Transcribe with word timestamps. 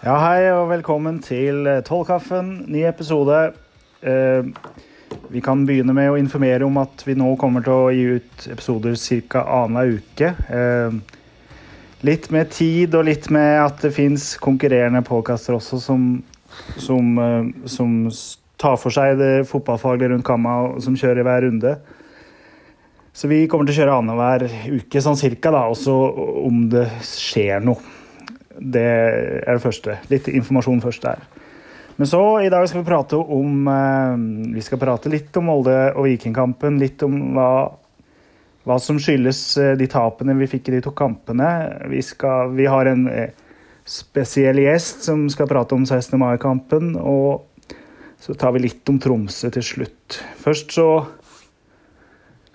Ja, 0.00 0.14
hei 0.16 0.46
og 0.48 0.70
velkommen 0.70 1.18
til 1.20 1.66
eh, 1.68 1.82
Tollkaffen, 1.84 2.46
ny 2.72 2.86
episode. 2.88 3.50
Eh, 4.00 4.46
vi 5.28 5.42
kan 5.44 5.66
begynne 5.68 5.92
med 5.92 6.08
å 6.08 6.16
informere 6.16 6.64
om 6.64 6.78
at 6.80 7.04
vi 7.04 7.12
nå 7.20 7.34
kommer 7.36 7.66
til 7.66 7.74
å 7.74 7.90
gi 7.92 8.06
ut 8.16 8.46
episoder 8.48 8.96
ca. 9.28 9.42
annenhver 9.58 10.00
uke. 10.00 10.30
Eh, 10.56 10.96
litt 12.08 12.30
med 12.32 12.48
tid 12.56 12.96
og 12.96 13.10
litt 13.10 13.28
med 13.28 13.58
at 13.66 13.84
det 13.84 13.92
fins 13.92 14.30
konkurrerende 14.40 15.04
påkaster 15.04 15.58
også 15.58 15.82
som, 15.84 16.08
som, 16.80 17.12
eh, 17.20 17.52
som 17.68 18.08
tar 18.56 18.80
for 18.80 18.96
seg 18.96 19.20
det 19.20 19.30
fotballfaglige 19.52 20.14
rundt 20.14 20.30
kamma 20.32 20.56
og 20.62 20.80
som 20.80 20.96
kjører 20.96 21.28
hver 21.28 21.44
runde. 21.50 21.76
Så 23.12 23.28
vi 23.28 23.44
kommer 23.52 23.68
til 23.68 23.76
å 23.76 23.82
kjøre 23.84 24.00
annenhver 24.00 24.48
uke 24.80 25.04
sånn 25.04 25.20
cirka, 25.20 25.52
da, 25.52 25.68
også 25.68 26.00
om 26.48 26.70
det 26.72 26.88
skjer 27.04 27.60
noe. 27.68 27.99
Det 28.58 28.86
er 28.86 29.52
det 29.52 29.62
første. 29.62 29.98
Litt 30.10 30.28
informasjon 30.30 30.82
først 30.82 31.04
der. 31.06 31.22
Men 32.00 32.08
så, 32.08 32.20
i 32.40 32.48
dag 32.48 32.64
skal 32.68 32.80
vi 32.80 32.88
prate 32.88 33.18
om 33.18 33.68
eh, 33.68 34.54
Vi 34.54 34.62
skal 34.64 34.80
prate 34.80 35.10
litt 35.12 35.36
om 35.36 35.50
Molde 35.50 35.76
og 35.92 36.06
Vikingkampen. 36.08 36.78
Litt 36.80 37.02
om 37.04 37.18
hva, 37.36 37.50
hva 38.64 38.78
som 38.80 38.98
skyldes 39.02 39.42
eh, 39.60 39.74
de 39.76 39.88
tapene 39.90 40.38
vi 40.38 40.48
fikk 40.48 40.70
i 40.70 40.78
de 40.78 40.82
to 40.86 40.94
kampene. 40.96 41.50
Vi, 41.92 42.00
skal, 42.04 42.54
vi 42.56 42.70
har 42.72 42.88
en 42.88 43.04
eh, 43.12 43.36
spesiell 43.84 44.62
gjest 44.64 45.04
som 45.10 45.28
skal 45.32 45.50
prate 45.50 45.76
om 45.76 45.84
16. 45.84 46.16
mai-kampen. 46.20 46.94
Og 46.96 47.44
så 48.20 48.36
tar 48.36 48.56
vi 48.56 48.64
litt 48.64 48.88
om 48.92 48.98
Tromsø 49.00 49.52
til 49.52 49.64
slutt. 49.64 50.22
Først 50.40 50.72
så 50.76 50.88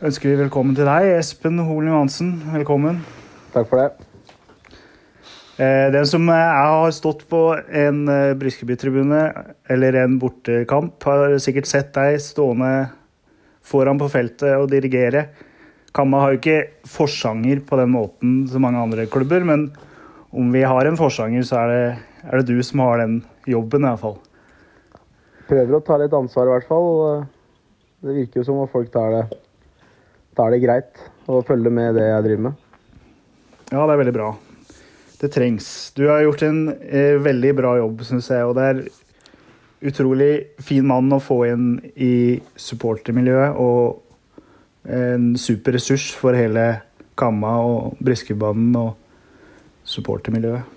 ønsker 0.01 0.31
vi 0.31 0.41
velkommen 0.41 0.75
til 0.77 0.89
deg, 0.89 1.13
Espen 1.19 1.61
Holen 1.61 1.93
Johansen. 1.93 2.35
Velkommen. 2.53 3.01
Takk 3.53 3.69
for 3.69 3.81
det. 3.81 4.14
Eh, 5.55 5.87
Den 5.91 6.03
som 6.07 6.27
jeg 6.27 6.51
har 6.67 6.91
stått 6.91 7.23
på 7.31 7.39
en 7.55 8.07
eh, 8.11 8.33
Briskeby-tribune 8.35 9.21
eller 9.71 9.95
en 10.01 10.17
bortekamp, 10.19 10.97
har 11.07 11.37
sikkert 11.39 11.69
sett 11.69 11.93
deg 11.95 12.19
stående 12.19 12.89
foran 13.63 13.99
på 14.01 14.09
feltet 14.11 14.51
og 14.59 14.67
dirigere. 14.73 15.29
Kamma 15.95 16.19
har 16.19 16.33
jo 16.33 16.41
ikke 16.41 16.89
forsanger 16.91 17.61
på 17.63 17.79
den 17.79 17.93
måten 17.93 18.33
som 18.51 18.65
mange 18.67 18.81
andre 18.83 19.07
klubber, 19.07 19.47
men 19.47 19.69
om 20.35 20.51
vi 20.51 20.65
har 20.67 20.85
en 20.89 20.99
forsanger, 20.99 21.45
så 21.47 21.61
er 21.63 21.71
det, 21.71 21.85
er 22.27 22.41
det 22.41 22.51
du 22.51 22.59
som 22.67 22.83
har 22.83 22.99
den 22.99 23.21
jobben, 23.47 23.85
i 23.85 23.93
hvert 23.93 24.01
fall. 24.01 24.17
Prøver 25.47 25.77
å 25.77 25.83
ta 25.87 25.95
litt 26.01 26.17
ansvar, 26.17 26.49
i 26.49 26.55
hvert 26.57 26.67
fall. 26.67 26.89
Det 28.03 28.17
virker 28.17 28.41
jo 28.41 28.49
som 28.49 28.59
at 28.65 28.73
folk 28.73 28.91
tar 28.91 29.15
det, 29.15 29.23
tar 30.35 30.51
det 30.51 30.59
greit 30.65 31.05
og 31.31 31.45
følger 31.47 31.71
med 31.71 31.95
det 31.95 32.09
jeg 32.09 32.27
driver 32.27 32.49
med. 32.49 32.59
Ja, 33.71 33.85
det 33.85 33.95
er 33.95 34.03
veldig 34.03 34.17
bra. 34.19 34.33
Det 35.21 35.31
trengs. 35.31 35.91
Du 35.95 36.07
har 36.09 36.23
gjort 36.25 36.43
en 36.43 36.61
eh, 36.75 37.15
veldig 37.23 37.53
bra 37.57 37.75
jobb, 37.79 38.03
syns 38.07 38.29
jeg. 38.33 38.45
Og 38.45 38.55
det 38.57 38.65
er 38.69 38.81
utrolig 39.85 40.31
fin 40.63 40.85
mann 40.87 41.13
å 41.13 41.21
få 41.23 41.41
inn 41.49 41.69
i 41.95 42.41
supportermiljøet. 42.59 43.55
Og 43.55 44.01
en 44.85 45.33
super 45.39 45.75
ressurs 45.77 46.11
for 46.13 46.37
hele 46.37 46.67
Kamma 47.17 47.55
og 47.63 48.01
Briskebanen 48.03 48.75
og 48.77 48.93
supportermiljøet. 49.87 50.73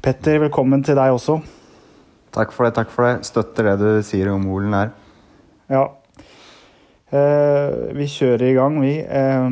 Petter, 0.00 0.40
velkommen 0.40 0.82
til 0.84 0.96
deg 0.96 1.12
også. 1.12 1.38
Takk 2.32 2.54
for 2.54 2.66
det. 2.66 2.74
takk 2.78 2.92
for 2.92 3.06
det. 3.06 3.26
Støtter 3.28 3.70
det 3.70 3.78
du 3.80 4.02
sier 4.06 4.30
om 4.32 4.46
Olen 4.48 4.76
her. 4.76 4.92
Ja. 5.70 5.84
Eh, 7.10 7.90
vi 7.96 8.06
kjører 8.08 8.46
i 8.48 8.54
gang, 8.56 8.80
vi. 8.82 8.94
Eh, 9.02 9.50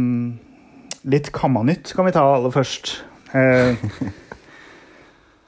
litt 1.10 1.30
Kamma-nytt 1.34 1.92
kan 1.94 2.08
vi 2.08 2.14
ta 2.16 2.24
aller 2.34 2.54
først. 2.54 2.98
Eh, 3.36 3.76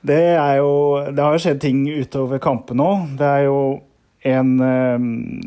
det 0.04 0.36
er 0.36 0.58
jo 0.60 1.00
Det 1.16 1.24
har 1.24 1.38
skjedd 1.40 1.60
ting 1.62 1.88
utover 1.88 2.38
kampene 2.42 2.82
òg. 2.84 3.16
Det 3.20 3.28
er 3.28 3.42
jo 3.46 3.80
en 4.30 4.60
eh, 4.60 4.98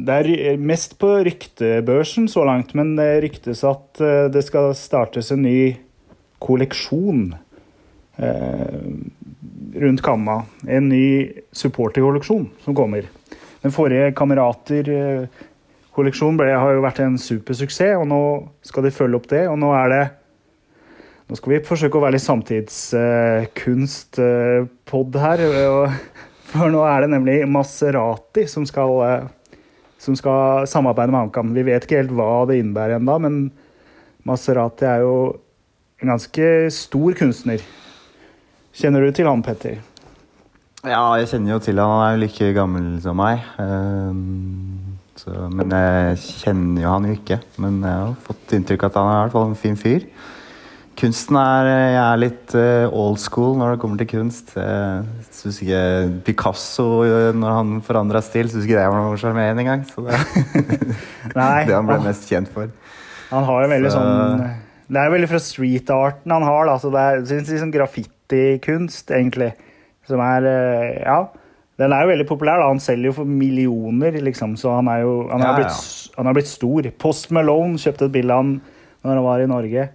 Det 0.06 0.14
er 0.14 0.58
mest 0.58 1.00
på 1.02 1.08
ryktebørsen 1.28 2.28
så 2.32 2.44
langt, 2.48 2.74
men 2.78 2.96
det 2.98 3.22
ryktes 3.28 3.64
at 3.68 4.02
eh, 4.02 4.30
det 4.34 4.44
skal 4.48 4.66
startes 4.78 5.32
en 5.34 5.44
ny 5.46 5.78
kolleksjon 6.44 7.22
rundt 9.74 10.02
Kamma. 10.06 10.38
En 10.70 10.90
ny 10.92 11.08
supporterkolleksjon 11.56 12.46
som 12.62 12.76
kommer. 12.78 13.04
Den 13.64 13.74
forrige 13.74 14.14
Kamerater-kolleksjonen 14.20 16.40
har 16.52 16.72
jo 16.76 16.84
vært 16.84 17.00
en 17.02 17.18
supersuksess, 17.18 17.98
og 17.98 18.06
nå 18.12 18.22
skal 18.62 18.84
de 18.86 18.92
følge 18.94 19.18
opp 19.18 19.28
det. 19.32 19.50
Og 19.50 19.58
nå 19.58 19.74
er 19.80 19.88
det 19.90 20.04
Nå 21.34 21.40
skal 21.40 21.50
vi 21.50 21.58
forsøke 21.66 21.98
å 21.98 22.02
være 22.04 22.14
litt 22.14 22.28
samtidskunstpod 22.28 25.16
her. 25.18 25.42
For 26.52 26.70
nå 26.70 26.84
er 26.86 27.02
det 27.02 27.10
nemlig 27.10 27.50
Maserati 27.50 28.46
som 28.52 28.68
skal, 28.70 29.26
som 29.98 30.14
skal 30.14 30.70
samarbeide 30.70 31.10
med 31.10 31.18
HamKam. 31.24 31.50
Vi 31.56 31.64
vet 31.66 31.88
ikke 31.88 31.98
helt 32.04 32.14
hva 32.14 32.46
det 32.46 32.62
innebærer 32.62 33.00
ennå, 33.00 33.18
men 33.26 33.50
Maserati 34.30 34.86
er 34.86 35.02
jo 35.02 35.42
en 36.04 36.12
ganske 36.14 36.70
stor 36.78 37.18
kunstner. 37.18 37.58
Kjenner 38.78 39.02
du 39.02 39.10
til 39.18 39.26
han, 39.26 39.42
Petter? 39.42 39.82
Ja, 40.86 41.18
jeg 41.18 41.34
kjenner 41.34 41.50
jo 41.56 41.60
til 41.66 41.82
han. 41.82 41.98
Han 41.98 42.06
er 42.06 42.14
jo 42.14 42.22
like 42.28 42.54
gammel 42.60 43.02
som 43.02 43.18
meg. 43.18 43.42
Ehm, 43.58 45.02
så, 45.18 45.50
men 45.50 45.74
jeg 45.74 46.14
kjenner 46.46 46.86
jo 46.86 46.94
han 46.94 47.10
jo 47.10 47.18
ikke. 47.18 47.42
Men 47.58 47.82
jeg 47.82 48.06
har 48.06 48.14
fått 48.30 48.54
inntrykk 48.60 48.86
av 48.86 48.94
at 48.94 49.02
han 49.02 49.10
er 49.10 49.18
i 49.18 49.26
hvert 49.26 49.36
fall 49.40 49.50
en 49.50 49.64
fin 49.66 49.82
fyr. 49.82 50.06
Kunsten 51.00 51.36
er 51.40 51.68
Jeg 51.68 51.96
er 52.04 52.20
litt 52.22 52.54
eh, 52.56 52.86
old 52.94 53.18
school 53.20 53.56
når 53.58 53.74
det 53.76 53.80
kommer 53.82 54.00
til 54.00 54.10
kunst. 54.12 54.54
Jeg 54.56 55.32
syns 55.34 55.58
ikke 55.66 55.82
Picasso, 56.28 56.86
eh, 57.08 57.32
når 57.36 57.56
han 57.58 57.72
forandra 57.86 58.22
stil, 58.24 58.48
syns 58.52 58.68
ikke 58.68 58.78
det 58.78 58.86
var 58.94 59.02
noe 59.02 59.18
sjarmerende 59.20 59.64
engang. 59.66 59.84
Så 59.90 60.04
det 60.06 60.20
Nei, 61.40 61.64
det 61.68 61.74
han 61.76 61.90
ble 61.90 61.98
mest 62.06 62.30
kjent 62.30 62.52
for. 62.54 62.70
Han 63.34 63.48
har 63.50 63.66
jo 63.66 63.72
veldig 63.74 63.92
Så- 63.92 63.98
sånn 64.04 64.44
Det 64.94 65.00
er 65.02 65.08
jo 65.10 65.14
veldig 65.16 65.30
fra 65.32 65.40
street-arten 65.42 66.32
han 66.36 66.44
har, 66.46 66.66
da. 66.70 66.76
Så 66.78 66.92
det 66.94 67.02
er 67.02 67.24
liksom 67.26 67.72
graffitikunst, 67.74 69.10
egentlig. 69.18 69.54
Som 70.08 70.22
er 70.22 70.46
eh, 70.52 71.00
Ja. 71.08 71.24
Den 71.82 71.90
er 71.92 72.04
jo 72.06 72.12
veldig 72.12 72.28
populær. 72.30 72.62
da. 72.62 72.68
Han 72.70 72.80
selger 72.80 73.10
jo 73.10 73.16
for 73.18 73.26
millioner, 73.26 74.14
liksom. 74.22 74.54
Så 74.62 74.70
han 74.76 74.88
er 74.94 75.02
jo 75.02 75.28
han 75.32 75.42
har, 75.42 75.56
Ja, 75.58 75.58
ja. 75.58 75.58
blitt, 75.64 76.12
han 76.20 76.30
har 76.30 76.38
blitt 76.38 76.52
stor. 76.52 76.86
Post 77.02 77.32
Malone 77.34 77.82
kjøpte 77.82 78.06
et 78.06 78.14
bilde 78.14 78.30
av 78.38 78.44
han 78.44 78.54
når 79.04 79.16
han 79.18 79.24
var 79.26 79.42
i 79.42 79.50
Norge. 79.50 79.90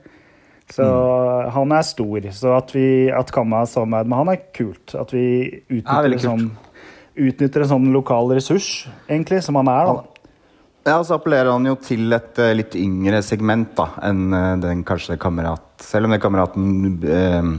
Så 0.75 0.84
Mm. 0.84 1.51
han 1.55 1.73
er 1.73 1.83
stor. 1.83 2.21
Så 2.33 2.56
at, 2.56 2.73
vi, 2.77 3.09
at 3.11 3.31
Kamma 3.33 3.62
samarbeider 3.67 4.09
med 4.09 4.19
han, 4.19 4.29
er 4.34 4.43
kult. 4.55 4.95
At 4.95 5.12
vi 5.12 5.62
utnytter, 5.71 6.12
en 6.12 6.19
sånn, 6.27 6.51
utnytter 7.17 7.65
en 7.65 7.73
sånn 7.73 7.89
lokal 7.95 8.29
ressurs, 8.37 8.87
egentlig, 9.09 9.43
som 9.43 9.57
han 9.57 9.69
er. 9.73 9.84
da. 9.87 10.05
Ja, 10.89 10.99
så 11.05 11.19
appellerer 11.19 11.51
han 11.53 11.67
jo 11.69 11.75
til 11.84 12.12
et 12.17 12.39
eh, 12.41 12.55
litt 12.57 12.77
yngre 12.78 13.19
segment 13.23 13.75
da, 13.77 13.91
enn 14.09 14.33
eh, 14.33 14.55
den 14.62 14.84
kanskje 14.89 15.19
kamerat 15.21 15.61
Selv 15.84 16.09
om 16.09 16.15
den 16.15 16.21
kameraten 16.23 17.03
eh, 17.05 17.51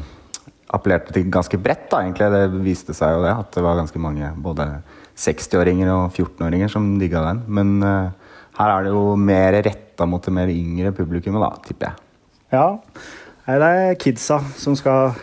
appellerte 0.74 1.14
til 1.14 1.30
ganske 1.30 1.58
bredt, 1.62 1.90
da, 1.92 2.02
egentlig. 2.04 2.30
Det 2.34 2.62
viste 2.66 2.94
seg 2.98 3.14
jo 3.16 3.22
det, 3.26 3.32
at 3.32 3.54
det 3.56 3.64
var 3.66 3.78
ganske 3.80 4.02
mange 4.02 4.32
både 4.44 4.66
60-åringer 5.20 5.90
og 5.94 6.14
14-åringer 6.16 6.70
som 6.72 6.92
digga 7.00 7.22
den. 7.28 7.42
Men 7.48 7.76
eh, 7.86 8.12
her 8.60 8.74
er 8.76 8.86
det 8.88 8.94
jo 8.94 9.16
mer 9.18 9.58
retta 9.66 10.06
mot 10.10 10.24
det 10.26 10.34
mer 10.36 10.52
yngre 10.54 10.92
publikummet, 10.96 11.42
da, 11.46 11.52
tipper 11.68 11.90
jeg. 11.92 12.06
Ja. 12.54 12.80
Nei, 13.46 13.58
Det 13.60 13.68
er 13.68 14.00
kidsa 14.02 14.40
som 14.58 14.76
skal 14.78 15.14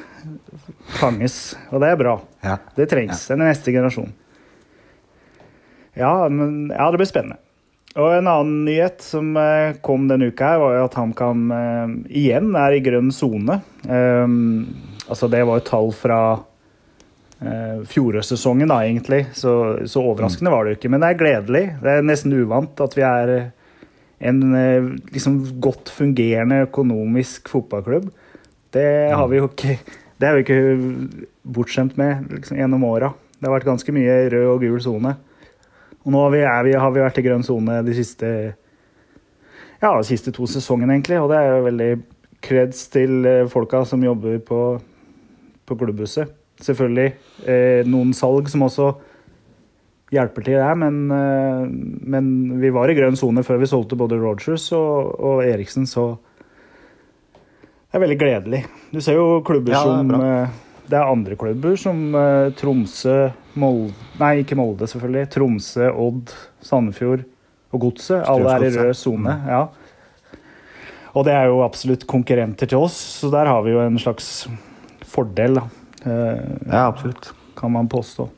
fanges, 0.99 1.57
og 1.71 1.83
det 1.83 1.91
er 1.93 1.99
bra. 2.01 2.21
Ja. 2.45 2.59
Det 2.77 2.89
trengs. 2.91 3.27
Den 3.31 3.43
neste 3.45 3.75
generasjon. 3.75 4.13
Ja, 5.97 6.29
men, 6.29 6.69
ja, 6.75 6.91
det 6.91 7.01
blir 7.01 7.09
spennende. 7.09 7.39
Og 7.97 8.13
en 8.13 8.29
annen 8.29 8.65
nyhet 8.67 9.01
som 9.01 9.31
eh, 9.41 9.79
kom 9.85 10.05
denne 10.11 10.29
uka, 10.29 10.51
her, 10.53 10.61
var 10.61 10.75
jo 10.77 10.83
at 10.85 10.99
HamKam 10.99 11.47
eh, 11.57 11.95
igjen 12.21 12.51
er 12.61 12.77
i 12.77 12.83
grønn 12.85 13.09
sone. 13.15 13.63
Um, 13.89 14.67
altså, 15.07 15.31
det 15.33 15.41
var 15.49 15.63
jo 15.63 15.65
tall 15.65 15.89
fra 15.97 16.19
eh, 17.41 17.81
fjorårssesongen, 17.89 18.69
da, 18.69 18.83
egentlig. 18.85 19.23
Så, 19.33 19.55
så 19.89 20.05
overraskende 20.05 20.53
var 20.53 20.67
det 20.67 20.75
jo 20.75 20.81
ikke. 20.83 20.93
Men 20.93 21.07
det 21.07 21.15
er 21.15 21.23
gledelig. 21.23 21.65
Det 21.81 21.95
er 21.95 22.05
nesten 22.11 22.37
uvant 22.37 22.85
at 22.85 22.99
vi 22.99 23.07
er 23.09 23.33
eh, 23.39 23.49
en 24.19 24.43
eh, 24.57 24.89
liksom 25.13 25.61
godt 25.61 25.91
fungerende 25.93 26.63
økonomisk 26.67 27.51
fotballklubb. 27.53 28.09
Det 28.73 28.89
har 29.13 29.29
vi 29.29 29.41
jo 29.41 29.49
ikke 29.49 29.79
Det 30.17 30.25
er 30.25 30.35
vi 30.35 30.45
ikke 30.47 31.31
bortskjemt 31.45 31.99
med 32.01 32.31
liksom, 32.33 32.57
gjennom 32.57 32.85
åra. 32.89 33.11
Det 33.37 33.45
har 33.45 33.53
vært 33.53 33.67
ganske 33.69 33.93
mye 33.93 34.15
rød 34.33 34.47
og 34.49 34.63
gul 34.63 34.79
sone. 34.81 35.11
Og 36.07 36.15
nå 36.15 36.23
har 36.23 36.31
vi, 36.33 36.41
vi, 36.71 36.73
har 36.81 36.95
vi 36.95 37.03
vært 37.03 37.19
i 37.21 37.25
grønn 37.27 37.45
sone 37.45 37.83
de 37.85 37.97
siste 37.99 38.31
ja, 39.83 39.91
de 39.91 40.07
siste 40.09 40.33
to 40.33 40.47
sesongene, 40.49 40.95
egentlig. 40.97 41.19
Og 41.21 41.29
det 41.29 41.37
er 41.37 41.51
jo 41.51 41.67
veldig 41.67 41.91
kreds 42.47 42.87
til 42.93 43.27
eh, 43.29 43.45
folka 43.53 43.83
som 43.85 44.05
jobber 44.05 44.39
på, 44.47 44.61
på 45.69 45.79
klubbhuset. 45.83 46.33
Selvfølgelig 46.65 47.11
eh, 47.45 47.85
noen 47.85 48.15
salg 48.17 48.49
som 48.49 48.65
også 48.65 48.95
hjelper 50.15 50.45
til 50.47 50.61
der, 50.61 50.79
men, 50.79 50.99
eh, 51.11 51.65
men 52.07 52.29
vi 52.61 52.71
var 52.75 52.91
i 52.91 52.97
grønn 52.99 53.19
sone 53.19 53.43
før 53.47 53.59
vi 53.63 53.71
solgte 53.71 53.99
både 53.99 54.19
Rogers 54.21 54.69
og, 54.77 55.17
og 55.19 55.43
Eriksen, 55.47 55.89
så 55.91 56.13
det 57.87 57.99
er 57.99 58.03
veldig 58.03 58.19
gledelig. 58.21 58.63
Du 58.93 59.01
ser 59.01 59.19
jo 59.19 59.41
klubber 59.47 59.73
Ja, 59.73 59.83
det 59.83 59.95
er 59.95 60.05
som 60.05 60.27
eh, 60.29 60.63
det 60.87 60.99
er 60.99 61.11
andre 61.11 61.39
klubber 61.39 61.79
som 61.81 62.03
eh, 62.15 62.53
Tromsø, 62.59 63.17
Molde 63.59 63.95
Nei, 64.21 64.45
ikke 64.45 64.59
Molde, 64.59 64.87
selvfølgelig. 64.91 65.31
Tromsø, 65.35 65.89
Odd, 65.91 66.35
Sandefjord 66.63 67.25
og 67.75 67.83
Godset. 67.83 68.21
Alle 68.31 68.53
er 68.55 68.69
i 68.69 68.71
rød 68.77 68.95
sone. 68.95 69.35
Ja. 69.49 69.65
Og 71.17 71.27
det 71.27 71.35
er 71.35 71.51
jo 71.51 71.65
absolutt 71.65 72.07
konkurrenter 72.07 72.69
til 72.71 72.85
oss, 72.87 72.97
så 73.23 73.33
der 73.33 73.49
har 73.51 73.65
vi 73.65 73.73
jo 73.75 73.83
en 73.83 73.99
slags 73.99 74.47
fordel, 75.09 75.59
da. 75.59 75.67
Ja, 76.07 76.85
absolutt. 76.85 77.33
kan 77.57 77.73
man 77.73 77.89
påstå. 77.91 78.29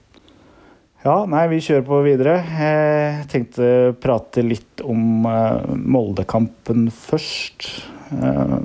Ja, 1.05 1.23
nei, 1.31 1.45
vi 1.53 1.61
kjører 1.63 1.85
på 1.87 2.01
videre. 2.03 2.33
Jeg 2.59 3.27
tenkte 3.31 3.67
å 3.91 3.95
prate 4.03 4.43
litt 4.43 4.83
om 4.83 5.27
uh, 5.31 5.63
Moldekampen 5.79 6.89
først. 6.91 7.69
Uh, 8.11 8.59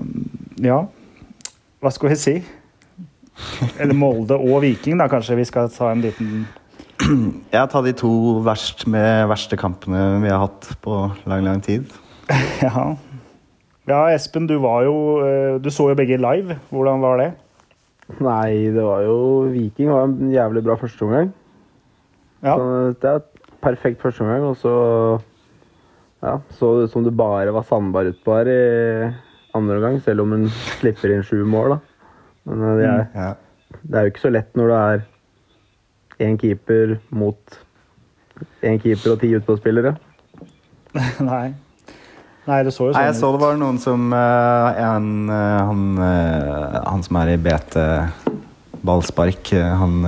ja, 0.64 0.80
hva 1.84 1.92
skal 1.94 2.10
vi 2.10 2.18
si? 2.18 2.34
Eller 3.78 3.94
Molde 3.98 4.40
og 4.40 4.64
Viking, 4.64 4.98
da 4.98 5.06
kanskje 5.12 5.38
vi 5.38 5.46
skal 5.46 5.70
ta 5.74 5.92
en 5.92 6.02
liten 6.04 6.46
Jeg 7.52 7.70
tar 7.70 7.84
de 7.86 7.94
to 7.98 8.12
verst 8.46 8.86
med 8.90 9.28
verste 9.28 9.58
kampene 9.60 10.22
vi 10.24 10.30
har 10.32 10.46
hatt 10.46 10.70
på 10.82 11.04
lang, 11.30 11.46
lang 11.46 11.62
tid. 11.66 11.86
Ja. 12.64 12.96
ja, 13.90 14.02
Espen, 14.16 14.48
du 14.48 14.56
var 14.64 14.86
jo 14.88 14.96
eh, 15.26 15.58
Du 15.60 15.68
så 15.74 15.90
jo 15.92 15.98
begge 16.00 16.16
live. 16.18 16.56
Hvordan 16.72 17.04
var 17.04 17.20
det? 17.20 17.30
Nei, 18.24 18.72
det 18.74 18.82
var 18.82 19.04
jo 19.04 19.18
Viking 19.52 19.92
var 19.92 20.08
en 20.08 20.32
jævlig 20.34 20.64
bra 20.66 20.80
førsteomgang. 20.80 21.34
Ja. 22.44 22.56
Så 22.60 22.96
Det 23.02 23.10
er 23.10 23.22
perfekt 23.64 24.02
førsteomgang, 24.04 24.44
og 24.50 24.58
så 24.60 24.74
ja, 26.24 26.38
så 26.56 26.70
det 26.78 26.84
ut 26.88 26.92
som 26.94 27.04
det 27.04 27.16
bare 27.20 27.52
var 27.52 27.66
sandbar 27.68 28.08
utpå 28.08 28.36
her 28.38 28.48
i 28.52 28.60
andre 29.56 29.76
omgang, 29.80 29.98
selv 30.04 30.24
om 30.24 30.32
hun 30.32 30.46
slipper 30.80 31.12
inn 31.12 31.24
sju 31.28 31.42
mål. 31.48 31.76
da. 31.76 31.80
Men 32.48 32.64
eh, 32.64 32.78
det 32.80 32.86
er, 32.88 33.04
Ja. 33.16 33.34
det 33.84 33.96
er 34.00 34.06
jo 34.08 34.12
ikke 34.14 34.24
så 34.28 34.32
lett 34.32 34.56
når 34.56 34.72
du 34.72 34.76
er 34.78 35.04
én 36.28 36.38
keeper 36.40 36.98
mot 37.12 37.60
én 38.64 38.80
keeper 38.80 39.12
og 39.16 39.20
ti 39.20 39.34
utpåspillere. 39.36 39.96
Nei. 41.32 41.54
Nei, 42.48 42.58
det 42.68 42.74
så 42.76 42.90
jo 42.90 42.92
sånn 42.92 43.00
Nei, 43.00 43.06
jeg 43.08 43.16
så 43.22 43.30
det 43.32 43.40
var 43.40 43.60
noen 43.60 43.78
som 43.80 44.10
eh, 44.14 44.82
en, 44.84 45.12
eh, 45.32 45.60
han, 45.70 45.84
han 46.88 47.04
som 47.06 47.20
er 47.22 47.34
i 47.34 47.38
BT 47.40 47.78
ballspark, 48.84 49.54
han 49.56 50.02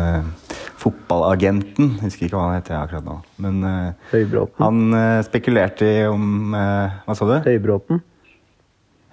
fotballagenten 0.85 1.95
Jeg 1.97 2.03
husker 2.05 2.27
ikke 2.27 2.37
hva 2.37 2.49
han 2.51 2.59
heter 2.59 2.75
akkurat 2.77 3.05
nå. 3.07 3.15
Men 3.41 3.55
uh, 3.65 4.51
han 4.61 4.81
uh, 4.93 5.21
spekulerte 5.25 5.87
i 5.89 6.03
om 6.07 6.53
uh, 6.53 6.93
Hva 7.07 7.15
sa 7.17 7.25
du? 7.29 7.33
Høybråten. 7.49 8.01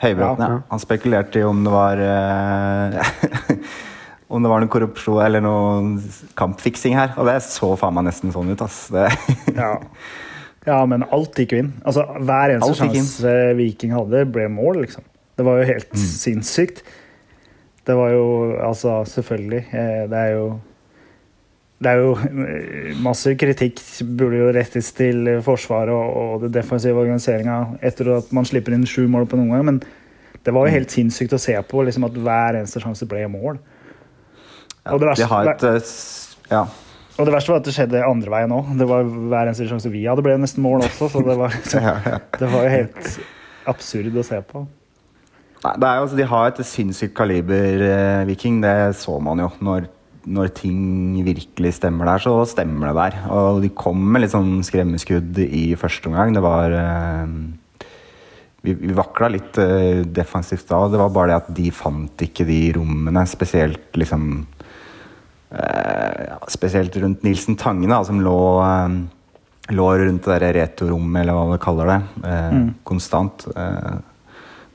Høybråten, 0.02 0.42
ja. 0.44 0.58
Ja. 0.58 0.62
Han 0.72 0.82
spekulerte 0.82 1.40
i 1.40 1.44
om 1.46 1.62
det 1.64 1.72
var 1.72 2.02
Om 4.32 4.40
det 4.46 4.50
var 4.50 4.62
noe 4.64 4.72
korrupsjon 4.72 5.20
eller 5.26 5.42
noe 5.44 5.98
kampfiksing 6.40 6.94
her. 6.96 7.10
Og 7.20 7.26
det 7.28 7.34
så 7.44 7.69
faen 7.76 7.92
meg 7.98 8.06
nesten 8.08 8.32
sånn 8.32 8.48
ut, 8.54 8.62
ass. 8.64 8.86
Det, 8.94 9.04
Ja. 9.60 9.74
ja, 10.64 10.78
men 10.88 11.04
alt 11.12 11.36
gikk 11.36 11.52
jo 11.52 11.60
inn. 11.66 11.72
Altså, 11.84 12.06
hver 12.16 12.54
eneste 12.54 12.78
sjanse 12.80 13.34
Viking 13.58 13.92
hadde, 13.92 14.22
ble 14.32 14.46
mål, 14.52 14.80
liksom. 14.86 15.04
Det 15.36 15.44
var 15.48 15.60
jo 15.60 15.69
helt 15.74 15.92
Mm. 15.92 16.00
sinnssykt. 16.08 16.80
Det 17.84 17.94
var 17.98 18.08
jo 18.14 18.24
Altså, 18.64 19.02
selvfølgelig. 19.10 19.62
Det 20.08 20.16
er 20.24 20.30
jo 20.38 20.46
det 21.82 21.90
er 21.93 21.99
jo 22.02 22.12
eh, 22.17 22.93
masse 23.02 23.32
kritikk 23.40 23.81
burde 24.19 24.38
jo 24.40 24.50
rettes 24.55 24.93
til 24.96 25.26
Forsvaret 25.44 25.93
og, 25.94 26.14
og 26.23 26.44
det 26.46 26.52
defensive 26.61 27.00
organiseringa 27.02 27.56
etter 27.82 28.12
at 28.20 28.31
man 28.37 28.46
slipper 28.49 28.76
inn 28.76 28.87
sju 28.88 29.05
mål 29.11 29.26
på 29.31 29.38
noen 29.40 29.52
gang, 29.56 29.67
men 29.73 29.82
det 29.82 30.50
Mm. 30.50 30.56
var 30.58 30.67
jo 30.67 30.73
helt 30.75 30.90
sinnssykt 30.90 31.34
å 31.37 31.38
se 31.38 31.52
på 31.70 31.84
liksom 31.87 32.05
at 32.08 32.17
hver 32.19 32.56
eneste 32.58 32.81
sjanse 32.82 33.06
ble 33.06 33.20
mål. 33.31 33.58
ja, 34.84 34.93
Og 34.93 34.99
det 35.00 35.08
verste- 35.12 35.29
de 35.29 35.50
et 35.52 35.62
eh, 35.69 36.55
Ja. 36.56 36.64
Og 37.19 37.26
det 37.29 37.34
verste 37.34 37.52
var 37.52 37.58
at 37.61 37.64
det 37.69 37.75
skjedde 37.76 38.00
andre 38.08 38.31
veien 38.32 38.50
òg. 38.56 38.70
Det 38.79 38.87
var 38.88 39.05
hver 39.05 39.46
eneste 39.46 39.69
sjanse 39.69 39.90
vi 39.93 40.02
hadde, 40.08 40.23
ble 40.25 40.34
nesten 40.40 40.62
mål 40.64 40.81
også, 40.88 41.11
så 41.12 41.20
det 41.23 41.37
var, 41.38 41.52
ja. 41.76 42.19
det 42.40 42.49
var 42.50 42.64
jo 42.64 42.70
helt 42.73 43.11
absurd 43.69 44.17
å 44.17 44.25
se 44.25 44.40
på. 44.49 44.64
Nei, 45.62 45.75
det 45.79 45.90
jo, 45.94 46.02
altså, 46.08 46.17
de 46.19 46.26
har 46.26 46.46
et 46.49 46.62
sinnssykt 46.67 47.14
kaliber, 47.14 47.84
eh, 47.87 48.25
Viking. 48.26 48.61
Det 48.64 48.73
så 48.99 49.20
man 49.23 49.38
jo. 49.44 49.50
Når, 49.62 49.87
når 50.26 50.52
ting 50.54 51.22
virkelig 51.26 51.74
stemmer 51.80 52.06
der, 52.06 52.22
så 52.22 52.34
stemmer 52.46 52.92
det 52.92 52.96
der. 53.00 53.16
Og 53.34 53.62
de 53.64 53.69
kom 53.74 53.98
med 54.12 54.22
litt 54.22 54.34
sånn 54.34 54.60
skremmeskudd 54.66 55.38
i 55.42 55.74
første 55.80 56.08
omgang. 56.10 56.32
Det 56.36 56.42
var 56.44 56.76
eh, 56.78 57.26
Vi, 58.62 58.74
vi 58.78 58.92
vakla 58.94 59.28
litt 59.34 59.58
eh, 59.58 60.04
defensivt 60.06 60.69
da. 60.70 60.84
Det 60.92 61.00
var 61.00 61.10
bare 61.10 61.32
det 61.32 61.38
at 61.40 61.48
de 61.56 61.70
fant 61.74 62.22
ikke 62.22 62.46
de 62.46 62.60
rommene, 62.76 63.24
spesielt 63.26 63.98
liksom 63.98 64.46
eh, 65.50 66.36
Spesielt 66.52 66.96
rundt 67.02 67.22
Nilsen 67.26 67.56
Tangen, 67.58 67.90
da, 67.90 68.02
som 68.06 68.20
lå 68.22 68.38
lå 69.72 69.84
rundt 69.98 70.24
det 70.26 70.38
der 70.42 70.56
retorommet, 70.58 71.22
eller 71.22 71.36
hva 71.38 71.44
man 71.52 71.60
kaller 71.62 71.86
det, 71.86 72.00
eh, 72.28 72.50
Mm. 72.52 72.74
konstant. 72.84 73.46
Eh, 73.56 73.98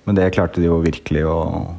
men 0.05 0.15
det 0.15 0.31
klarte 0.33 0.55
de 0.61 0.67
jo 0.67 0.79
virkelig 0.81 1.23
å 1.27 1.75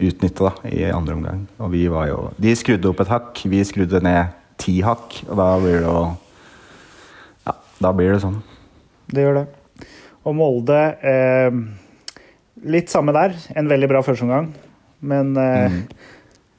utnytte 0.00 0.48
da, 0.48 0.52
i 0.70 0.84
andre 0.90 1.14
omgang. 1.14 1.44
Og 1.62 1.70
vi 1.74 1.84
var 1.92 2.08
jo 2.10 2.30
De 2.40 2.54
skrudde 2.58 2.88
opp 2.90 3.00
et 3.04 3.12
hakk, 3.12 3.44
vi 3.50 3.60
skrudde 3.64 4.00
ned 4.02 4.32
ti 4.58 4.80
hakk, 4.82 5.20
og 5.28 5.36
da 5.38 5.48
blir 5.62 5.78
det 5.80 5.84
jo 5.86 5.98
Ja, 7.46 7.54
da 7.84 7.92
blir 7.92 8.12
det 8.14 8.22
sånn. 8.24 8.40
Det 9.12 9.22
gjør 9.26 9.40
det. 9.42 9.46
Og 10.24 10.34
Molde 10.38 10.80
eh, 11.04 11.50
Litt 12.64 12.88
samme 12.88 13.12
der. 13.12 13.34
En 13.58 13.68
veldig 13.68 13.88
bra 13.90 14.00
førsteomgang. 14.06 14.52
Men 15.04 15.34
eh, 15.36 15.70
Mm. 15.70 15.82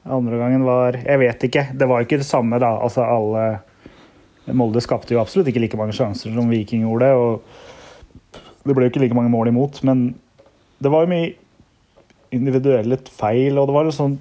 andre 0.06 0.36
gangen 0.38 0.62
var 0.64 0.92
Jeg 1.02 1.18
vet 1.18 1.42
ikke. 1.48 1.64
Det 1.74 1.88
var 1.90 2.04
ikke 2.04 2.20
det 2.20 2.26
samme, 2.28 2.60
da. 2.62 2.76
Altså 2.78 3.02
alle 3.02 3.60
Molde 4.54 4.78
skapte 4.80 5.10
jo 5.16 5.18
absolutt 5.20 5.48
ikke 5.50 5.64
like 5.64 5.76
mange 5.80 5.92
sjanser 5.96 6.30
som 6.32 6.48
Viking 6.48 6.84
gjorde. 6.86 7.08
Og 7.18 7.42
det 8.66 8.74
ble 8.76 8.86
jo 8.86 8.90
ikke 8.92 9.02
like 9.02 9.16
mange 9.18 9.32
mål 9.32 9.48
imot, 9.50 9.80
men 9.82 10.12
det 10.82 10.90
var 10.92 11.02
jo 11.04 11.10
mye 11.10 11.34
individuelle 12.34 12.98
feil, 13.16 13.58
og 13.58 13.68
det 13.68 13.76
var 13.76 13.90
sånn 13.94 14.16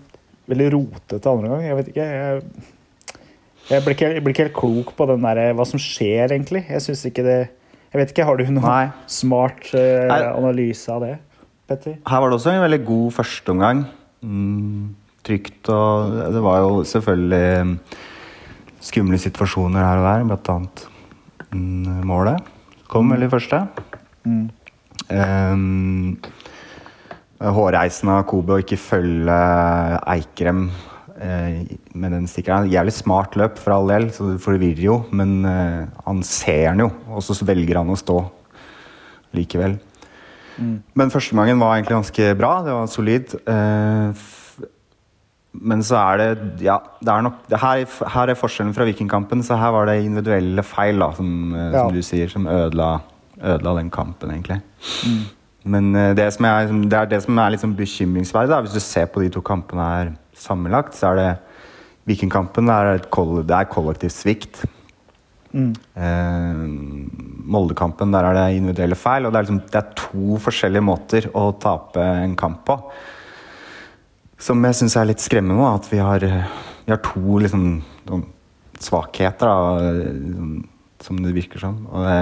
veldig 0.50 0.72
rotete 0.76 1.32
andre 1.32 1.52
gang. 1.52 1.66
Jeg 1.66 1.78
vet 1.80 1.92
ikke. 1.92 2.08
Jeg, 2.16 2.42
jeg, 3.70 3.84
blir 3.86 3.96
ikke, 3.96 4.10
ikke 4.22 4.46
helt 4.46 4.58
klok 4.58 4.96
på 4.98 5.08
den 5.10 5.26
der, 5.26 5.44
hva 5.58 5.68
som 5.68 5.82
skjer, 5.82 6.28
egentlig. 6.30 6.66
Jeg 6.70 6.86
syns 6.86 7.06
ikke 7.10 7.26
det 7.26 7.40
Jeg 7.96 8.02
vet 8.02 8.12
ikke, 8.12 8.26
Har 8.28 8.36
du 8.36 8.44
noen 8.50 8.66
Nei. 8.66 8.90
smart 9.08 9.70
uh, 9.72 10.34
analyse 10.36 10.92
av 10.92 11.06
det, 11.06 11.14
Petter? 11.70 11.96
Her 12.04 12.22
var 12.22 12.30
det 12.30 12.38
også 12.40 12.52
en 12.52 12.66
veldig 12.66 12.82
god 12.86 13.16
førsteomgang. 13.16 13.86
Mm, 14.26 14.90
trygt 15.26 15.70
og 15.72 16.18
Det 16.36 16.42
var 16.44 16.60
jo 16.66 16.84
selvfølgelig 16.90 17.70
mm, 17.70 17.78
skumle 18.84 19.22
situasjoner 19.22 19.86
her 19.86 20.02
og 20.02 20.10
der, 20.10 20.28
blant 20.28 20.52
annet 20.56 20.86
mm, 21.56 22.04
målet. 22.10 22.52
Kom 22.92 23.10
veldig 23.16 23.32
første. 23.32 23.64
Mm. 24.26 24.50
Um, 25.10 26.18
hårreisen 27.54 28.10
av 28.14 28.24
Kobe 28.30 28.56
å 28.56 28.62
ikke 28.64 28.78
følge 28.80 29.36
Eikrem 30.16 30.70
eh, 31.20 31.66
med 31.94 32.16
den 32.16 32.28
stikkeren. 32.32 32.70
Jævlig 32.72 32.94
smart 32.96 33.36
løp, 33.40 33.60
for 33.62 33.76
all 33.76 33.92
del, 33.92 34.10
så 34.16 34.32
det 34.34 34.42
forvirrer 34.44 34.86
jo. 34.88 35.00
Men 35.16 35.36
eh, 35.50 35.84
han 36.08 36.24
ser 36.26 36.72
den 36.72 36.86
jo, 36.88 36.92
og 37.12 37.24
så 37.26 37.38
velger 37.46 37.82
han 37.82 37.92
å 37.94 38.00
stå 38.00 38.22
likevel. 39.36 39.78
Men 40.96 41.12
førsteomgangen 41.12 41.60
var 41.60 41.76
egentlig 41.76 41.98
ganske 41.98 42.28
bra. 42.40 42.52
Det 42.64 42.76
var 42.78 42.88
solid. 42.88 43.34
Eh, 43.52 44.26
men 45.56 45.84
så 45.88 45.96
er 46.00 46.20
det 46.20 46.64
Ja, 46.66 46.78
det 47.04 47.12
er 47.12 47.24
nok 47.24 47.42
det 47.52 47.60
her, 47.62 47.84
her 48.12 48.32
er 48.32 48.40
forskjellen 48.40 48.74
fra 48.76 48.88
Vikingkampen. 48.88 49.44
Så 49.44 49.58
her 49.60 49.74
var 49.76 49.90
det 49.90 50.02
individuelle 50.06 50.64
feil, 50.64 51.00
da, 51.04 51.12
som, 51.16 51.54
eh, 51.54 51.72
Ja. 51.74 51.84
som 51.84 51.94
du 51.96 52.02
sier, 52.02 52.30
som 52.32 52.48
ødela, 52.48 53.02
ødela 53.42 53.76
den 53.82 53.90
kampen, 53.92 54.32
egentlig. 54.32 54.62
Men 55.66 55.96
eh, 55.96 56.14
det 56.18 56.28
som 56.36 56.46
er, 56.46 56.68
liksom- 56.68 56.90
det 56.90 57.00
er 57.00 57.06
det 57.10 57.24
som 57.24 57.40
er 57.40 57.58
sånn 57.58 57.76
bekymringsverdig, 57.76 58.50
da, 58.54 58.62
hvis 58.62 58.78
du 58.78 58.80
ser 58.84 59.08
på 59.08 59.24
de 59.24 59.30
to 59.34 59.42
kampene 59.42 59.90
her 59.90 60.14
sammenlagt, 60.38 60.94
så 60.94 61.12
er 61.12 61.16
det 61.22 61.32
Vikingkampen 62.06 62.70
er, 62.70 63.00
et 63.00 63.08
det 63.10 63.56
er 63.56 63.66
kollektiv 63.66 64.12
svikt. 64.14 64.60
Mm. 65.56 65.72
Eh, 65.96 66.60
Moldekampen, 67.50 68.12
der 68.12 68.28
er 68.28 68.34
det 68.38 68.58
individuelle 68.60 68.96
feil. 68.96 69.26
Og 69.26 69.34
det 69.34 69.40
er, 69.40 69.48
liksom, 69.48 69.62
det 69.72 69.80
er 69.80 69.96
to 69.98 70.38
forskjellige 70.44 70.86
måter 70.86 71.30
å 71.34 71.48
tape 71.58 71.98
en 71.98 72.36
kamp 72.36 72.64
på. 72.68 72.78
Som 74.38 74.62
jeg 74.68 74.76
syns 74.76 74.98
er 75.00 75.10
litt 75.10 75.24
skremmende, 75.24 75.64
da, 75.64 75.74
at 75.80 75.90
vi 75.90 75.98
har, 76.04 76.24
eh, 76.24 76.46
vi 76.86 76.94
har 76.94 77.02
to 77.02 77.40
liksom, 77.42 77.82
svakheter, 78.78 79.50
da, 79.50 79.78
eh, 79.82 80.75
som 81.06 81.20
det 81.22 81.34
virker 81.36 81.62
som. 81.62 81.78
Det, 81.86 82.18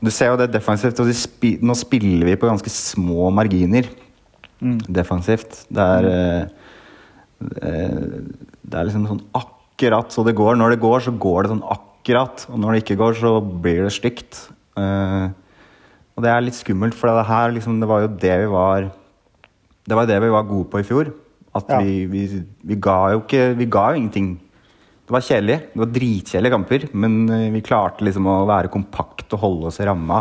du 0.00 0.10
ser 0.14 0.30
jo 0.32 0.38
det 0.40 0.50
defensivt, 0.54 1.00
og 1.02 1.10
de 1.10 1.50
nå 1.66 1.76
spiller 1.78 2.30
vi 2.30 2.38
på 2.40 2.48
ganske 2.50 2.70
små 2.72 3.28
marginer 3.34 3.88
defensivt. 4.60 5.64
Det 5.72 5.84
er 5.96 6.08
eh, 6.10 6.42
eh, 7.62 8.00
Det 8.60 8.76
er 8.78 8.86
liksom 8.86 9.06
sånn 9.08 9.22
akkurat 9.34 10.12
så 10.12 10.24
det 10.26 10.36
går. 10.38 10.58
Når 10.60 10.74
det 10.76 10.82
går, 10.82 11.00
så 11.06 11.14
går 11.16 11.42
det 11.46 11.52
sånn 11.54 11.64
akkurat. 11.74 12.44
Og 12.52 12.60
når 12.60 12.76
det 12.76 12.82
ikke 12.84 12.98
går, 13.00 13.16
så 13.18 13.32
blir 13.40 13.82
det 13.86 13.94
stygt. 13.96 14.42
Eh, 14.78 15.30
og 16.14 16.24
det 16.24 16.30
er 16.30 16.44
litt 16.44 16.58
skummelt, 16.58 16.94
for 16.98 17.08
det 17.08 17.24
her 17.30 17.54
liksom, 17.56 17.78
det 17.80 17.88
var 17.88 18.04
jo 18.04 18.12
det 18.20 18.36
vi 18.44 18.48
var 18.52 18.90
Det 19.88 19.96
var 19.96 20.06
det 20.06 20.20
vi 20.22 20.28
var 20.30 20.44
gode 20.46 20.68
på 20.70 20.82
i 20.82 20.86
fjor. 20.86 21.14
At 21.56 21.66
Ja. 21.68 21.80
vi, 21.80 22.04
vi, 22.06 22.44
vi 22.62 22.76
ga 22.76 23.10
jo 23.14 23.22
ikke 23.24 23.56
Vi 23.58 23.66
ga 23.66 23.90
jo 23.90 23.96
ingenting. 23.98 24.38
Det 25.10 25.16
var 25.16 25.24
kjedelig. 25.26 25.54
Det 25.72 25.80
var 25.82 25.88
dritkjedelige 25.90 26.52
kamper, 26.54 26.84
men 27.02 27.14
eh, 27.34 27.48
vi 27.50 27.60
klarte 27.66 28.04
liksom 28.06 28.28
å 28.30 28.36
være 28.46 28.70
kompakt 28.70 29.32
og 29.34 29.40
holde 29.42 29.66
oss 29.72 29.80
i 29.82 29.86
ramma 29.88 30.20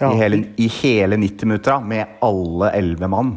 Ja. 0.00 0.08
i, 0.10 0.16
hele, 0.18 0.40
i 0.58 0.66
hele 0.80 1.14
90 1.20 1.46
minutter 1.46 1.80
med 1.84 2.16
alle 2.26 2.72
elleve 2.74 3.06
mann. 3.12 3.36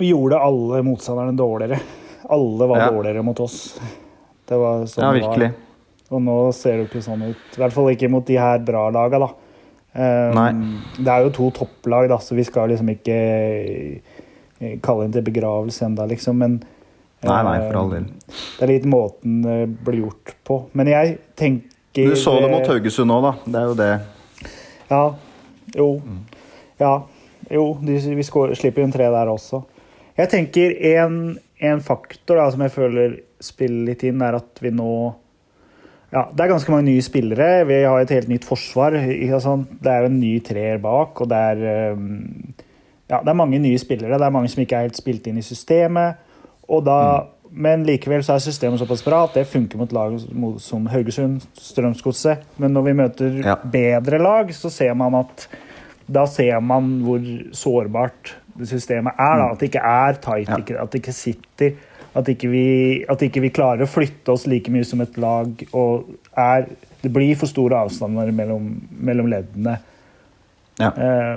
Vi 0.00 0.08
gjorde 0.10 0.40
alle 0.42 0.80
motstanderne 0.82 1.36
dårligere. 1.38 1.78
Alle 2.34 2.66
var 2.66 2.78
Ja. 2.80 2.90
dårligere 2.90 3.22
mot 3.22 3.38
oss. 3.44 3.78
Det 4.48 4.58
var 4.58 4.82
sånn 4.90 5.04
Ja, 5.04 5.12
det 5.12 5.22
var. 5.22 5.36
virkelig. 5.36 5.52
Og 6.10 6.20
nå 6.22 6.36
ser 6.52 6.76
det 6.78 6.90
ikke 6.90 7.02
sånn 7.06 7.22
ut. 7.30 7.36
I 7.54 7.60
hvert 7.62 7.72
fall 7.72 7.90
ikke 7.94 8.10
mot 8.10 8.26
de 8.26 8.36
her 8.42 8.58
bra 8.58 8.88
laga, 8.90 9.18
da. 9.22 9.30
Um. 9.94 10.82
Det 10.98 11.06
er 11.12 11.22
jo 11.28 11.30
to 11.30 11.50
topplag, 11.50 12.08
da, 12.08 12.16
så 12.18 12.34
vi 12.34 12.42
skal 12.42 12.68
liksom 12.70 12.88
ikke 12.88 13.16
eh, 14.60 14.78
kalle 14.82 15.04
inn 15.06 15.12
til 15.12 15.22
begravelse 15.22 15.86
ennå, 15.86 16.08
liksom. 16.08 16.38
Men 16.38 16.62
Nei, 17.22 17.42
nei, 17.46 17.58
for 17.68 17.78
all 17.78 17.92
eh, 17.92 18.00
del. 18.00 18.36
Det 18.58 18.64
er 18.66 18.72
litt 18.72 18.88
måten 18.90 19.42
det 19.44 19.58
blir 19.86 20.02
gjort 20.06 20.34
på. 20.46 20.58
Men 20.78 20.90
jeg 20.90 21.18
tenker 21.38 22.10
Du 22.10 22.18
så 22.18 22.34
det 22.42 22.50
mot 22.50 22.66
Haugesund 22.66 23.10
nå, 23.12 23.18
da. 23.22 23.32
Det 23.44 23.60
er 23.60 23.68
jo 23.70 23.76
det. 23.78 23.92
Ja. 24.90 25.04
Jo. 25.76 25.88
Ja. 26.82 26.94
Jo, 27.52 27.66
de, 27.82 27.98
vi 28.16 28.26
skår, 28.26 28.56
slipper 28.58 28.84
inn 28.84 28.94
tre 28.94 29.06
der 29.12 29.30
også. 29.30 29.62
Jeg 30.18 30.30
tenker 30.32 30.74
en, 30.96 31.18
en 31.62 31.82
faktor 31.84 32.40
da, 32.40 32.48
som 32.52 32.64
jeg 32.64 32.74
føler 32.74 33.20
spiller 33.42 33.92
litt 33.92 34.02
inn, 34.06 34.22
er 34.22 34.38
at 34.38 34.62
vi 34.62 34.72
nå 34.74 34.92
ja, 36.12 36.26
Det 36.28 36.44
er 36.44 36.50
ganske 36.50 36.68
mange 36.74 36.90
nye 36.90 37.04
spillere. 37.04 37.62
Vi 37.64 37.78
har 37.86 38.02
et 38.02 38.10
helt 38.12 38.28
nytt 38.28 38.44
forsvar. 38.44 38.98
ikke 39.00 39.38
sant? 39.40 39.70
Det 39.80 39.88
er 39.88 40.02
jo 40.02 40.10
en 40.10 40.18
ny 40.20 40.34
treer 40.44 40.82
bak, 40.82 41.22
og 41.24 41.30
det 41.30 41.38
er 41.54 41.94
um, 41.96 42.52
ja, 43.08 43.22
det 43.22 43.30
er 43.32 43.38
mange 43.38 43.60
nye 43.62 43.80
spillere. 43.80 44.18
Det 44.20 44.26
er 44.26 44.34
mange 44.34 44.50
som 44.52 44.60
ikke 44.60 44.76
er 44.76 44.90
helt 44.90 45.00
spilt 45.00 45.30
inn 45.30 45.40
i 45.40 45.46
systemet. 45.46 46.20
Da, 46.68 47.26
Men 47.54 47.84
likevel 47.84 48.22
så 48.24 48.34
er 48.38 48.38
systemet 48.40 48.80
såpass 48.80 49.02
bra 49.04 49.24
at 49.26 49.34
det 49.34 49.46
funker 49.46 49.76
mot 49.76 49.92
lag 49.92 50.14
som- 50.58 50.86
Haugesund, 50.88 51.42
Strømsgodset. 51.52 52.38
Men 52.58 52.72
når 52.72 52.82
vi 52.86 52.92
møter 52.92 53.44
Ja. 53.44 53.56
bedre 53.56 54.18
lag, 54.18 54.48
så 54.54 54.70
ser 54.70 54.94
man 54.94 55.14
at 55.14 55.46
da 56.10 56.24
ser 56.26 56.60
man 56.60 57.02
hvor 57.02 57.18
sårbart 57.52 58.32
systemet 58.64 59.12
er. 59.18 59.36
Da. 59.36 59.50
At 59.52 59.58
det 59.58 59.68
ikke 59.70 59.84
er 59.84 60.12
tight, 60.14 60.48
Ja. 60.48 60.56
ikke, 60.56 60.80
at 60.80 60.90
det 60.90 61.02
ikke 61.02 61.12
sitter. 61.12 61.72
At 62.14 62.24
ikke, 62.28 62.48
vi, 62.50 63.04
at 63.08 63.18
ikke 63.22 63.40
vi 63.40 63.48
klarer 63.50 63.82
å 63.82 63.86
flytte 63.88 64.28
oss 64.32 64.46
like 64.46 64.68
mye 64.70 64.84
som 64.84 65.00
et 65.00 65.16
lag. 65.18 65.48
og 65.74 66.04
er, 66.36 66.66
Det 67.02 67.12
blir 67.12 67.34
for 67.36 67.46
store 67.46 67.72
avstander 67.84 68.32
mellom, 68.32 68.80
mellom 68.98 69.26
leddene. 69.26 69.78
Ja. 70.78 70.86
Eh, 70.96 71.36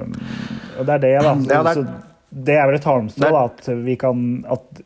og 0.79 0.85
det 0.85 0.89
er 0.89 0.97
det, 0.99 1.21
da. 1.21 1.33
Ja, 1.33 1.35
det 1.35 1.51
er- 1.51 1.73
så 1.83 1.87
det 2.43 2.55
er 2.55 2.65
vel 2.67 2.75
et 2.75 2.83
halmstrå, 2.83 3.45
at 3.45 3.65
vi 3.85 3.95
kan 3.95 4.45
at 4.49 4.81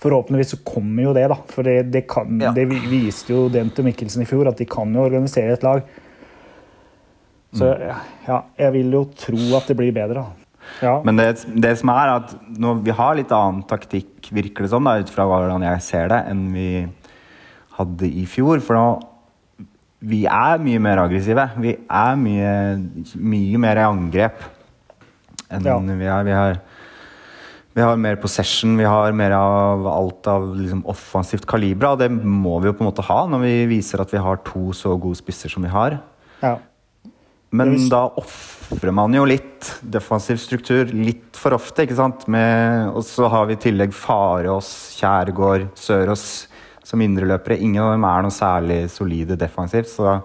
Forhåpentligvis 0.00 0.50
så 0.56 0.58
kommer 0.66 1.02
jo 1.04 1.12
det, 1.14 1.28
da. 1.30 1.36
For 1.46 1.62
det, 1.66 1.76
det, 1.92 2.06
kan, 2.10 2.38
Ja. 2.40 2.50
det 2.56 2.64
viste 2.68 3.30
jo 3.34 3.48
Dent 3.52 3.78
og 3.78 3.84
Mikkelsen 3.86 4.22
i 4.22 4.26
fjor, 4.26 4.48
at 4.48 4.58
de 4.58 4.64
kan 4.66 4.92
jo 4.94 5.04
organisere 5.04 5.52
et 5.52 5.62
lag. 5.62 5.82
Så 7.52 7.66
Mm. 7.66 7.96
ja, 8.28 8.42
jeg 8.58 8.72
vil 8.72 8.90
jo 8.92 9.04
tro 9.16 9.56
at 9.56 9.66
det 9.68 9.76
blir 9.76 9.92
bedre, 9.92 10.14
da. 10.14 10.26
Ja. 10.82 11.00
Men 11.02 11.16
det, 11.16 11.44
det 11.60 11.78
som 11.78 11.88
er 11.90 12.12
at 12.16 12.34
nå, 12.58 12.74
vi 12.84 12.90
har 12.94 13.14
litt 13.16 13.32
annen 13.32 13.62
taktikk, 13.66 14.28
virker 14.30 14.62
det 14.62 14.70
som, 14.70 14.84
da, 14.84 14.98
ut 15.00 15.10
fra 15.10 15.24
hvordan 15.26 15.62
jeg 15.66 15.80
ser 15.82 16.08
det, 16.12 16.20
enn 16.30 16.52
vi 16.54 16.86
hadde 17.78 18.06
i 18.06 18.24
fjor. 18.26 18.60
For 18.60 18.74
nå 18.78 19.06
Vi 20.02 20.22
er 20.24 20.56
mye 20.64 20.78
mer 20.80 20.96
aggressive. 20.96 21.42
Vi 21.60 21.74
er 21.76 22.14
mye, 22.16 22.52
mye 23.20 23.58
mer 23.60 23.76
i 23.76 23.82
angrep 23.84 24.38
enn 25.50 25.62
Ja. 25.66 25.74
vi 25.78 26.06
er. 26.06 26.22
Vi 26.24 26.30
har, 26.32 26.60
vi 27.74 27.82
har 27.84 28.00
mer 28.02 28.16
possession, 28.18 28.72
vi 28.78 28.88
har 28.88 29.12
mer 29.14 29.34
av 29.36 29.86
alt 29.86 30.26
av 30.30 30.48
liksom, 30.58 30.82
offensivt 30.90 31.46
kaliber. 31.48 31.92
Og 31.92 32.00
det 32.02 32.10
må 32.10 32.58
vi 32.60 32.70
jo 32.70 32.74
på 32.74 32.84
en 32.84 32.90
måte 32.90 33.04
ha 33.06 33.20
når 33.30 33.44
vi 33.44 33.54
viser 33.76 34.02
at 34.02 34.10
vi 34.10 34.22
har 34.22 34.42
to 34.46 34.72
så 34.76 34.96
gode 34.98 35.20
spisser 35.20 35.52
som 35.52 35.66
vi 35.66 35.72
har. 35.72 36.00
ja. 36.42 36.56
Men 37.50 37.72
da 37.90 38.04
ofrer 38.20 38.92
man 38.94 39.10
jo 39.10 39.24
litt 39.26 39.72
defensiv 39.82 40.38
struktur 40.38 40.92
litt 40.94 41.34
for 41.34 41.56
ofte, 41.56 41.82
ikke 41.82 41.96
sant? 41.98 42.28
Med, 42.30 42.92
og 42.94 43.02
så 43.02 43.26
har 43.32 43.48
vi 43.48 43.56
i 43.56 43.62
tillegg 43.64 43.94
Farås, 43.96 44.68
Kjærgård, 45.00 45.66
Sørås 45.74 46.24
som 46.86 47.02
indreløpere. 47.02 47.58
Ingen 47.58 47.82
av 47.82 47.96
dem 47.96 48.06
er 48.06 48.22
noe 48.22 48.34
særlig 48.34 48.78
solide 48.94 49.38
defensivt, 49.38 49.90
så 49.90 50.20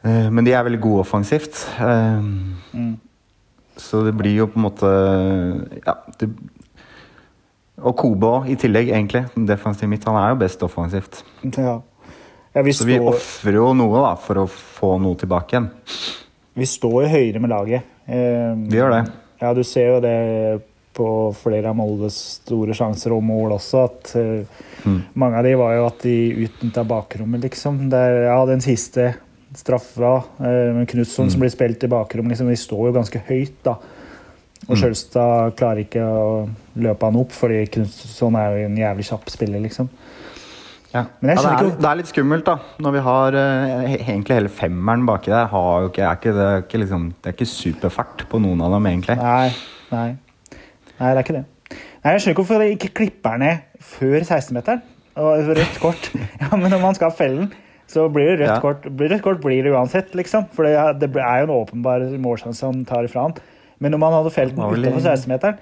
eh, 0.00 0.30
Men 0.32 0.48
de 0.48 0.56
er 0.56 0.64
veldig 0.64 0.80
gode 0.80 1.04
offensivt. 1.04 1.60
Eh, 1.84 2.32
Så 3.78 4.02
det 4.06 4.12
blir 4.18 4.34
jo 4.42 4.46
på 4.50 4.58
en 4.60 4.66
måte 4.68 4.90
Ja. 5.86 5.94
Det, 6.18 6.28
og 7.78 7.94
Kobe 7.96 8.30
i 8.50 8.56
tillegg, 8.58 8.88
egentlig. 8.90 9.24
Defensivt 9.46 9.88
mitt. 9.92 10.04
Han 10.08 10.16
er 10.18 10.32
jo 10.32 10.40
best 10.40 10.62
offensivt. 10.66 11.20
ja. 11.56 11.76
ja 12.54 12.62
vi, 12.66 12.72
Så 12.74 12.84
vi 12.88 12.96
står, 12.98 13.12
ofrer 13.14 13.54
jo 13.60 13.68
noe 13.78 14.00
da, 14.02 14.14
for 14.18 14.40
å 14.42 14.46
få 14.50 14.96
noe 15.02 15.14
tilbake 15.20 15.54
igjen. 15.54 15.68
vi 16.58 16.66
står 16.66 17.04
jo 17.04 17.08
høyere 17.12 17.40
med 17.40 17.50
laget. 17.54 17.82
Eh, 18.08 18.54
Vi 18.66 18.76
gjør 18.80 18.90
det. 18.96 19.12
Ja, 19.40 19.52
du 19.54 19.62
ser 19.62 19.92
jo 19.92 20.00
det 20.02 20.62
på 20.98 21.06
flere 21.38 21.70
av 21.70 21.76
Moldes 21.78 22.16
store 22.42 22.74
sjanser 22.74 23.12
og 23.14 23.22
mål 23.22 23.54
også, 23.60 23.84
at 23.84 24.16
eh, 24.18 24.64
Mm. 24.86 25.00
mange 25.18 25.36
av 25.38 25.42
de 25.44 25.54
var 25.58 25.72
jo 25.74 25.86
at 25.88 26.02
de 26.02 26.12
utnytta 26.46 26.84
bakrommet, 26.86 27.40
liksom. 27.42 27.88
Der, 27.90 28.24
ja, 28.28 28.36
den 28.46 28.60
siste 28.62 29.08
straffa 29.56 30.16
eh, 30.40 30.84
Knutson 30.90 31.26
Mm. 31.26 31.30
som 31.30 31.40
blir 31.40 31.50
spilt 31.54 31.84
i 31.84 31.88
bakrommet, 31.88 32.30
liksom, 32.34 32.48
de 32.48 32.56
står 32.56 32.86
jo 32.88 32.92
ganske 32.92 33.22
høyt, 33.28 33.62
da. 33.64 33.76
Og 34.68 34.74
Mm. 34.74 34.80
Skjølstad 34.82 35.54
klarer 35.56 35.84
ikke 35.84 36.02
å 36.02 36.48
løpe 36.76 37.06
han 37.06 37.16
opp, 37.16 37.30
fordi 37.32 37.66
Knutson 37.70 38.36
er 38.36 38.56
jo 38.58 38.66
en 38.66 38.76
jævlig 38.76 39.04
kjapp 39.08 39.30
spiller, 39.30 39.60
liksom. 39.62 39.88
Ja. 40.92 41.04
Ja, 41.22 41.34
det, 41.34 41.44
er, 41.44 41.70
det 41.78 41.84
er 41.84 41.96
litt 42.00 42.08
skummelt, 42.08 42.44
da. 42.48 42.56
Når 42.80 42.92
vi 42.92 43.00
har 43.04 43.34
eh, 43.36 43.94
egentlig 44.08 44.34
hele 44.38 44.48
femmeren 44.48 45.04
baki 45.06 45.28
der. 45.30 45.46
Har 45.52 45.88
ikke, 45.90 46.02
er 46.02 46.16
ikke, 46.16 46.32
det, 46.32 46.46
er 46.48 46.62
ikke 46.64 46.80
liksom, 46.80 47.08
det 47.22 47.28
er 47.28 47.36
ikke 47.36 47.46
superfart 47.50 48.24
på 48.30 48.40
noen 48.40 48.60
av 48.64 48.72
dem, 48.72 48.86
egentlig. 48.88 49.16
Nei, 49.20 49.50
nei. 49.92 50.16
Nei, 50.98 51.10
det 51.12 51.18
er 51.18 51.22
ikke 51.22 51.36
det. 51.36 51.44
Nei, 51.68 52.12
Jeg 52.14 52.20
skjønner 52.22 52.32
ikke 52.34 52.42
hvorfor 52.42 52.62
de 52.64 52.70
ikke 52.74 52.92
klipper 53.02 53.36
ned 53.38 53.58
før 53.84 54.18
16-meteren. 54.24 54.80
Og 55.18 55.48
rødt 55.52 55.78
kort. 55.82 56.10
Ja, 56.40 56.48
men 56.56 56.70
når 56.72 56.80
man 56.80 56.94
skal 56.96 57.10
ha 57.12 57.26
den, 57.28 57.52
så 57.88 58.04
blir 58.12 58.34
det 58.36 58.42
rødt 58.44 58.54
Ja. 58.54 58.60
kort. 58.60 58.84
Blir 58.96 59.08
rødt 59.14 59.22
kort 59.24 59.40
blir 59.40 59.64
det 59.64 59.72
uansett, 59.72 60.12
liksom. 60.14 60.46
For 60.52 60.64
det 60.68 60.74
er 60.76 60.92
det 61.00 61.08
er 61.16 61.40
jo 61.40 61.48
en 61.48 61.56
åpenbar 61.64 62.04
målsjanse 62.20 62.62
han 62.68 62.84
tar 62.84 63.08
ifra 63.08 63.22
han. 63.28 63.34
Men 63.80 63.94
om 63.94 64.02
han 64.02 64.12
hadde 64.12 64.32
felt 64.34 64.54
den 64.56 64.64
utenfor 64.64 65.00
16-meteren 65.06 65.58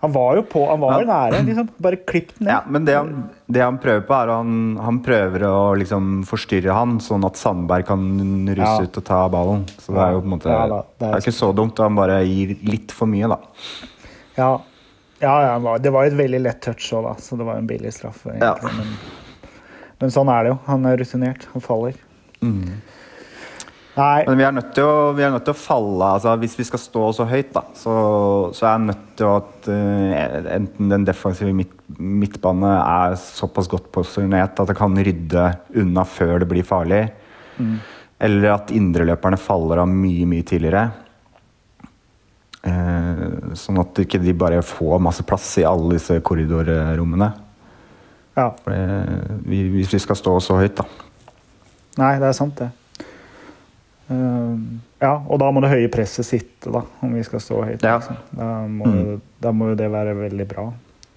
Han 0.00 0.12
var 0.14 0.36
jo 0.38 0.42
på, 0.48 0.60
han 0.70 0.80
var 0.80 1.02
jo 1.02 1.06
nære, 1.10 1.40
liksom. 1.44 1.66
Bare 1.78 1.96
klipp 2.08 2.30
den 2.38 2.46
ned. 2.46 2.54
Ja, 2.54 2.60
men 2.66 2.86
det 2.86 2.94
han, 2.96 3.10
det 3.52 3.60
han 3.60 3.76
prøver 3.82 4.06
på, 4.08 4.14
er 4.16 4.30
han, 4.32 4.54
han 4.80 5.00
prøver 5.04 5.42
å 5.44 5.76
liksom 5.76 6.22
forstyrre 6.24 6.72
han, 6.72 6.94
sånn 7.04 7.26
at 7.28 7.36
Sandberg 7.36 7.84
kan 7.84 8.06
ruse 8.48 8.64
Ja. 8.64 8.80
ut 8.80 8.96
og 8.96 9.04
ta 9.04 9.28
ballen. 9.28 9.66
Så 9.76 9.92
det 9.92 10.00
er 10.00 10.12
jo 10.16 10.22
på 10.22 10.24
en 10.30 10.32
måte 10.38 10.48
Ja, 10.48 10.62
da, 10.72 10.78
det 10.80 10.98
det 11.04 11.08
er 11.10 11.12
er 11.18 11.20
ikke 11.20 11.36
så 11.36 11.52
dumt. 11.54 11.76
Han 11.84 11.94
bare 12.00 12.24
gir 12.24 12.56
litt 12.64 12.90
for 12.96 13.04
mye, 13.12 13.28
da. 13.28 13.36
Ja, 14.38 14.50
ja, 15.20 15.34
ja 15.60 15.76
det 15.76 15.92
var 15.92 16.06
jo 16.08 16.14
et 16.14 16.18
veldig 16.22 16.40
lett 16.48 16.62
touch 16.62 16.88
òg, 16.96 17.04
da, 17.04 17.14
så 17.20 17.36
det 17.36 17.44
var 17.44 17.58
jo 17.58 17.66
en 17.66 17.66
billig 17.68 17.92
straff. 17.92 18.24
egentlig. 18.24 18.40
Ja. 18.40 18.56
Men, 18.62 18.96
men 20.00 20.12
sånn 20.14 20.30
er 20.32 20.46
det 20.46 20.54
jo. 20.54 20.60
Han 20.68 20.88
er 20.88 20.98
rutinert. 21.00 21.46
Han 21.54 21.64
faller. 21.64 21.98
Nei, 24.00 24.22
Men 24.24 24.38
vi 24.38 24.44
er 24.46 24.54
nødt 24.54 24.70
til 24.76 24.86
å, 24.86 25.10
vi 25.16 25.26
nødt 25.26 25.44
til 25.44 25.52
å 25.52 25.60
falle. 25.60 26.12
altså 26.14 26.36
Hvis 26.40 26.54
vi 26.60 26.66
skal 26.68 26.80
stå 26.80 27.02
så 27.18 27.26
høyt, 27.28 27.50
da, 27.52 27.64
så, 27.76 27.94
så 28.56 28.66
er 28.66 28.70
jeg 28.70 28.86
nødt 28.86 29.08
til 29.18 29.28
at 29.28 29.68
uh, 29.68 30.54
enten 30.54 30.94
den 30.94 31.04
defensive 31.08 31.52
midt, 31.56 31.74
midtbane 31.98 32.70
er 32.78 33.18
såpass 33.20 33.68
godt 33.68 33.90
posisjonert 33.92 34.62
at 34.62 34.70
det 34.70 34.78
kan 34.78 34.94
rydde 34.96 35.46
unna 35.82 36.06
før 36.08 36.38
det 36.40 36.48
blir 36.52 36.66
farlig, 36.66 37.02
eller 38.20 38.54
at 38.54 38.72
indreløperne 38.72 39.40
faller 39.40 39.82
av 39.82 39.90
mye, 39.90 40.24
mye 40.28 40.46
tidligere. 40.46 40.86
Eh, 42.60 43.22
sånn 43.56 43.80
at 43.80 44.02
ikke 44.02 44.20
de 44.20 44.34
bare 44.36 44.60
får 44.64 45.00
masse 45.00 45.24
plass 45.24 45.46
i 45.60 45.64
alle 45.64 45.96
disse 45.96 46.18
korridorrommene. 46.24 47.30
Ja. 48.36 48.48
Vi, 48.66 49.62
hvis 49.74 49.92
vi 49.94 49.98
skal 50.02 50.16
stå 50.18 50.36
så 50.44 50.58
høyt, 50.60 50.76
da. 50.78 50.84
Nei, 52.00 52.12
det 52.22 52.28
er 52.30 52.36
sant, 52.36 52.60
det. 52.60 52.70
Uh, 54.10 54.58
ja, 55.00 55.12
og 55.30 55.38
da 55.38 55.50
må 55.54 55.60
det 55.62 55.70
høye 55.70 55.90
presset 55.92 56.26
sitte, 56.26 56.70
da, 56.74 56.82
om 57.04 57.12
vi 57.14 57.22
skal 57.26 57.42
stå 57.42 57.60
høyt. 57.62 57.84
Ja. 57.86 57.98
Liksom. 58.00 58.16
Da, 58.38 58.48
må, 58.66 58.88
jo- 58.96 59.18
da 59.42 59.52
må 59.54 59.70
jo 59.72 59.76
det 59.78 59.90
være 59.92 60.16
veldig 60.18 60.46
bra. 60.50 60.66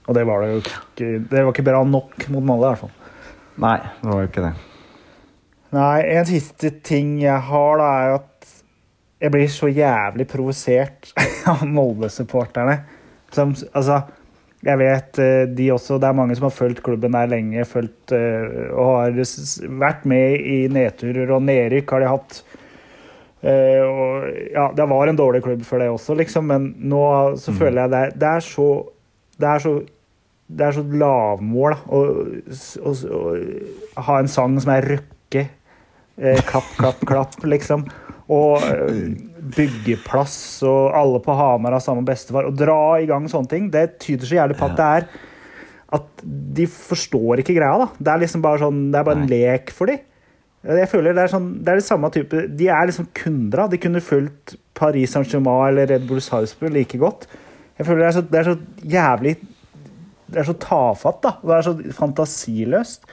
Og 0.03 0.17
det 0.17 0.25
var 0.27 0.43
det 0.43 0.50
jo 0.51 0.58
ikke 0.60 1.08
Det 1.32 1.41
var 1.46 1.53
ikke 1.53 1.63
bra 1.63 1.79
nok 1.88 2.25
mot 2.34 2.43
Molde, 2.43 2.67
i 2.67 2.74
hvert 2.74 2.82
fall. 2.84 2.93
Nei, 3.63 3.77
det 4.01 4.10
var 4.10 4.20
jo 4.22 4.29
ikke 4.29 4.43
det. 4.46 4.53
Nei, 5.74 6.00
en 6.17 6.27
siste 6.29 6.70
ting 6.86 7.15
jeg 7.22 7.39
har, 7.48 7.77
da, 7.82 7.88
er 8.03 8.12
jo 8.12 8.17
at 8.20 8.51
jeg 9.24 9.32
blir 9.34 9.48
så 9.53 9.70
jævlig 9.72 10.27
provosert 10.29 11.13
av 11.53 11.63
Molde-supporterne. 11.65 12.82
Som 13.34 13.55
Altså, 13.72 14.01
jeg 14.63 14.79
vet 14.79 15.20
eh, 15.20 15.43
de 15.51 15.70
også 15.74 15.98
Det 16.00 16.08
er 16.08 16.15
mange 16.15 16.36
som 16.38 16.48
har 16.48 16.55
fulgt 16.55 16.84
klubben 16.86 17.15
der 17.15 17.32
lenge, 17.32 17.65
fulgt 17.67 18.13
eh, 18.15 18.70
og 18.72 18.91
har 19.01 19.17
vært 19.82 20.05
med 20.10 20.39
i 20.39 20.60
nedturer 20.72 21.34
og 21.36 21.43
nedrykk 21.43 21.96
har 21.96 22.03
de 22.03 22.12
hatt. 22.13 22.38
Eh, 23.43 23.82
og 23.84 24.29
ja, 24.53 24.70
det 24.75 24.88
var 24.88 25.12
en 25.12 25.20
dårlig 25.20 25.43
klubb 25.43 25.65
for 25.67 25.84
det 25.84 25.89
også, 25.91 26.15
liksom, 26.15 26.48
men 26.48 26.70
nå 26.79 27.03
så 27.41 27.51
føler 27.58 27.84
jeg 27.84 27.91
det 27.91 28.03
det 28.22 28.29
er 28.29 28.46
så 28.46 28.70
Det 29.34 29.50
er 29.50 29.60
så, 29.60 29.74
det 30.48 30.65
er 30.67 30.75
så 30.77 30.84
lavmål 30.86 31.74
da, 31.74 31.79
å, 31.89 32.00
å, 32.86 32.93
å 32.93 34.03
ha 34.08 34.17
en 34.20 34.29
sang 34.29 34.60
som 34.62 34.72
er 34.72 34.86
røkke. 34.93 35.48
Eh, 36.22 36.41
klapp, 36.46 36.70
klapp, 36.77 37.01
klapp, 37.10 37.38
liksom. 37.50 37.88
Og 38.32 38.62
eh, 38.70 39.33
byggeplass, 39.55 40.35
og 40.67 40.93
alle 40.95 41.19
på 41.23 41.35
Hamar 41.35 41.75
har 41.75 41.83
samme 41.83 42.05
bestefar. 42.07 42.47
Å 42.47 42.55
dra 42.55 42.79
i 43.01 43.07
gang 43.09 43.27
sånne 43.31 43.50
ting, 43.51 43.69
det 43.73 44.00
tyder 44.03 44.29
så 44.29 44.38
jævlig 44.39 44.57
på 44.59 44.69
at 44.69 44.77
det 44.79 44.89
er 44.97 45.07
at 45.93 46.23
de 46.57 46.65
forstår 46.65 47.43
ikke 47.43 47.53
greia. 47.53 47.77
da. 47.83 47.88
Det 48.00 48.12
er 48.13 48.21
liksom 48.23 48.41
bare 48.41 48.62
sånn, 48.63 48.79
det 48.91 48.97
er 48.97 49.05
bare 49.05 49.19
en 49.21 49.27
lek 49.29 49.69
for 49.75 49.91
dem. 49.91 50.00
Jeg 50.63 50.88
føler 50.89 51.13
Det 51.13 51.23
er 51.25 51.27
sånn, 51.33 51.50
det 51.62 51.69
er 51.73 51.75
det 51.81 51.83
samme 51.85 52.09
type, 52.09 52.41
De 52.57 52.67
er 52.71 52.88
liksom 52.88 53.09
kunder. 53.13 53.57
da. 53.59 53.67
De 53.67 53.77
kunne 53.83 54.01
fulgt 54.01 54.55
Paris 54.73 55.12
Saint-Germain 55.12 55.67
eller 55.73 55.85
Red 55.91 56.07
Bull 56.07 56.21
Sarpsborg 56.23 56.71
like 56.73 56.97
godt. 56.97 57.27
Jeg 57.77 57.85
føler 57.85 58.00
Det 58.00 58.07
er 58.07 58.15
så, 58.15 58.21
det 58.31 58.39
er 58.39 58.47
så 58.47 58.55
jævlig 58.95 59.35
Det 60.31 60.39
er 60.39 60.47
så 60.47 60.53
tafatt. 60.57 61.21
da. 61.21 61.35
Det 61.43 61.57
er 61.57 61.62
så 61.67 61.75
fantasiløst. 62.00 63.05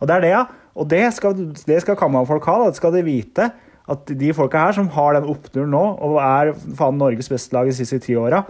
Og 0.00 0.08
det 0.08 0.16
er 0.16 0.20
det, 0.26 0.30
ja. 0.34 0.44
Og 0.76 0.88
det 0.90 1.14
skal, 1.14 1.34
det 1.66 1.80
skal 1.82 1.96
Kamma-folk 1.96 2.44
ha. 2.44 2.58
da. 2.64 2.70
Det 2.70 2.76
skal 2.76 2.92
de 2.92 3.02
vite. 3.06 3.48
At 3.88 4.10
de 4.20 4.32
folka 4.36 4.66
her 4.66 4.76
som 4.76 4.88
har 4.92 5.16
den 5.16 5.28
oppturen 5.32 5.70
nå, 5.72 5.84
og 6.04 6.18
er 6.20 6.52
faen 6.76 6.98
Norges 7.00 7.30
beste 7.32 7.56
lag 7.56 7.70
de 7.70 7.76
siste 7.76 8.00
ti 8.04 8.16
åra 8.18 8.44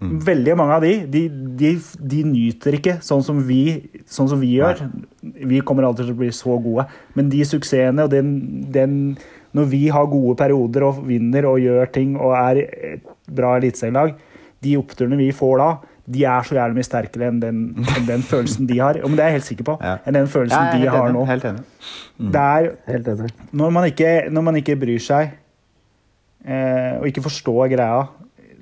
Veldig 0.00 0.54
mange 0.56 0.76
av 0.78 0.84
de, 0.84 0.94
de, 1.12 1.20
de, 1.60 1.74
de 2.08 2.20
nyter 2.24 2.78
ikke 2.78 2.94
sånn 3.04 3.20
som 3.24 3.42
vi, 3.44 3.90
sånn 4.08 4.30
som 4.30 4.40
vi 4.40 4.54
gjør. 4.54 4.86
Vi 5.20 5.60
kommer 5.60 5.84
alltid 5.84 6.08
til 6.08 6.14
å 6.14 6.20
bli 6.22 6.30
så 6.32 6.56
gode. 6.56 6.86
Men 7.18 7.28
de 7.28 7.42
suksessene 7.44 8.06
og 8.06 8.14
den, 8.14 8.30
den 8.72 8.94
Når 9.52 9.68
vi 9.68 9.82
har 9.92 10.08
gode 10.08 10.38
perioder 10.40 10.86
og 10.86 11.02
vinner 11.04 11.50
og 11.50 11.60
gjør 11.60 11.92
ting 11.92 12.14
og 12.16 12.32
er 12.38 12.62
et 12.62 13.06
bra 13.28 13.56
eliteserielag, 13.58 14.14
de 14.62 14.76
oppturene 14.78 15.18
vi 15.18 15.32
får 15.34 15.56
da, 15.58 15.68
de 16.10 16.24
er 16.26 16.46
så 16.48 16.56
jævlig 16.56 16.76
mye 16.80 16.86
sterkere 16.88 17.28
enn 17.30 17.40
den, 17.42 17.58
enn 17.96 18.06
den 18.08 18.22
følelsen 18.26 18.66
de 18.66 18.78
har. 18.82 18.98
Men 19.04 19.14
det 19.18 19.22
er 19.24 19.28
jeg 19.30 19.38
helt 19.38 19.48
sikker 19.50 19.66
på. 19.68 19.76
Ja. 19.84 19.96
Enn 20.06 20.16
den 20.18 20.26
følelsen 20.32 20.58
Ja, 20.66 20.72
de 20.78 20.88
har 20.90 21.04
enig, 21.08 21.14
nå. 21.18 21.24
Helt 21.28 21.44
enig. 21.50 21.62
Det 22.34 22.40
er 22.46 22.70
Helt 22.90 23.10
enig. 23.14 23.30
når 23.62 23.70
man 23.76 23.86
ikke, 23.92 24.10
når 24.30 24.42
man 24.48 24.58
ikke 24.60 24.76
bryr 24.80 24.98
seg 25.04 25.30
eh, 26.46 26.98
og 27.00 27.06
ikke 27.10 27.22
forstår 27.26 27.70
greia 27.74 28.02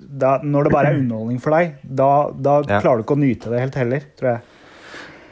da, 0.09 0.39
Når 0.43 0.65
det 0.69 0.73
bare 0.73 0.93
er 0.93 1.01
underholdning 1.03 1.41
for 1.43 1.53
deg, 1.53 1.75
da, 1.85 2.11
da 2.33 2.59
Ja. 2.69 2.79
klarer 2.81 3.01
du 3.01 3.05
ikke 3.05 3.17
å 3.19 3.21
nyte 3.21 3.51
det 3.53 3.61
helt 3.61 3.75
heller, 3.77 4.01
tror 4.17 4.31
jeg. 4.33 4.41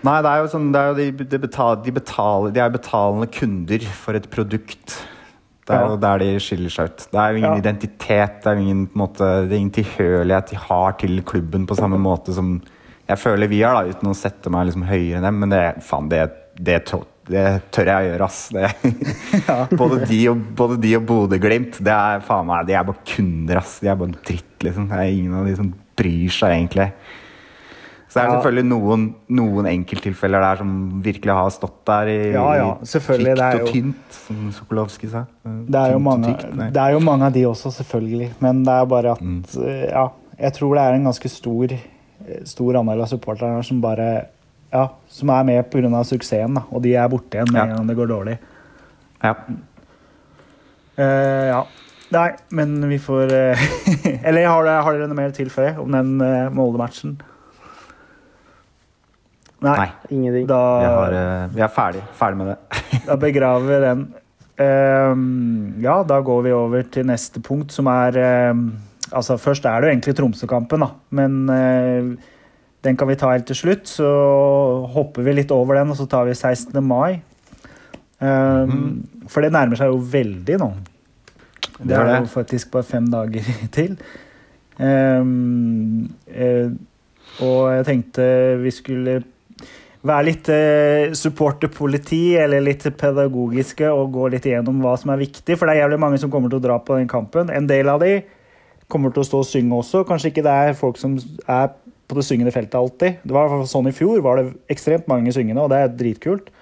Nei, 0.04 0.16
det 0.22 0.30
er 0.30 0.42
jo 0.42 0.50
sånn 0.52 0.66
det 0.74 0.80
er 0.82 0.88
jo 0.90 0.96
de, 0.98 1.24
de, 1.32 1.38
betal, 1.42 1.76
de, 1.82 1.92
betaler, 1.96 2.52
de 2.52 2.60
er 2.60 2.70
betalende 2.74 3.26
kunder 3.32 3.86
for 3.96 4.14
et 4.18 4.28
produkt. 4.30 4.98
Det 5.66 5.74
er 5.74 5.82
Ja. 5.82 5.88
jo 5.90 5.96
der 5.98 6.18
de 6.22 6.28
skiller 6.38 6.70
seg 6.70 6.92
ut. 6.92 7.06
Det 7.10 7.18
er 7.18 7.32
jo 7.32 7.36
ingen 7.40 7.52
Ja. 7.56 7.58
identitet, 7.62 8.36
det 8.42 8.46
er 8.52 8.60
ingen, 8.62 8.86
måte, 8.94 9.48
det 9.48 9.52
er 9.52 9.58
ingen 9.60 9.74
tilhørighet 9.74 10.50
de 10.50 10.56
har 10.56 10.92
til 11.00 11.22
klubben 11.22 11.66
på 11.66 11.76
samme 11.76 11.98
måte 11.98 12.32
som 12.34 12.60
jeg 13.08 13.18
føler 13.18 13.48
vi 13.48 13.60
har, 13.62 13.74
da, 13.84 13.90
uten 13.92 14.10
å 14.10 14.14
sette 14.18 14.50
meg 14.50 14.66
liksom 14.66 14.82
høyere 14.86 15.18
enn 15.18 15.22
dem. 15.22 15.38
Men 15.40 15.50
det, 15.50 15.82
faen, 15.82 16.08
det, 16.08 16.30
det, 16.58 16.80
det 17.28 17.62
tør 17.70 17.84
jeg 17.86 17.98
å 17.98 18.08
gjøre, 18.12 18.24
ass. 18.24 18.48
Det, 18.50 18.70
både 19.78 20.06
de 20.06 20.20
og, 20.30 20.40
både 20.56 20.80
de 20.80 20.94
og 20.96 21.06
Bodø-Glimt, 21.06 21.78
det 21.82 21.92
er 21.94 22.20
faen 22.26 22.46
meg, 22.46 22.66
de 22.66 22.74
er 22.78 22.84
bare 22.84 23.04
kunder, 23.06 23.58
ass. 23.58 23.78
De 23.82 23.88
er 23.90 23.96
bare 24.00 24.14
dritt, 24.26 24.58
liksom. 24.62 24.88
Det 24.90 24.98
er 25.02 25.12
ingen 25.12 25.34
av 25.38 25.46
de 25.46 25.56
som 25.56 25.72
bryr 25.96 26.30
seg, 26.34 26.50
egentlig. 26.56 26.92
Så 28.16 28.22
det 28.22 28.22
er 28.24 28.30
Ja. 28.30 28.36
selvfølgelig 28.40 28.64
noen, 28.70 29.02
noen 29.28 29.66
enkelttilfeller 29.68 30.40
der 30.40 30.56
som 30.62 31.02
virkelig 31.04 31.34
har 31.36 31.50
stått 31.52 31.74
der 31.84 32.08
i 32.08 32.32
Ja, 32.32 32.44
ja, 32.56 32.70
tykt 32.80 33.60
og 33.60 33.68
tynt, 33.74 34.12
som 34.16 34.36
Sokolovskij 34.56 35.10
sa. 35.12 35.24
Det 35.44 35.74
er, 35.76 35.92
jo 35.92 35.98
mange, 36.00 36.32
det 36.72 36.76
er 36.80 36.92
jo 36.96 37.00
mange 37.04 37.26
av 37.28 37.32
de 37.36 37.42
også, 37.44 37.68
selvfølgelig. 37.76 38.30
Men 38.40 38.64
det 38.64 38.72
er 38.72 38.86
bare 38.86 39.10
at 39.12 39.20
Mm. 39.20 39.44
eh, 39.66 39.90
Ja, 39.92 40.08
jeg 40.40 40.52
tror 40.54 40.74
det 40.74 40.82
er 40.86 40.94
en 40.94 41.04
ganske 41.04 41.28
stor, 41.28 41.64
eh, 41.72 42.40
stor 42.44 42.72
andel 42.80 43.02
av 43.02 43.08
supporterne 43.08 43.62
som 43.64 43.80
bare 43.82 44.26
Ja, 44.72 44.88
som 45.08 45.28
er 45.30 45.44
med 45.44 45.70
pga. 45.70 46.02
suksessen, 46.04 46.54
da. 46.54 46.62
Og 46.72 46.82
de 46.82 46.94
er 46.96 47.08
borte 47.08 47.36
igjen 47.36 47.52
med 47.52 47.60
Ja. 47.60 47.64
en 47.64 47.76
gang 47.76 47.86
det 47.86 47.96
går 47.96 48.08
dårlig. 48.08 48.38
Ja. 49.22 49.34
Uh, 50.98 51.46
ja. 51.52 51.62
Nei, 52.14 52.30
men 52.50 52.88
vi 52.88 52.98
får 52.98 53.32
uh, 53.32 53.56
Eller 54.26 54.46
har 54.46 54.62
dere, 54.64 54.82
har 54.82 54.92
dere 54.94 55.08
noe 55.08 55.16
mer 55.18 55.32
å 55.32 55.36
tilføye 55.36 55.76
om 55.82 55.90
den 55.92 56.20
uh, 56.22 56.48
Molde-matchen? 56.54 57.18
Nei. 59.64 59.76
Nei. 59.78 59.88
Ingenting. 60.12 60.46
Da, 60.50 60.60
Jeg 60.82 60.92
har, 60.92 61.16
eh, 61.16 61.48
vi 61.54 61.64
er 61.64 61.72
ferdig, 61.72 62.02
ferdig 62.18 62.40
med 62.42 62.52
det. 62.52 62.80
da 63.08 63.16
begraver 63.20 63.68
vi 63.70 63.82
den. 63.86 64.06
Ehm, 64.56 65.74
ja, 65.84 66.00
da 66.08 66.20
går 66.24 66.42
vi 66.46 66.52
over 66.56 66.84
til 66.92 67.08
neste 67.08 67.40
punkt, 67.44 67.72
som 67.72 67.88
er 67.92 68.20
ehm, 68.20 68.66
Altså, 69.14 69.36
først 69.38 69.64
er 69.64 69.80
det 69.80 69.86
jo 69.86 69.92
egentlig 69.92 70.12
Tromsø-kampen, 70.18 70.82
da. 70.82 70.88
Men 71.14 71.34
uh, 71.46 72.08
den 72.82 72.96
kan 72.98 73.06
vi 73.06 73.14
ta 73.14 73.28
helt 73.30 73.46
til 73.46 73.54
slutt. 73.54 73.84
Så 73.86 74.08
hopper 74.90 75.22
vi 75.22 75.36
litt 75.36 75.52
over 75.54 75.78
den, 75.78 75.92
og 75.94 75.96
så 75.96 76.08
tar 76.10 76.26
vi 76.26 76.34
16. 76.34 76.74
mai. 76.82 77.20
Mm. 78.18 79.28
For 79.30 79.46
det 79.46 79.52
nærmer 79.54 79.78
seg 79.78 79.92
jo 79.92 80.00
veldig 80.10 80.58
nå. 80.58 80.68
Det 81.78 81.94
er 81.94 82.10
jo 82.16 82.32
faktisk 82.32 82.72
bare 82.74 82.88
fem 82.88 83.06
dager 83.14 83.46
til. 83.78 83.94
Ehm, 84.82 86.10
eh, 86.26 86.74
og 87.46 87.62
jeg 87.76 87.86
tenkte 87.86 88.26
vi 88.64 88.74
skulle 88.74 89.20
være 90.06 90.26
litt 90.28 90.48
eh, 90.52 91.14
supporterpoliti 91.16 92.36
eller 92.40 92.64
litt 92.64 92.84
pedagogiske 92.98 93.88
og 93.90 94.14
gå 94.14 94.28
litt 94.34 94.46
igjennom 94.48 94.80
hva 94.84 94.94
som 95.00 95.12
er 95.14 95.22
viktig. 95.22 95.56
For 95.56 95.66
det 95.66 95.76
er 95.76 95.84
jævlig 95.84 96.00
mange 96.02 96.20
som 96.22 96.32
kommer 96.32 96.52
til 96.52 96.60
å 96.60 96.66
dra 96.66 96.78
på 96.82 96.98
den 96.98 97.10
kampen. 97.10 97.52
En 97.52 97.68
del 97.70 97.90
av 97.92 98.02
de 98.04 98.20
kommer 98.92 99.12
til 99.12 99.24
å 99.24 99.28
stå 99.28 99.42
og 99.42 99.48
synge 99.48 99.80
også. 99.80 100.04
Kanskje 100.08 100.32
ikke 100.32 100.46
det 100.46 100.54
er 100.66 100.78
folk 100.78 101.00
som 101.00 101.16
er 101.46 101.72
på 102.06 102.18
det 102.18 102.26
syngende 102.26 102.54
feltet 102.54 102.78
alltid. 102.78 103.18
Det 103.26 103.34
var 103.34 103.56
sånn 103.66 103.90
i 103.90 103.94
fjor. 103.94 104.20
var 104.22 104.38
det 104.38 104.52
ekstremt 104.72 105.08
mange 105.10 105.34
syngende, 105.34 105.64
og 105.64 105.72
det 105.72 105.82
er 105.82 105.96
dritkult. 105.98 106.52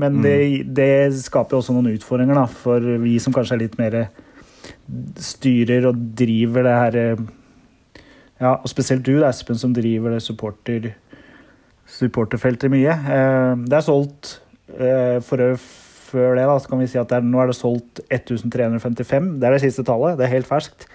Men 0.00 0.22
det, 0.24 0.64
det 0.74 1.12
skaper 1.20 1.58
også 1.58 1.74
noen 1.76 1.92
utfordringer 1.92 2.38
da, 2.38 2.46
for 2.48 2.82
vi 3.02 3.18
som 3.22 3.34
kanskje 3.34 3.58
er 3.58 3.62
litt 3.66 3.78
mer 3.78 3.98
styrer 5.22 5.86
og 5.90 6.00
driver 6.18 6.66
det 6.66 6.74
her 6.78 6.98
eh, 7.02 7.22
Ja, 8.42 8.56
og 8.56 8.66
spesielt 8.70 9.04
du, 9.06 9.20
Espen, 9.22 9.58
som 9.58 9.74
driver 9.74 10.16
det 10.16 10.24
supporter 10.24 10.88
supporterfeltet 11.92 12.72
mye. 12.72 12.92
Eh, 12.92 13.54
Det 13.68 13.78
er 13.78 13.84
solgt 13.86 14.36
eh, 14.78 15.18
for 15.24 15.42
før 16.12 16.36
det, 16.36 16.44
da, 16.48 16.58
så 16.60 16.68
kan 16.68 16.80
vi 16.82 16.86
si 16.92 16.98
at 17.00 17.08
det 17.08 17.18
er, 17.20 17.24
nå 17.24 17.40
er 17.40 17.48
det 17.52 17.56
solgt 17.56 18.02
1355. 18.12 19.30
Det 19.40 19.48
er 19.48 19.54
det 19.56 19.62
siste 19.64 19.84
tallet. 19.88 20.18
Det 20.20 20.26
er 20.26 20.34
helt 20.34 20.48
ferskt. 20.48 20.86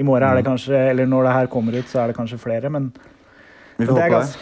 I 0.00 0.02
morgen 0.06 0.24
er 0.26 0.38
det 0.40 0.46
kanskje, 0.46 0.78
eller 0.90 1.06
når 1.06 1.26
det 1.28 1.34
her 1.36 1.50
kommer 1.52 1.76
ut, 1.76 1.86
så 1.90 2.00
er 2.02 2.10
det 2.10 2.16
kanskje 2.16 2.38
flere, 2.40 2.70
men 2.72 2.88
Vi 3.76 3.84
det, 3.86 3.92
håpe 3.92 4.08
det. 4.24 4.38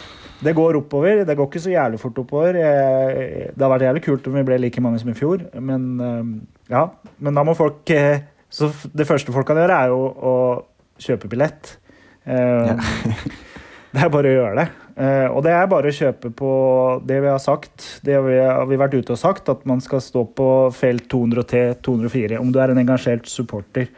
det 0.47 0.55
går 0.55 0.77
oppover. 0.79 1.23
Det 1.27 1.35
går 1.37 1.49
ikke 1.51 1.61
så 1.65 1.73
jævlig 1.75 1.99
fort 2.01 2.17
oppover. 2.23 2.55
Eh, 2.55 3.51
Det 3.53 3.61
har 3.61 3.69
vært 3.75 3.85
jævlig 3.89 4.03
kult 4.07 4.27
om 4.27 4.33
vi 4.39 4.43
ble 4.47 4.57
like 4.63 4.81
mange 4.81 4.99
som 4.99 5.09
i 5.11 5.17
fjor, 5.17 5.43
men 5.59 6.45
ja. 6.69 6.87
Men 7.19 7.33
da 7.35 7.43
må 7.43 7.53
folk 7.55 7.91
Så 8.53 8.69
det 8.95 9.07
første 9.07 9.31
folk 9.33 9.47
kan 9.47 9.57
gjøre, 9.57 9.75
er 9.83 9.87
jo 9.89 9.99
å 10.13 10.33
kjøpe 11.01 11.27
billett. 11.27 11.77
Eh, 12.25 12.75
det 13.93 14.01
er 14.03 14.09
bare 14.13 14.29
å 14.29 14.35
gjøre 14.37 14.55
det. 14.61 14.67
Eh, 14.93 15.25
og 15.25 15.41
det 15.41 15.53
er 15.55 15.69
bare 15.71 15.89
å 15.89 15.95
kjøpe 15.95 16.29
på 16.37 16.53
det 17.09 17.17
vi 17.23 17.31
har 17.31 17.41
sagt. 17.41 17.85
Det 18.05 18.17
vi, 18.27 18.37
har 18.37 18.65
vi 18.69 18.79
vært 18.79 18.97
ute 18.97 19.15
og 19.15 19.21
sagt, 19.21 19.49
at 19.49 19.63
man 19.69 19.81
skal 19.81 20.03
stå 20.03 20.25
på 20.37 20.49
felt 20.77 21.07
203, 21.11 21.63
204. 21.85 22.41
Om 22.41 22.51
du 22.53 22.59
er 22.61 22.73
en 22.73 22.81
engasjert 22.83 23.29
supporter. 23.31 23.89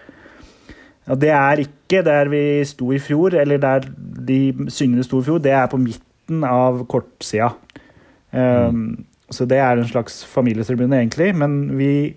Og 1.12 1.20
det 1.22 1.34
er 1.36 1.62
ikke 1.66 2.02
der 2.06 2.32
vi 2.32 2.44
sto 2.66 2.90
i 2.96 3.02
fjor, 3.02 3.36
eller 3.38 3.60
der 3.62 3.90
de 4.26 4.40
syngende 4.74 5.06
sto 5.06 5.20
i 5.22 5.28
fjor. 5.28 5.44
Det 5.44 5.54
er 5.54 5.68
på 5.70 5.82
midten 5.82 6.48
av 6.48 6.86
kortsida. 6.90 7.52
Um, 8.32 9.06
Så 9.30 9.48
det 9.50 9.58
er 9.58 9.80
en 9.80 9.88
slags 9.90 10.20
familietribune, 10.30 11.00
egentlig. 11.02 11.32
Men 11.34 11.78
vi, 11.78 12.14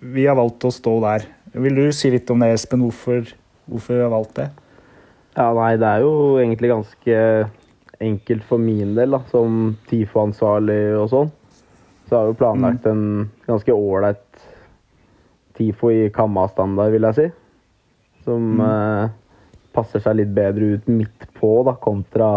vi 0.00 0.24
har 0.24 0.38
valgt 0.38 0.64
å 0.64 0.72
stå 0.72 0.94
der. 1.04 1.26
Vil 1.52 1.76
du 1.76 1.92
si 1.92 2.08
litt 2.12 2.30
om 2.32 2.40
det, 2.40 2.48
Espen? 2.54 2.80
Hvorfor, 2.84 3.28
hvorfor 3.68 3.94
vi 3.94 4.02
har 4.02 4.12
valgt 4.12 4.38
det? 4.40 4.46
Ja, 5.36 5.50
nei, 5.52 5.74
det 5.76 5.88
er 5.88 6.04
jo 6.04 6.12
egentlig 6.40 6.72
ganske 6.72 7.18
enkelt 8.00 8.44
for 8.44 8.58
min 8.58 8.94
del, 8.96 9.10
da, 9.16 9.20
som 9.30 9.76
TIFO-ansvarlig 9.90 10.80
og 11.00 11.08
sånn. 11.12 11.30
Så 12.08 12.16
har 12.16 12.28
vi 12.30 12.38
planlagt 12.38 12.86
en 12.86 13.30
ganske 13.48 13.72
ålreit 13.74 14.22
TIFO 15.56 15.90
i 15.90 16.10
Kamma-standard, 16.14 16.92
vil 16.92 17.06
jeg 17.08 17.16
si. 17.16 17.26
Som 18.26 18.60
eh, 18.60 19.08
passer 19.74 20.02
seg 20.04 20.18
litt 20.20 20.34
bedre 20.36 20.76
ut 20.76 20.86
midt 20.88 21.26
på, 21.40 21.62
da, 21.66 21.74
kontra 21.82 22.30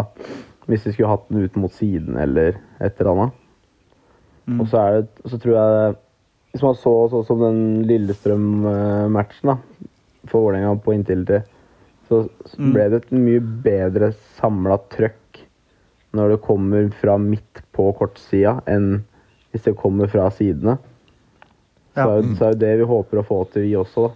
hvis 0.70 0.86
vi 0.86 0.92
skulle 0.94 1.10
hatt 1.10 1.30
den 1.30 1.44
ut 1.46 1.56
mot 1.58 1.74
siden 1.74 2.18
eller 2.22 2.58
et 2.80 3.00
eller 3.02 3.12
annet. 3.12 3.38
Mm. 4.50 4.60
Og 4.62 4.68
så, 4.70 4.78
er 4.82 5.02
det, 5.02 5.30
så 5.30 5.38
tror 5.38 5.56
jeg 5.56 5.96
Hvis 6.50 6.64
man 6.66 6.76
så 6.82 6.92
sånn 7.12 7.26
som 7.28 7.42
den 7.44 7.60
Lillestrøm-matchen 7.86 9.52
da, 9.52 9.58
for 10.26 10.48
Vålerenga 10.48 10.72
på 10.82 10.96
inntil 10.96 11.22
tre, 11.30 11.44
så 12.10 12.24
så 12.50 12.58
Mm. 12.58 12.72
ble 12.74 12.86
det 12.90 12.98
et 13.04 13.12
mye 13.14 13.40
bedre 13.40 14.08
samla 14.40 14.80
trøkk 14.90 15.29
når 16.16 16.30
det 16.34 16.42
kommer 16.42 16.90
fra 17.02 17.18
midt 17.22 17.62
på 17.76 17.92
kortsida, 17.98 18.58
enn 18.68 19.04
hvis 19.52 19.64
det 19.68 19.76
kommer 19.78 20.10
fra 20.10 20.30
sidene. 20.34 20.78
Så, 21.94 22.06
Ja. 22.06 22.22
så 22.38 22.46
er 22.48 22.54
jo 22.54 22.60
det 22.62 22.78
vi 22.80 22.88
håper 22.90 23.20
å 23.22 23.26
få 23.26 23.40
til, 23.52 23.64
vi 23.64 23.76
også. 23.76 24.08
da. 24.08 24.14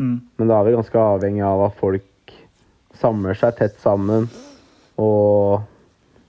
Mm. 0.00 0.20
Men 0.38 0.48
da 0.48 0.60
er 0.60 0.64
vi 0.64 0.76
ganske 0.76 0.96
avhengig 0.98 1.42
av 1.44 1.60
at 1.66 1.74
folk 1.78 2.32
samler 2.94 3.34
seg 3.36 3.56
tett 3.56 3.78
sammen, 3.80 4.28
Og 5.00 5.62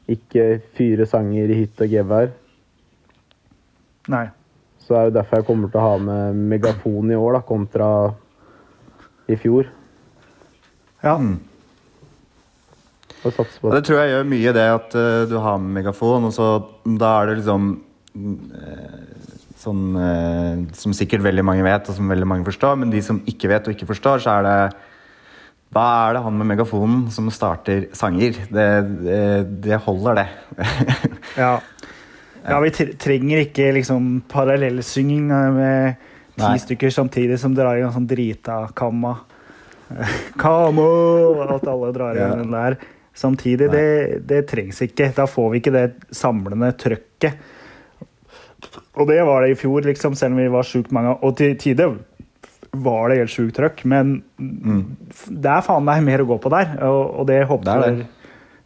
ikke 0.07 0.61
fyre 0.77 1.05
sanger 1.05 1.49
i 1.51 1.57
hytt 1.59 1.81
og 1.81 1.89
gevær. 1.91 2.29
Nei. 4.07 4.29
Så 4.79 4.93
det 4.93 4.97
er 4.97 5.09
jo 5.09 5.15
derfor 5.17 5.35
jeg 5.37 5.45
kommer 5.45 5.69
til 5.71 5.79
å 5.81 5.83
ha 5.89 5.97
med 5.97 6.35
megafon 6.53 7.11
i 7.11 7.15
år, 7.19 7.33
da, 7.33 7.41
kontra 7.41 7.89
i 9.27 9.35
fjor. 9.35 9.67
Ja. 11.03 11.17
Og 13.21 13.33
satse 13.35 13.59
på 13.61 13.69
det. 13.69 13.75
det 13.77 13.85
tror 13.87 13.99
jeg 14.01 14.11
gjør 14.15 14.29
mye, 14.31 14.53
det 14.57 14.67
at 14.73 14.95
uh, 14.97 15.29
du 15.29 15.35
har 15.43 15.57
med 15.61 15.75
megafon, 15.79 16.23
og 16.29 16.33
så 16.33 16.47
da 16.97 17.11
er 17.21 17.31
det 17.31 17.39
liksom 17.41 17.71
uh, 18.17 18.99
Sånn 19.61 19.81
uh, 19.93 20.61
som 20.73 20.93
sikkert 20.97 21.21
veldig 21.21 21.43
mange 21.45 21.61
vet, 21.61 21.85
og 21.85 21.93
som 21.93 22.07
veldig 22.09 22.25
mange 22.25 22.47
forstår, 22.47 22.79
men 22.81 22.89
de 22.89 22.97
som 23.05 23.19
ikke 23.29 23.51
vet 23.51 23.67
og 23.69 23.75
ikke 23.75 23.91
forstår, 23.91 24.23
så 24.23 24.39
er 24.39 24.47
det 24.47 24.55
Da 25.77 25.83
er 26.07 26.15
det 26.17 26.23
han 26.25 26.39
med 26.39 26.49
megafonen 26.49 27.03
som 27.13 27.29
starter 27.31 27.85
sanger. 27.93 28.39
Det, 28.49 28.65
det, 29.05 29.19
det 29.67 29.77
holder, 29.85 30.23
det. 30.23 30.27
Ja. 31.43 31.51
ja, 32.41 32.57
vi 32.59 32.71
trenger 32.99 33.43
ikke 33.45 33.69
liksom 33.77 34.23
parallellsynging 34.33 35.29
med 35.29 35.93
ti 36.33 36.41
Nei. 36.41 36.57
stykker 36.59 36.89
samtidig 36.91 37.37
som 37.39 37.53
drar 37.55 37.77
i 37.77 37.85
en 37.85 37.93
sånn 37.93 38.09
drita 38.09 38.63
kamma. 38.81 39.13
Kamo! 40.41 40.89
At 41.45 41.67
alle 41.69 41.93
drar 41.95 42.17
i 42.17 42.23
Ja. 42.25 42.33
den 42.35 42.51
der 42.51 42.79
samtidig. 43.17 43.69
Det, 43.71 44.21
det 44.27 44.45
trengs 44.49 44.81
ikke. 44.85 45.11
Da 45.15 45.27
får 45.29 45.49
vi 45.51 45.61
ikke 45.61 45.73
det 45.75 45.87
samlende 46.15 46.71
trøkket. 46.79 47.49
Og 48.99 49.07
det 49.09 49.21
var 49.25 49.43
det 49.43 49.53
i 49.53 49.59
fjor, 49.59 49.83
liksom, 49.87 50.15
selv 50.19 50.35
om 50.35 50.41
vi 50.41 50.51
var 50.53 50.67
sjukt 50.67 50.91
mange. 50.95 51.15
Og 51.25 51.35
til 51.39 51.55
tider 51.59 51.95
var 52.71 53.11
det 53.11 53.19
helt 53.19 53.33
sjukt 53.33 53.57
trøkk, 53.57 53.83
men 53.89 54.17
det 54.39 55.51
er 55.51 55.63
faen 55.65 55.83
meg 55.87 56.03
mer 56.05 56.23
å 56.23 56.29
gå 56.29 56.37
på 56.43 56.51
der. 56.53 56.75
Og, 56.87 57.01
og 57.21 57.27
det, 57.27 57.41
håper, 57.49 58.03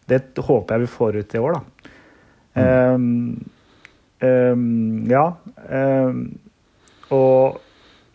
Det 0.05 0.19
det. 0.36 0.45
håper 0.45 0.75
jeg 0.75 0.86
vi 0.86 0.93
får 0.93 1.19
ut 1.21 1.36
i 1.36 1.41
år, 1.41 1.58
da. 1.58 1.91
Mm. 2.55 2.95
Um, 2.95 3.45
um, 4.23 5.05
ja. 5.12 5.25
Um, 5.67 6.19
og 7.13 7.62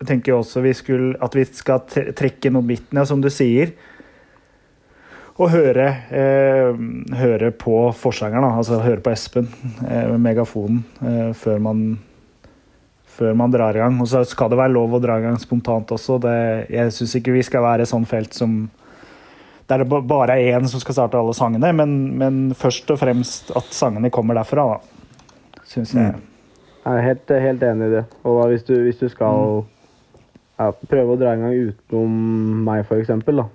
jeg 0.00 0.08
tenker 0.08 0.38
også 0.38 0.62
vi 0.64 0.72
skulle, 0.76 1.12
at 1.20 1.34
vi 1.36 1.44
skal 1.44 1.82
trekke 1.90 2.14
trekke 2.16 2.52
noen 2.54 2.70
midtene, 2.70 3.04
som 3.06 3.20
du 3.20 3.28
sier. 3.32 3.74
Og 5.40 5.48
høre, 5.54 5.86
eh, 6.12 6.80
høre 7.16 7.48
på 7.56 7.76
forsangeren, 7.96 8.44
altså 8.44 8.82
høre 8.84 9.00
på 9.00 9.12
Espen 9.14 9.46
eh, 9.86 10.10
med 10.10 10.20
megafonen 10.20 10.82
eh, 11.00 11.30
før, 11.32 11.62
man, 11.64 11.84
før 13.08 13.38
man 13.40 13.54
drar 13.54 13.78
i 13.78 13.80
gang. 13.80 13.96
Og 14.04 14.10
så 14.10 14.20
skal 14.28 14.52
det 14.52 14.58
være 14.60 14.74
lov 14.74 14.98
å 14.98 15.00
dra 15.00 15.16
i 15.16 15.24
gang 15.24 15.38
spontant 15.40 15.94
også. 15.96 16.18
Det, 16.20 16.36
jeg 16.68 16.92
syns 16.92 17.16
ikke 17.16 17.38
vi 17.38 17.44
skal 17.46 17.64
være 17.64 17.88
sånn 17.88 18.04
felt 18.08 18.36
som 18.36 18.66
der 19.70 19.84
det 19.84 20.00
bare 20.10 20.34
er 20.34 20.58
én 20.58 20.66
som 20.66 20.82
skal 20.82 20.96
starte 20.96 21.18
alle 21.18 21.32
sangene, 21.38 21.68
men, 21.78 21.92
men 22.18 22.38
først 22.58 22.90
og 22.90 22.98
fremst 22.98 23.52
at 23.54 23.68
sangene 23.70 24.10
kommer 24.10 24.34
derfra, 24.34 24.64
da. 24.74 25.62
Syns 25.70 25.94
jeg. 25.94 26.16
Jeg 26.80 26.96
er 26.98 27.04
helt, 27.06 27.32
helt 27.44 27.62
enig 27.62 27.86
i 27.86 27.92
det. 27.94 28.02
Og 28.24 28.40
da, 28.40 28.48
hvis, 28.50 28.64
du, 28.66 28.74
hvis 28.82 28.98
du 28.98 29.06
skal 29.12 29.62
ja, 30.58 30.72
prøve 30.90 31.14
å 31.14 31.20
dra 31.20 31.36
i 31.36 31.40
gang 31.44 31.70
utenom 31.70 32.18
meg, 32.66 32.90
eksempel, 32.98 33.44
da, 33.44 33.46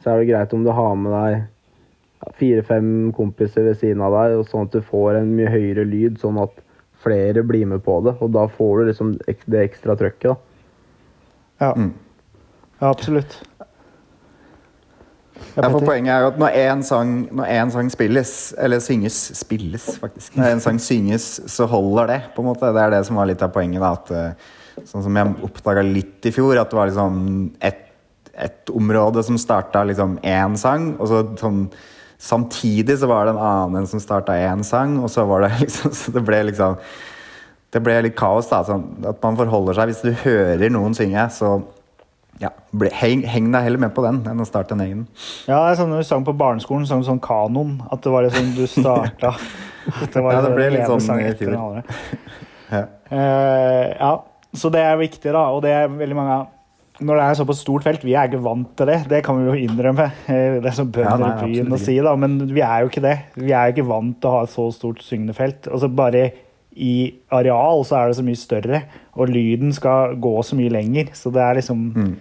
så 0.00 0.12
er 0.12 0.20
det 0.20 0.30
greit 0.32 0.54
om 0.56 0.64
du 0.64 0.72
har 0.74 0.94
med 0.98 1.12
deg 1.14 2.34
fire-fem 2.36 3.12
kompiser 3.16 3.64
ved 3.64 3.78
siden 3.80 4.02
av 4.04 4.16
deg, 4.16 4.38
og 4.40 4.48
sånn 4.48 4.68
at 4.68 4.76
du 4.76 4.84
får 4.84 5.20
en 5.20 5.32
mye 5.36 5.52
høyere 5.52 5.86
lyd, 5.88 6.18
sånn 6.20 6.40
at 6.42 6.52
flere 7.00 7.44
blir 7.46 7.68
med 7.68 7.82
på 7.84 7.96
det. 8.04 8.16
Og 8.20 8.32
da 8.36 8.46
får 8.52 8.80
du 8.80 8.90
liksom 8.90 9.14
det 9.24 9.64
ekstra 9.64 9.96
trøkket. 9.96 10.34
da. 10.34 10.36
Ja. 11.60 11.72
Mm. 11.76 11.92
ja, 12.80 12.90
absolutt. 12.90 13.40
Ja, 15.56 15.66
for 15.66 15.82
poenget 15.82 16.12
er 16.12 16.22
jo 16.22 16.30
at 16.30 16.38
når 16.40 16.56
én 16.60 16.82
sang, 16.86 17.12
en 17.42 17.72
sang 17.72 17.88
spilles, 17.92 18.32
eller 18.60 18.80
synges 18.84 19.18
Spilles, 19.36 19.86
faktisk. 20.00 20.36
Når 20.38 20.54
en 20.54 20.62
sang 20.62 20.80
synges, 20.80 21.28
så 21.50 21.66
holder 21.68 22.12
det. 22.12 22.20
på 22.36 22.44
en 22.44 22.50
måte. 22.52 22.72
Det 22.72 22.82
er 22.82 22.94
det 22.94 23.04
som 23.08 23.18
var 23.18 23.28
litt 23.28 23.42
av 23.42 23.52
poenget. 23.54 23.80
da, 23.80 23.92
at 23.92 24.10
eh, 24.10 24.48
Sånn 24.86 25.02
som 25.04 25.16
jeg 25.16 25.34
oppdaga 25.44 25.82
litt 25.84 26.24
i 26.24 26.30
fjor, 26.32 26.56
at 26.56 26.70
det 26.70 26.76
var 26.78 26.88
liksom 26.88 27.16
et, 27.60 27.89
et 28.34 28.70
område 28.74 29.22
som 29.26 29.38
starta 29.40 29.84
liksom 29.88 30.18
én 30.26 30.58
sang, 30.60 30.94
og 30.98 31.10
så 31.10 31.24
sånn 31.40 31.64
Samtidig 32.20 32.98
så 33.00 33.08
var 33.08 33.24
det 33.24 33.32
en 33.32 33.40
annen 33.40 33.86
som 33.88 34.00
starta 34.02 34.34
én 34.36 34.60
sang, 34.60 34.98
og 35.00 35.08
så 35.08 35.24
var 35.24 35.46
det 35.46 35.54
liksom 35.62 35.94
Så 35.96 36.12
det 36.12 36.20
ble 36.26 36.42
liksom 36.50 36.76
Det 37.72 37.80
ble 37.80 37.94
litt 38.04 38.16
kaos, 38.18 38.50
da. 38.50 38.60
Sånn 38.66 39.06
at 39.08 39.22
man 39.24 39.38
forholder 39.38 39.78
seg 39.78 39.88
Hvis 39.88 40.02
du 40.04 40.10
hører 40.26 40.68
noen 40.68 40.96
synge, 40.96 41.24
så 41.32 41.54
ja, 42.40 42.48
ble, 42.72 42.88
heng, 42.96 43.20
heng 43.28 43.50
deg 43.52 43.66
heller 43.66 43.80
med 43.82 43.92
på 43.92 44.04
den 44.04 44.22
enn 44.30 44.38
å 44.40 44.46
starte 44.48 44.72
en 44.72 44.80
egen. 44.80 45.00
Ja, 45.44 45.58
det 45.58 45.74
er 45.74 45.80
sånn 45.82 45.90
når 45.92 46.00
vi 46.00 46.06
sang 46.08 46.22
på 46.24 46.32
barneskolen, 46.40 46.86
sang 46.88 47.02
sånn 47.04 47.20
kanon. 47.20 47.74
At 47.92 48.00
det 48.00 48.12
var 48.14 48.24
liksom 48.24 48.54
du 48.56 48.62
starta 48.80 49.34
det 49.84 50.22
var 50.22 50.32
Ja, 50.32 50.40
det 50.46 50.54
ble 50.54 50.70
litt 50.72 50.88
sånn 50.88 51.20
i 51.20 51.34
fjor. 51.36 51.82
Ja. 52.70 52.84
Uh, 53.10 53.86
ja, 53.98 54.10
så 54.54 54.68
det 54.70 54.84
er 54.86 54.98
viktig, 55.00 55.32
da. 55.34 55.40
Og 55.50 55.64
det 55.64 55.72
er 55.74 55.88
veldig 55.90 56.14
mange 56.14 56.36
Når 57.00 57.16
det 57.16 57.24
er 57.24 57.38
såpass 57.38 57.62
stort 57.64 57.84
felt, 57.86 58.02
vi 58.04 58.12
er 58.14 58.28
ikke 58.28 58.42
vant 58.44 58.70
til 58.76 58.90
det. 58.90 58.98
Det 59.08 59.22
kan 59.24 59.38
vi 59.40 59.46
jo 59.48 59.68
innrømme. 59.68 60.10
Eh, 60.28 60.60
Det 60.60 60.70
er 60.72 60.84
bønder 60.84 61.10
Ja, 61.10 61.16
nei, 61.16 61.32
i 61.32 61.54
byen 61.54 61.72
å 61.72 61.78
si, 61.80 61.96
da. 62.04 62.14
Men 62.20 62.38
vi 62.50 62.60
er 62.60 62.82
jo 62.84 62.90
ikke 62.92 63.02
det. 63.06 63.16
Vi 63.40 63.52
er 63.52 63.68
jo 63.70 63.74
ikke 63.76 63.88
vant 63.88 64.18
til 64.20 64.28
å 64.30 64.34
ha 64.34 64.42
et 64.44 64.52
så 64.52 64.66
stort 64.76 65.00
syngende 65.06 65.34
felt. 65.36 65.68
Altså 65.72 65.88
bare 65.88 66.26
i 66.76 67.12
areal 67.34 67.82
så 67.84 67.96
er 67.98 68.08
det 68.10 68.16
så 68.20 68.24
mye 68.24 68.38
større, 68.38 68.82
og 69.18 69.28
lyden 69.32 69.72
skal 69.74 70.14
gå 70.22 70.34
så 70.46 70.56
mye 70.58 70.70
lenger. 70.70 71.10
Så 71.16 71.32
det 71.34 71.42
er 71.42 71.54
liksom 71.62 71.86
Mm. 71.96 72.16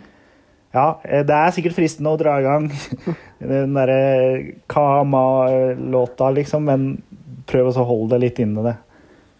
Ja, 0.73 0.97
eh, 1.03 1.23
det 1.25 1.33
er 1.33 1.49
sikkert 1.51 1.73
fristende 1.73 2.11
å 2.13 2.17
dra 2.19 2.37
i 2.39 2.43
gang 2.45 2.67
den 3.41 3.73
derre 3.73 4.53
Kama-låta, 4.69 6.29
liksom, 6.31 6.63
men 6.69 7.01
prøv 7.49 7.71
å 7.73 7.85
holde 7.85 8.15
det 8.15 8.21
litt 8.27 8.39
inni 8.43 8.63
det. 8.63 8.75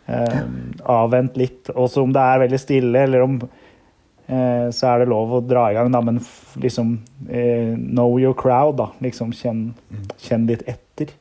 Um, 0.10 0.72
avvent 0.90 1.36
litt. 1.38 1.70
Også 1.78 2.02
om 2.02 2.14
det 2.16 2.22
er 2.24 2.42
veldig 2.42 2.60
stille, 2.60 3.04
eller 3.06 3.22
om 3.22 3.36
Så 4.30 4.86
er 4.86 5.02
det 5.02 5.10
lov 5.10 5.32
å 5.34 5.42
dra 5.42 5.64
i 5.72 5.74
gang, 5.74 5.88
da, 5.90 6.04
men 6.06 6.20
liksom 6.62 6.92
eh, 7.26 7.72
Know 7.74 8.20
your 8.22 8.36
crowd, 8.38 8.76
da. 8.78 8.92
Liksom 9.02 9.32
kjenn, 9.34 9.64
kjenn 10.22 10.46
litt 10.50 10.62
etter. 10.70 11.16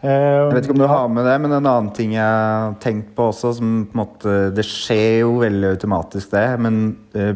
Eh, 0.00 0.08
Jeg 0.08 0.54
vet 0.54 0.64
ikke 0.64 0.76
om 0.78 0.80
du 0.80 0.88
har 0.88 1.08
med 1.12 1.26
det, 1.28 1.36
men 1.44 1.52
en 1.52 1.68
annen 1.68 1.90
ting 1.96 2.14
jeg 2.16 2.24
har 2.24 2.76
tenkt 2.80 3.12
på 3.16 3.28
også, 3.28 3.52
som 3.58 3.74
på 3.84 3.92
en 3.92 4.00
måte 4.00 4.36
Det 4.56 4.64
skjer 4.64 5.20
jo 5.26 5.34
veldig 5.42 5.74
automatisk, 5.74 6.30
det, 6.32 6.46
men 6.64 6.78
eh, 7.12 7.34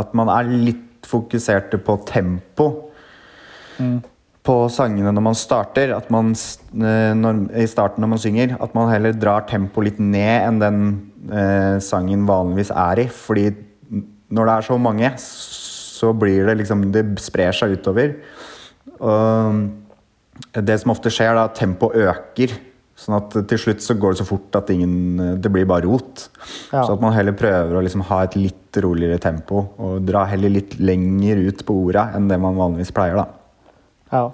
at 0.00 0.14
man 0.16 0.30
er 0.32 0.48
litt 0.48 1.04
fokusert 1.08 1.76
på 1.84 1.98
tempo 2.08 2.70
på 4.48 4.54
sangene 4.72 5.12
når 5.14 5.24
man 5.28 5.36
starter. 5.38 5.92
At 5.94 6.08
man 6.12 6.32
eh, 6.32 7.12
når, 7.16 7.44
i 7.60 7.66
starten 7.70 8.02
når 8.04 8.12
man 8.14 8.22
synger, 8.22 8.56
at 8.60 8.74
man 8.76 8.90
heller 8.92 9.16
drar 9.16 9.44
tempoet 9.48 9.90
litt 9.90 10.00
ned 10.02 10.48
enn 10.48 10.60
den 10.62 10.80
eh, 11.32 11.78
sangen 11.84 12.26
vanligvis 12.28 12.70
er 12.74 13.04
i. 13.04 13.08
Fordi 13.12 13.48
når 14.30 14.48
det 14.50 14.54
er 14.54 14.66
så 14.68 14.78
mange, 14.78 15.10
så 15.18 16.12
blir 16.14 16.46
det 16.46 16.58
liksom 16.60 16.90
Det 16.92 17.04
sprer 17.20 17.52
seg 17.56 17.78
utover. 17.78 18.14
Og 19.00 19.68
det 20.64 20.76
som 20.80 20.92
ofte 20.94 21.10
skjer, 21.12 21.34
da, 21.34 21.46
at 21.48 21.56
tempoet 21.58 21.96
øker. 22.08 22.54
Sånn 22.98 23.14
at 23.14 23.34
til 23.50 23.60
slutt 23.62 23.82
så 23.84 23.94
går 23.94 24.14
det 24.14 24.20
så 24.20 24.26
fort 24.26 24.56
at 24.58 24.70
ingen, 24.74 25.38
det 25.38 25.50
blir 25.54 25.66
bare 25.70 25.86
rot. 25.86 26.24
Ja. 26.72 26.82
Så 26.82 26.96
at 26.96 27.02
man 27.02 27.14
heller 27.14 27.34
prøver 27.38 27.78
å 27.78 27.82
liksom 27.84 28.02
ha 28.08 28.24
et 28.26 28.34
litt 28.38 28.78
roligere 28.82 29.20
tempo 29.22 29.68
og 29.78 30.02
dra 30.06 30.24
heller 30.26 30.50
litt 30.50 30.74
lenger 30.82 31.38
ut 31.46 31.62
på 31.66 31.76
orda 31.86 32.08
enn 32.18 32.26
det 32.30 32.38
man 32.42 32.58
vanligvis 32.58 32.90
pleier. 32.94 33.20
da. 33.22 33.28
ja. 34.12 34.26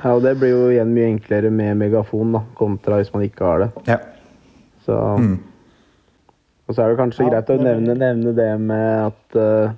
Ja, 0.00 0.14
og 0.16 0.22
det 0.24 0.30
blir 0.40 0.48
jo 0.54 0.68
igjen 0.72 0.94
mye 0.96 1.10
enklere 1.10 1.50
med 1.52 1.76
megafon, 1.76 2.30
da, 2.32 2.40
kontra 2.56 2.96
hvis 3.02 3.10
man 3.12 3.20
ikke 3.26 3.44
har 3.44 3.58
det. 3.66 3.66
Ja. 3.84 3.98
Så, 4.86 4.94
Mm. 5.20 5.34
Og 6.70 6.76
så 6.76 6.84
er 6.84 6.92
det 6.92 7.00
kanskje 7.00 7.24
Ja, 7.26 7.30
greit 7.32 7.48
å 7.50 7.58
nevne, 7.58 7.96
nevne 7.98 8.32
det 8.36 8.50
med 8.62 9.08
at 9.08 9.34
uh, 9.34 9.72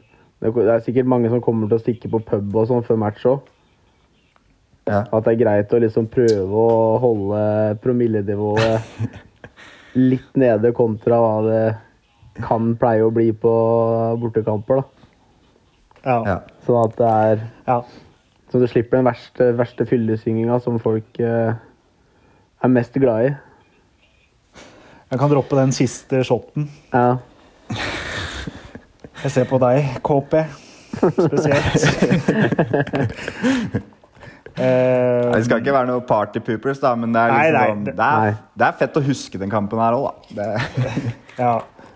det 0.44 0.64
er 0.68 0.82
sikkert 0.84 1.08
mange 1.08 1.30
som 1.32 1.40
kommer 1.40 1.70
til 1.70 1.78
å 1.78 1.80
stikke 1.80 2.10
på 2.12 2.20
pub 2.26 2.56
og 2.58 2.66
sånn 2.68 2.84
før 2.84 2.98
match 3.00 3.24
òg. 3.30 3.46
Ja. 4.90 5.04
At 5.06 5.24
det 5.24 5.32
er 5.32 5.40
greit 5.40 5.72
å 5.72 5.80
liksom 5.80 6.08
prøve 6.12 6.64
å 6.66 6.98
holde 7.00 7.40
promillenivået 7.80 9.06
litt 10.10 10.36
nede 10.36 10.74
kontra 10.76 11.20
hva 11.22 11.36
det 11.46 11.62
kan 12.42 12.74
pleie 12.80 13.06
å 13.06 13.12
bli 13.14 13.30
på 13.32 13.52
bortekamper. 14.20 14.82
da. 14.82 15.08
Ja. 16.02 16.18
Ja. 16.26 16.36
Sånn 16.66 16.80
at 16.82 16.98
det 16.98 17.12
er 17.24 17.46
ja. 17.70 17.78
Så 18.52 18.60
du 18.60 18.66
slipper 18.68 18.98
den 18.98 19.08
verste, 19.08 19.48
verste 19.56 19.86
fyllesynginga 19.88 20.58
som 20.60 20.76
folk 20.82 21.22
uh, 21.24 21.54
er 22.60 22.74
mest 22.74 23.00
glad 23.00 23.30
i. 23.30 23.32
Jeg 25.12 25.20
kan 25.20 25.28
droppe 25.32 25.56
den 25.58 25.72
siste 25.76 26.22
shoten. 26.24 26.68
Ja. 26.92 27.18
Jeg 29.22 29.30
ser 29.34 29.44
på 29.50 29.58
deg, 29.62 29.98
KP, 30.04 30.38
spesielt. 31.16 31.82
Uh, 34.52 35.30
Det 35.32 35.46
skal 35.46 35.62
ikke 35.62 35.72
være 35.72 35.88
noe 35.88 36.02
partypoopers, 36.04 36.76
da, 36.82 36.90
men 37.00 37.14
det 37.14 37.20
er, 37.22 37.30
liksom 37.32 37.54
nei, 37.56 37.68
sånn, 37.70 37.84
det- 37.86 37.94
er, 38.04 38.34
det 38.60 38.66
er 38.66 38.74
fett 38.82 38.98
å 39.00 39.02
huske 39.06 39.38
den 39.40 39.48
kampen 39.48 39.80
her 39.80 39.94
òg, 39.96 40.10
da. 40.12 40.12
Det, 40.36 40.90
ja, 41.40 41.52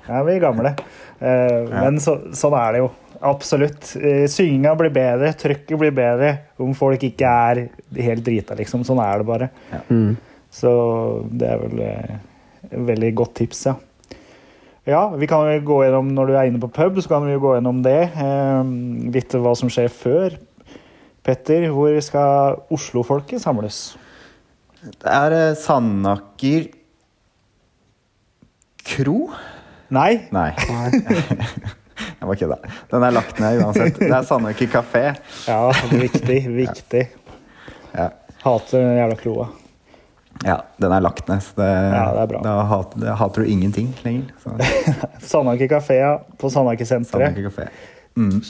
ja, 0.07 0.20
vi 0.24 0.33
er 0.33 0.40
gamle. 0.40 0.72
Eh, 1.20 1.66
Men 1.68 2.00
så, 2.00 2.14
sånn 2.33 2.57
er 2.57 2.72
det 2.72 2.81
jo. 2.81 2.87
absolutt. 3.29 3.90
Uh, 4.00 4.24
Synginga 4.33 4.72
blir 4.81 4.88
bedre, 4.96 5.35
trykket 5.37 5.76
blir 5.83 5.92
bedre 6.00 6.31
om 6.64 6.72
folk 6.79 7.05
ikke 7.11 7.35
er 7.50 7.61
helt 8.09 8.24
drita, 8.24 8.57
liksom. 8.57 8.87
Sånn 8.88 9.05
er 9.05 9.20
det 9.20 9.29
bare. 9.29 9.50
Mm. 9.92 10.16
Så 10.57 10.72
det 11.37 11.52
er 11.52 11.61
vel 11.61 11.85
eh, 11.85 12.16
veldig 12.70 13.12
godt 13.18 13.35
tips, 13.42 13.66
ja. 13.68 13.76
Ja, 14.87 15.09
vi 15.18 15.26
kan 15.26 15.48
jo 15.50 15.62
gå 15.66 15.81
gjennom, 15.83 16.12
Når 16.14 16.29
du 16.29 16.35
er 16.37 16.46
inne 16.46 16.62
på 16.62 16.70
pub, 16.70 17.00
så 17.02 17.11
kan 17.11 17.24
vi 17.26 17.35
jo 17.35 17.42
gå 17.42 17.57
gjennom 17.57 17.81
det. 17.83 18.00
Eh, 18.14 18.68
litt 19.14 19.35
hva 19.35 19.55
som 19.59 19.70
skjer 19.72 19.90
før. 19.90 20.37
Petter, 21.26 21.66
hvor 21.74 21.96
skal 22.07 22.61
Oslo-folket 22.70 23.42
samles? 23.42 23.96
Det 24.87 25.11
er 25.11 25.35
eh, 25.35 25.57
Sandaker 25.59 26.68
kro? 28.87 29.33
Nei? 29.90 30.12
Nei. 30.35 30.52
Jeg 31.96 32.29
bare 32.29 32.38
kødda. 32.38 32.57
Den 32.92 33.07
er 33.09 33.14
lagt 33.14 33.42
ned 33.42 33.62
uansett. 33.64 33.98
Det 33.98 34.12
er 34.12 34.26
Sandaker 34.29 34.70
kafé. 34.70 35.05
Ja, 35.48 35.61
viktig. 35.90 36.40
Viktig. 36.62 37.07
Ja. 37.90 38.11
Hater 38.44 38.79
den 38.79 38.98
jævla 39.00 39.18
kloa. 39.18 39.48
Ja, 40.44 40.59
den 40.83 40.92
er 40.92 41.01
lagt 41.01 41.29
ned. 41.31 41.40
Det, 41.57 41.66
Ja, 41.66 42.05
det 42.12 42.22
er 42.25 42.31
bra. 42.35 42.42
Da 42.44 42.55
hater, 42.68 43.01
det 43.01 43.16
hater 43.16 43.42
du 43.44 43.51
ingenting 43.51 43.92
lenger. 44.05 44.31
Sandaker 45.31 45.68
kafé 45.70 45.99
på 46.38 46.51
Sandaker-senteret. 46.53 47.70
Mm. 48.16 48.40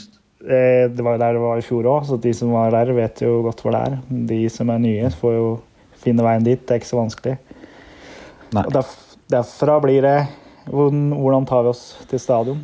Eh, 0.46 0.88
Det 0.90 1.04
var 1.04 1.16
jo 1.16 1.22
der 1.22 1.32
det 1.38 1.42
var 1.42 1.58
i 1.58 1.64
fjor 1.66 1.88
òg, 1.90 2.04
så 2.08 2.18
de 2.20 2.32
som 2.34 2.52
var 2.54 2.70
der, 2.74 2.92
vet 2.96 3.22
jo 3.22 3.42
godt 3.46 3.62
hvor 3.62 3.72
det 3.76 3.82
er. 3.86 3.98
De 4.32 4.40
som 4.52 4.70
er 4.70 4.78
nye, 4.82 5.10
får 5.10 5.36
jo 5.38 5.48
finne 6.02 6.22
veien 6.26 6.44
dit. 6.46 6.60
Det 6.66 6.74
er 6.74 6.80
ikke 6.82 6.90
så 6.92 7.00
vanskelig. 7.02 7.36
Nei. 8.54 8.64
Og 8.66 8.72
derf 8.74 8.94
derfra 9.26 9.80
blir 9.82 10.04
det 10.06 10.18
hvordan, 10.70 11.08
hvordan 11.18 11.46
tar 11.50 11.64
vi 11.66 11.70
oss 11.72 11.80
til 12.06 12.20
stadion? 12.22 12.60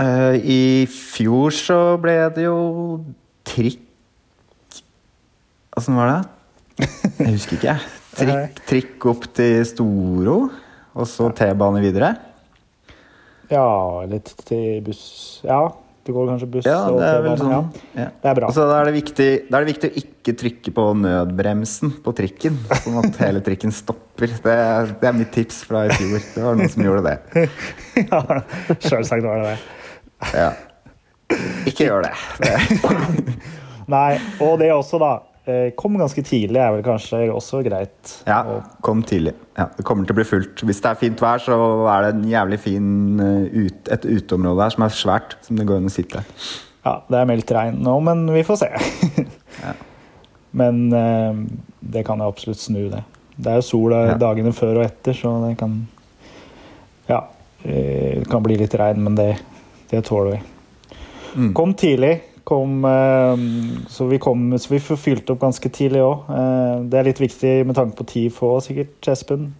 Eh, 0.00 0.34
I 0.42 0.62
fjor 0.90 1.54
så 1.54 1.78
ble 2.02 2.16
det 2.34 2.44
jo 2.48 2.58
trikk 3.46 3.80
Åssen 5.78 5.96
var 5.98 6.06
det? 6.10 6.18
Jeg 6.78 7.30
husker 7.34 7.58
ikke. 7.58 7.76
Trikk, 8.14 8.60
trikk 8.68 9.06
opp 9.10 9.24
til 9.34 9.62
Storo, 9.66 10.36
og 10.94 11.08
så 11.10 11.28
T-bane 11.34 11.80
videre. 11.82 12.12
Ja, 13.50 14.02
litt 14.08 14.30
til 14.48 14.78
buss 14.86 15.42
Ja, 15.44 15.58
det 16.06 16.14
går 16.16 16.30
kanskje 16.30 16.46
buss 16.54 16.66
Ja, 16.68 16.78
og 16.90 16.98
T-bane. 17.02 17.36
sånn. 17.40 17.68
Ja, 17.98 18.06
det 18.22 18.30
er 18.30 18.38
bra. 18.38 18.48
Og 18.48 18.56
så 18.56 18.64
da 18.70 18.78
er 18.80 18.88
det, 18.88 18.94
viktig, 18.96 19.28
da 19.50 19.58
er 19.58 19.66
det 19.66 19.72
viktig 19.74 19.90
å 19.90 19.98
ikke 20.00 20.34
trykke 20.40 20.74
på 20.78 20.86
nødbremsen 21.02 21.92
på 22.04 22.14
trikken, 22.16 22.56
sånn 22.82 23.00
at 23.02 23.18
hele 23.22 23.42
trikken 23.44 23.74
stopper. 23.74 24.32
Det 24.44 24.56
det 25.02 25.10
er 25.10 25.18
mitt 25.18 25.32
tips 25.34 25.62
fra 25.68 25.84
i 25.88 25.92
fjor. 25.94 26.22
Det 26.34 26.46
var 26.46 26.58
noen 26.58 26.72
som 26.72 26.86
gjorde 26.86 27.04
det. 27.10 27.46
ja, 28.08 28.22
Sjølsagt 28.86 29.26
var 29.26 29.42
det 29.42 29.52
det. 29.52 29.58
Ja. 30.38 30.50
Ikke 31.68 31.88
gjør 31.90 32.06
det. 32.06 32.14
det. 32.44 33.36
Nei, 33.90 34.10
og 34.40 34.58
det 34.62 34.70
også, 34.72 34.98
da. 35.02 35.12
Eh, 35.46 35.70
Kom 35.78 35.96
ganske 36.00 36.22
tidlig 36.26 36.60
er 36.60 36.72
vel 36.76 36.84
kanskje 36.86 37.22
også 37.34 37.62
greit. 37.66 38.14
Ja, 38.28 38.40
kom 38.84 39.02
tidlig. 39.06 39.34
Ja, 39.58 39.68
det 39.76 39.84
kommer 39.86 40.06
til 40.08 40.14
å 40.16 40.18
bli 40.20 40.26
fullt. 40.28 40.62
Hvis 40.66 40.80
det 40.82 40.90
er 40.92 41.00
fint 41.00 41.20
vær, 41.22 41.42
så 41.42 41.56
er 41.92 42.06
det 42.06 42.12
en 42.16 42.28
jævlig 42.30 42.58
fin 42.64 42.90
eh, 43.20 43.66
ut, 43.66 43.90
et 43.94 44.06
uteområde 44.08 44.62
her 44.66 44.74
som 44.76 44.86
er 44.86 44.94
svært, 44.96 45.36
som 45.46 45.56
det 45.60 45.66
går 45.68 45.82
an 45.82 45.90
å 45.90 45.94
sitte. 45.94 46.24
Ja, 46.84 46.98
det 47.08 47.16
er 47.20 47.28
meldt 47.30 47.52
regn 47.56 47.78
nå, 47.84 47.96
men 48.04 48.26
vi 48.34 48.44
får 48.46 48.62
se. 48.64 48.70
Ja. 49.64 49.70
Men 50.54 50.80
eh, 50.94 51.36
det 51.94 52.02
kan 52.06 52.20
jeg 52.22 52.30
absolutt 52.30 52.60
snu, 52.62 52.80
det. 52.90 53.00
Det 53.36 53.50
er 53.50 53.56
jo 53.58 53.66
sol 53.66 53.94
Ja. 53.94 54.14
dagene 54.18 54.52
før 54.54 54.80
og 54.80 54.84
etter, 54.86 55.14
så 55.18 55.30
det 55.48 55.56
kan 55.58 55.80
Ja. 57.08 57.24
Det 57.64 58.26
kan 58.28 58.42
bli 58.44 58.58
litt 58.60 58.74
regn, 58.76 59.00
men 59.06 59.14
det, 59.16 59.30
det 59.90 60.02
tåler 60.04 60.34
vi. 60.34 60.40
Mm. 61.34 61.52
Kom 61.56 61.72
tidlig. 61.74 62.18
Kom, 62.44 62.84
eh, 62.84 63.44
så, 63.88 64.06
vi 64.10 64.18
kom, 64.20 64.50
så 64.60 64.74
vi 64.74 64.80
fylte 64.80 65.32
opp 65.32 65.42
ganske 65.46 65.70
tidlig 65.72 66.02
òg. 66.04 66.26
Eh, 66.28 66.78
det 66.92 67.00
er 67.00 67.08
litt 67.08 67.22
viktig 67.22 67.52
med 67.64 67.78
tanke 67.78 67.96
på 67.96 68.06
TIFO 68.10 68.50
òg, 68.58 68.64
sikkert, 68.66 68.96
Espen. 69.08 69.52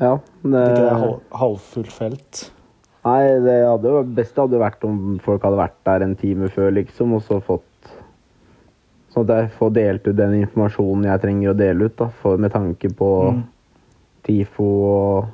Ja, 0.00 0.16
det, 0.42 0.50
Ikke 0.50 0.80
det 0.80 0.88
er 0.88 1.00
halv, 1.02 1.18
halvfullt 1.32 1.92
felt. 1.92 2.42
Nei, 3.06 3.20
det 3.44 3.54
hadde 3.62 3.92
jo, 3.92 4.02
beste 4.16 4.42
hadde 4.42 4.58
vært 4.60 4.84
om 4.88 5.16
folk 5.22 5.44
hadde 5.46 5.60
vært 5.60 5.76
der 5.86 6.04
en 6.04 6.16
time 6.18 6.48
før, 6.52 6.72
liksom, 6.74 7.14
og 7.16 7.24
så 7.28 7.40
fått 7.44 7.64
Sånn 9.16 9.24
at 9.30 9.38
jeg 9.38 9.52
får 9.56 9.70
delt 9.72 10.08
ut 10.10 10.16
den 10.18 10.34
informasjonen 10.42 11.06
jeg 11.08 11.20
trenger 11.22 11.54
å 11.54 11.56
dele 11.56 11.86
ut, 11.88 11.94
da, 11.96 12.10
for, 12.20 12.36
med 12.36 12.52
tanke 12.52 12.90
på 12.92 13.10
Mm. 13.30 13.44
TIFO 14.26 14.66
og, 14.90 15.28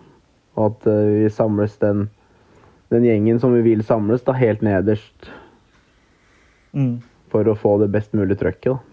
og 0.55 0.67
at 0.69 0.87
eh, 0.93 1.09
vi 1.25 1.31
samles 1.33 1.75
den, 1.83 2.05
den 2.95 3.07
gjengen 3.09 3.41
som 3.43 3.57
vi 3.57 3.63
vil 3.65 3.83
samles, 3.83 4.23
da, 4.23 4.37
helt 4.39 4.63
nederst, 4.63 5.33
Mm. 6.73 7.03
for 7.33 7.49
å 7.49 7.57
få 7.57 7.79
det 7.81 7.91
best 7.93 8.13
mulige 8.17 8.41
trøkket. 8.41 8.73
da. 8.73 8.93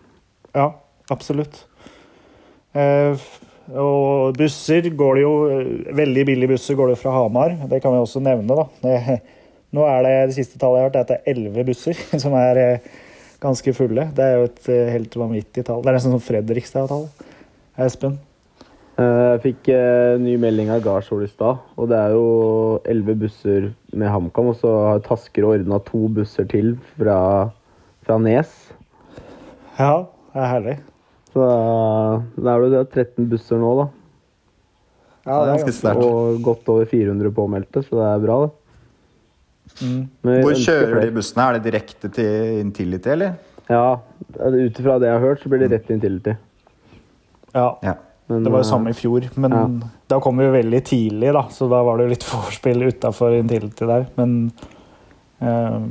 Ja, 0.55 0.67
absolutt. 1.11 1.65
Eh, 2.73 3.27
og 3.77 4.37
busser 4.37 4.87
går 4.97 5.17
det 5.17 5.23
jo 5.23 5.33
eh, 5.49 5.93
Veldig 5.97 6.23
billige 6.25 6.51
busser 6.53 6.77
går 6.77 6.93
det 6.93 7.01
fra 7.01 7.13
Hamar. 7.13 7.55
Det 7.69 7.81
kan 7.83 7.93
vi 7.93 8.01
også 8.01 8.21
nevne, 8.23 8.55
da. 8.57 8.65
Det, 8.81 9.19
nå 9.75 9.85
er 9.89 10.05
det 10.05 10.15
det 10.31 10.37
siste 10.39 10.61
tallet 10.61 10.79
jeg 10.79 10.87
har 10.87 10.89
hørt, 10.89 10.97
er 10.97 11.05
at 11.05 11.11
det 11.11 11.19
er 11.19 11.35
elleve 11.35 11.67
busser 11.69 11.99
som 12.23 12.37
er 12.37 12.63
eh, 12.63 12.87
ganske 13.43 13.75
fulle. 13.77 14.09
Det 14.15 14.25
er 14.25 14.39
jo 14.39 14.47
et 14.49 14.71
eh, 14.71 14.95
helt 14.95 15.19
vanvittig 15.21 15.67
tall. 15.67 15.83
Det 15.83 15.91
er 15.91 15.99
nesten 15.99 16.15
som 16.15 16.25
Fredrikstad-tall. 16.25 17.07
Espen? 17.79 18.17
Jeg 18.99 19.39
fikk 19.39 19.69
ny 20.19 20.33
melding 20.43 20.73
av 20.73 20.81
Garsol 20.83 21.21
i 21.23 21.29
stad, 21.31 21.61
og 21.79 21.85
det 21.87 21.95
er 21.95 22.11
jo 22.11 22.23
elleve 22.83 23.13
busser 23.21 23.69
med 23.95 24.11
HamKam. 24.11 24.49
Og 24.51 24.57
så 24.59 24.73
har 24.89 24.99
Tasker 25.05 25.47
ordna 25.47 25.77
to 25.87 26.09
busser 26.11 26.49
til 26.51 26.73
fra, 26.97 27.15
fra 28.10 28.17
Nes. 28.17 28.50
Ja, 29.78 29.93
det 30.34 30.41
er 30.41 30.50
herlig. 30.50 30.78
Så 31.30 31.45
da 31.45 32.22
da 32.41 32.56
er 32.56 32.63
det 32.65 32.80
jo 32.80 32.86
13 32.89 33.28
busser 33.30 33.62
nå, 33.62 33.74
da. 33.78 33.86
Ja, 35.28 35.36
det 35.36 35.43
er 35.43 35.52
ganske 35.54 35.76
sterkt. 35.78 36.08
Og 36.08 36.39
godt 36.41 36.72
over 36.74 36.89
400 36.89 37.30
påmeldte, 37.38 37.84
så 37.86 38.00
det 38.00 38.08
er 38.10 38.24
bra, 38.26 38.39
det. 38.48 38.56
Mm. 39.86 40.02
Hvor 40.26 40.58
kjører 40.58 40.95
flere. 40.95 41.06
de 41.06 41.15
bussene? 41.19 41.45
Er 41.45 41.58
det 41.60 41.65
direkte 41.67 42.10
til 42.15 42.60
Intility, 42.63 43.12
eller? 43.13 43.36
Ja, 43.69 44.00
ut 44.41 44.80
ifra 44.82 44.98
det 44.98 45.12
jeg 45.12 45.19
har 45.19 45.22
hørt, 45.28 45.43
så 45.43 45.52
blir 45.52 45.62
det 45.62 45.69
rett 45.76 45.86
til 45.86 46.00
Intility. 46.00 46.38
Ja, 47.54 47.72
Ja. 47.86 47.98
Men, 48.30 48.43
det 48.45 48.52
var 48.54 48.62
jo 48.62 48.65
eh, 48.67 48.69
samme 48.69 48.91
i 48.91 48.93
fjor, 48.93 49.24
men 49.41 49.54
Ja. 49.54 49.62
da 50.13 50.19
kom 50.22 50.38
vi 50.38 50.45
veldig 50.54 50.84
tidlig, 50.86 51.32
da, 51.34 51.48
så 51.50 51.65
da 51.69 51.80
var 51.82 51.98
det 51.98 52.04
jo 52.06 52.12
litt 52.12 52.26
vorspiel 52.34 52.84
utafor 52.86 53.34
Intility 53.39 53.88
der. 53.89 54.06
Men 54.17 54.52
um, 55.41 55.88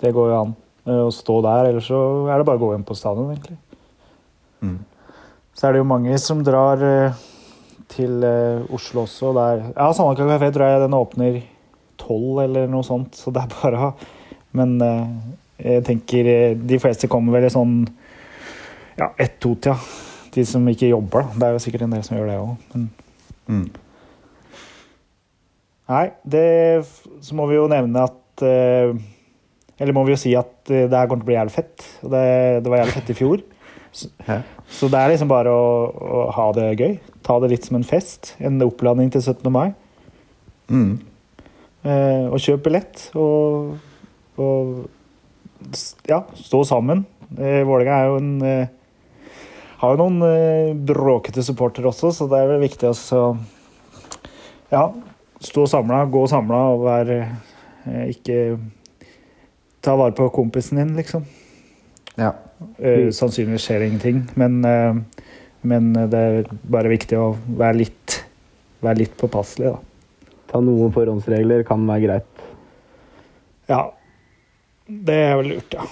det 0.00 0.12
går 0.12 0.28
jo 0.32 0.40
an 0.42 0.52
eh, 0.86 1.02
å 1.06 1.12
stå 1.14 1.40
der, 1.44 1.70
eller 1.70 1.84
så 1.84 2.00
er 2.30 2.38
det 2.38 2.46
bare 2.48 2.60
å 2.60 2.64
gå 2.64 2.72
hjem 2.74 2.86
på 2.88 2.96
stadion, 2.98 3.32
egentlig. 3.34 3.58
Mm. 4.64 4.78
Så 5.56 5.66
er 5.66 5.72
det 5.76 5.80
jo 5.82 5.88
mange 5.88 6.18
som 6.22 6.42
drar 6.44 6.82
eh, 6.84 7.24
til 7.92 8.24
eh, 8.26 8.64
Oslo 8.74 9.04
også. 9.06 9.32
Der. 9.36 9.64
Ja, 9.76 9.90
Sandvika 9.96 10.26
kafé 10.32 10.50
tror 10.54 10.72
jeg 10.72 10.84
den 10.84 10.96
åpner 10.98 11.38
tolv 12.00 12.42
eller 12.44 12.66
noe 12.70 12.84
sånt, 12.86 13.16
så 13.16 13.32
det 13.32 13.44
er 13.46 13.54
bare 13.56 13.92
Men 14.56 14.76
eh, 14.84 15.06
jeg 15.58 15.84
tenker 15.86 16.28
eh, 16.28 16.56
de 16.56 16.78
fleste 16.80 17.08
kommer 17.08 17.36
vel 17.36 17.48
i 17.48 17.52
sånn 17.52 17.78
ja, 18.96 19.10
ett-to-tida. 19.20 19.76
De 20.36 20.44
som 20.44 20.64
ikke 20.68 20.90
jobber, 20.90 21.24
da. 21.24 21.36
Det 21.40 21.46
er 21.48 21.54
jo 21.56 21.60
sikkert 21.64 21.84
en 21.86 21.94
del 21.96 22.04
som 22.04 22.16
gjør 22.18 22.30
det 22.30 22.38
òg. 22.42 22.54
Men 22.74 22.88
Mm. 23.46 23.68
nei, 25.88 26.06
det 26.26 26.84
Så 27.22 27.36
må 27.38 27.44
vi 27.46 27.54
jo 27.54 27.68
nevne 27.70 28.02
at 28.08 28.42
eh, 28.42 28.90
Eller 29.80 29.96
må 29.96 30.06
vi 30.06 30.14
jo 30.14 30.20
si 30.20 30.32
at 30.38 30.72
eh, 30.72 30.86
det 30.88 30.96
her 30.96 31.08
kommer 31.10 31.24
til 31.24 31.28
å 31.28 31.32
bli 31.32 31.38
jævlig 31.38 31.56
fett. 31.56 31.88
Og 32.04 32.12
det, 32.14 32.24
det 32.64 32.72
var 32.72 32.82
jævlig 32.82 32.96
fett 32.98 33.12
i 33.12 33.18
fjor. 33.18 33.44
Så, 33.96 34.10
Så 34.68 34.88
det 34.92 35.00
er 35.00 35.12
liksom 35.12 35.30
bare 35.30 35.52
å, 35.52 35.66
å 35.88 36.22
ha 36.36 36.46
det 36.56 36.70
gøy. 36.76 36.96
Ta 37.24 37.38
det 37.40 37.52
litt 37.54 37.68
som 37.68 37.78
en 37.78 37.86
fest. 37.86 38.34
En 38.44 38.60
oppladning 38.64 39.12
til 39.14 39.22
17. 39.24 39.46
mai. 39.52 39.70
Mm. 40.68 40.96
Eh, 41.86 42.24
og 42.28 42.40
kjøp 42.42 42.64
billett. 42.66 43.06
Og, 43.16 43.76
og 44.42 45.70
ja, 46.08 46.22
stå 46.40 46.64
sammen. 46.68 47.06
Eh, 47.36 47.62
Vålerenga 47.66 48.00
er 48.00 48.10
jo 48.10 48.18
en 48.20 48.34
eh, 48.44 48.74
har 49.76 49.92
jo 49.92 50.00
noen 50.00 50.22
eh, 50.24 50.76
bråkete 50.88 51.44
supportere 51.44 51.90
også, 51.90 52.12
så 52.14 52.28
det 52.30 52.40
er 52.40 52.48
vel 52.48 52.62
viktig 52.64 52.88
å 52.88 52.94
så, 52.96 53.22
ja, 54.72 54.86
stå 55.44 55.66
samla, 55.68 56.04
gå 56.08 56.22
samla 56.30 56.60
og 56.72 56.86
være 56.86 57.18
eh, 57.20 58.06
Ikke 58.14 58.38
ta 59.86 59.94
vare 59.98 60.14
på 60.18 60.28
kompisen 60.34 60.80
din, 60.80 60.94
liksom. 60.98 61.26
Ja. 62.18 62.32
Eh, 62.78 63.10
sannsynligvis 63.14 63.66
skjer 63.68 63.82
det 63.82 63.90
ingenting, 63.92 64.22
men, 64.34 64.64
eh, 64.64 64.96
men 65.62 65.92
det 65.94 66.22
er 66.22 66.48
bare 66.66 66.90
viktig 66.90 67.18
å 67.20 67.28
være 67.46 67.82
litt, 67.84 68.16
være 68.82 69.04
litt 69.04 69.14
påpasselig, 69.20 69.76
da. 69.76 70.32
Ta 70.50 70.62
noen 70.62 70.94
forhåndsregler 70.94 71.62
kan 71.68 71.86
være 71.86 72.06
greit. 72.06 72.44
Ja. 73.70 73.84
Det 74.86 75.14
er 75.28 75.38
vel 75.40 75.48
lurt, 75.56 75.74
ja. 75.74 75.86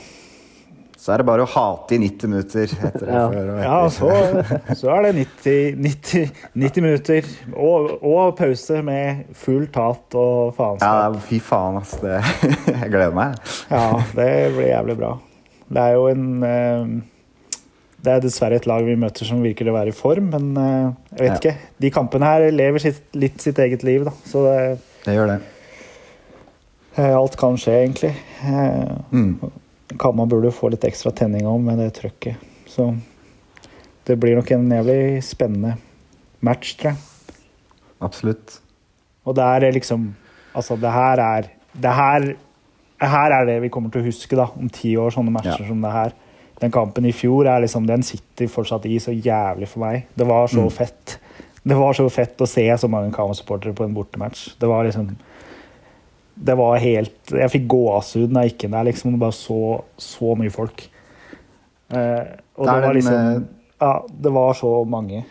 Så 1.04 1.12
er 1.12 1.20
det 1.20 1.26
bare 1.28 1.44
å 1.44 1.48
hate 1.52 1.98
i 1.98 1.98
90 2.00 2.30
minutter 2.32 2.70
etter 2.88 3.02
det. 3.04 3.12
Ja. 3.12 3.24
før 3.28 3.48
og 3.52 3.58
Ja, 3.60 3.78
så, 3.92 4.76
så 4.80 4.88
er 4.94 5.02
det 5.04 5.10
90, 5.18 5.74
90, 5.84 6.30
90 6.62 6.84
minutter 6.86 7.26
og, 7.52 7.90
og 8.00 8.30
pause 8.38 8.78
med 8.86 9.26
fullt 9.36 9.76
hat 9.76 10.16
og 10.16 10.62
Ja, 10.80 11.10
fy 11.26 11.40
faen, 11.44 11.76
ass. 11.82 11.92
Det, 12.00 12.22
jeg 12.80 12.88
gleder 12.94 13.12
meg. 13.18 13.34
Ja, 13.68 13.82
det 14.16 14.28
blir 14.56 14.70
jævlig 14.70 14.96
bra. 15.02 15.10
Det 15.74 15.82
er 15.82 15.98
jo 15.98 16.06
en 16.08 16.24
eh, 16.48 16.94
Det 18.04 18.12
er 18.14 18.22
dessverre 18.24 18.56
et 18.62 18.66
lag 18.68 18.84
vi 18.88 18.94
møter 19.00 19.28
som 19.28 19.42
virker 19.44 19.68
å 19.68 19.74
være 19.76 19.92
i 19.92 19.96
form, 19.96 20.30
men 20.32 20.48
eh, 20.56 20.86
jeg 21.18 21.20
vet 21.20 21.28
Ja. 21.28 21.36
ikke. 21.42 21.54
De 21.84 21.90
kampene 21.98 22.30
her 22.32 22.46
lever 22.52 22.80
sitt, 22.86 23.02
litt 23.12 23.44
sitt 23.44 23.60
eget 23.60 23.84
liv, 23.84 24.06
da. 24.08 24.14
Så 24.28 24.46
det, 24.48 24.56
Det 25.04 25.18
gjør 25.18 25.34
det. 25.34 25.38
eh, 26.96 27.12
alt 27.12 27.36
kan 27.40 27.60
skje, 27.60 27.76
egentlig. 27.84 28.14
Mm. 29.12 29.36
Kamma 30.00 30.26
burde 30.26 30.50
få 30.52 30.70
litt 30.72 30.84
ekstra 30.88 31.12
tenning 31.14 31.46
om 31.46 31.62
med 31.64 31.78
det 31.78 31.90
trøkket. 31.94 32.36
Så 32.66 32.88
det 34.08 34.16
blir 34.20 34.36
nok 34.36 34.50
en 34.56 34.68
jævlig 34.72 35.22
spennende 35.24 35.76
match, 36.44 36.74
tror 36.80 36.92
jeg. 36.94 37.36
Absolutt. 38.04 38.58
Og 39.24 39.34
det 39.38 39.44
er 39.44 39.72
liksom 39.72 40.14
Altså, 40.54 40.76
det 40.78 40.90
her 40.92 41.18
er 41.18 41.48
Det 41.74 41.90
her, 41.92 42.34
her 43.02 43.32
er 43.32 43.44
det 43.48 43.62
vi 43.62 43.68
kommer 43.68 43.90
til 43.90 44.02
å 44.02 44.06
huske 44.06 44.36
da, 44.38 44.44
om 44.56 44.68
ti 44.70 44.92
år, 44.96 45.10
sånne 45.10 45.32
matcher 45.34 45.60
Ja. 45.64 45.66
som 45.68 45.80
det 45.82 45.90
her. 45.90 46.12
Den 46.60 46.70
kampen 46.70 47.04
i 47.06 47.12
fjor 47.12 47.46
er 47.50 47.60
liksom, 47.60 47.86
den 47.86 48.02
sitter 48.02 48.46
fortsatt 48.46 48.86
i 48.86 48.98
så 49.02 49.10
jævlig 49.10 49.66
for 49.68 49.80
meg. 49.80 50.06
Det 50.16 50.26
var 50.26 50.46
så 50.46 50.62
Mm. 50.62 50.70
fett. 50.70 51.18
Det 51.66 51.76
var 51.76 51.92
så 51.94 52.08
fett 52.10 52.36
å 52.38 52.46
se 52.46 52.62
så 52.78 52.88
mange 52.88 53.10
Kama-supportere 53.12 53.74
på 53.74 53.84
en 53.84 53.94
bortematch. 53.94 54.54
Det 54.60 54.68
var 54.68 54.84
liksom 54.84 55.16
Det 56.36 56.54
var 56.58 56.78
helt 56.82 57.30
Jeg 57.30 57.50
fikk 57.52 57.66
gåsehud 57.70 58.32
når 58.34 58.42
jeg 58.42 58.50
gikk 58.52 58.64
inn 58.64 58.72
der, 58.74 58.84
liksom. 58.88 59.12
Det 59.14 59.20
bare 59.22 59.32
så 59.36 59.58
så 59.98 60.34
mye 60.36 60.50
folk. 60.50 60.82
Eh, 61.94 62.24
og 62.56 62.66
Det 62.66 62.72
det, 62.74 62.82
var 62.86 62.94
liksom 62.94 63.14
eh, 63.14 63.42
Ja, 63.80 63.92
det 64.26 64.32
var 64.32 64.54
så 64.58 64.72
mange. 64.88 65.24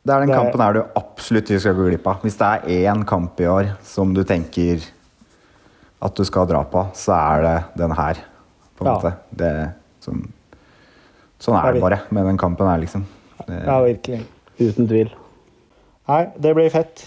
Det 0.00 0.14
er 0.14 0.20
den 0.24 0.28
Det 0.30 0.36
kampen 0.38 0.60
her 0.64 0.72
du 0.72 0.80
absolutt 0.96 1.50
ikke 1.50 1.60
skal 1.60 1.74
gå 1.76 1.88
glipp 1.90 2.06
av. 2.08 2.22
Hvis 2.24 2.38
det 2.40 2.46
er 2.48 2.90
én 2.94 3.04
kamp 3.04 3.40
i 3.40 3.46
år 3.50 3.74
som 3.84 4.14
du 4.16 4.22
tenker 4.24 4.80
at 6.00 6.14
du 6.16 6.24
skal 6.24 6.46
dra 6.48 6.62
på, 6.64 6.86
så 6.96 7.12
er 7.12 7.42
det 7.44 7.56
den 7.76 7.92
her. 7.92 8.14
På 8.78 8.86
en 8.86 8.88
Ja. 8.88 8.94
måte. 8.96 9.12
Det, 9.36 9.72
som, 10.00 10.22
sånn 11.38 11.58
er 11.60 11.72
det 11.74 11.82
bare 11.82 12.00
med 12.10 12.24
den 12.24 12.38
kampen 12.38 12.66
her, 12.66 12.78
liksom. 12.80 13.04
Det, 13.46 13.64
Ja, 13.66 13.80
virkelig. 13.84 14.22
Uten 14.58 14.88
tvil. 14.88 15.10
Nei, 16.08 16.22
det 16.40 16.54
blir 16.56 16.70
fett. 16.70 17.04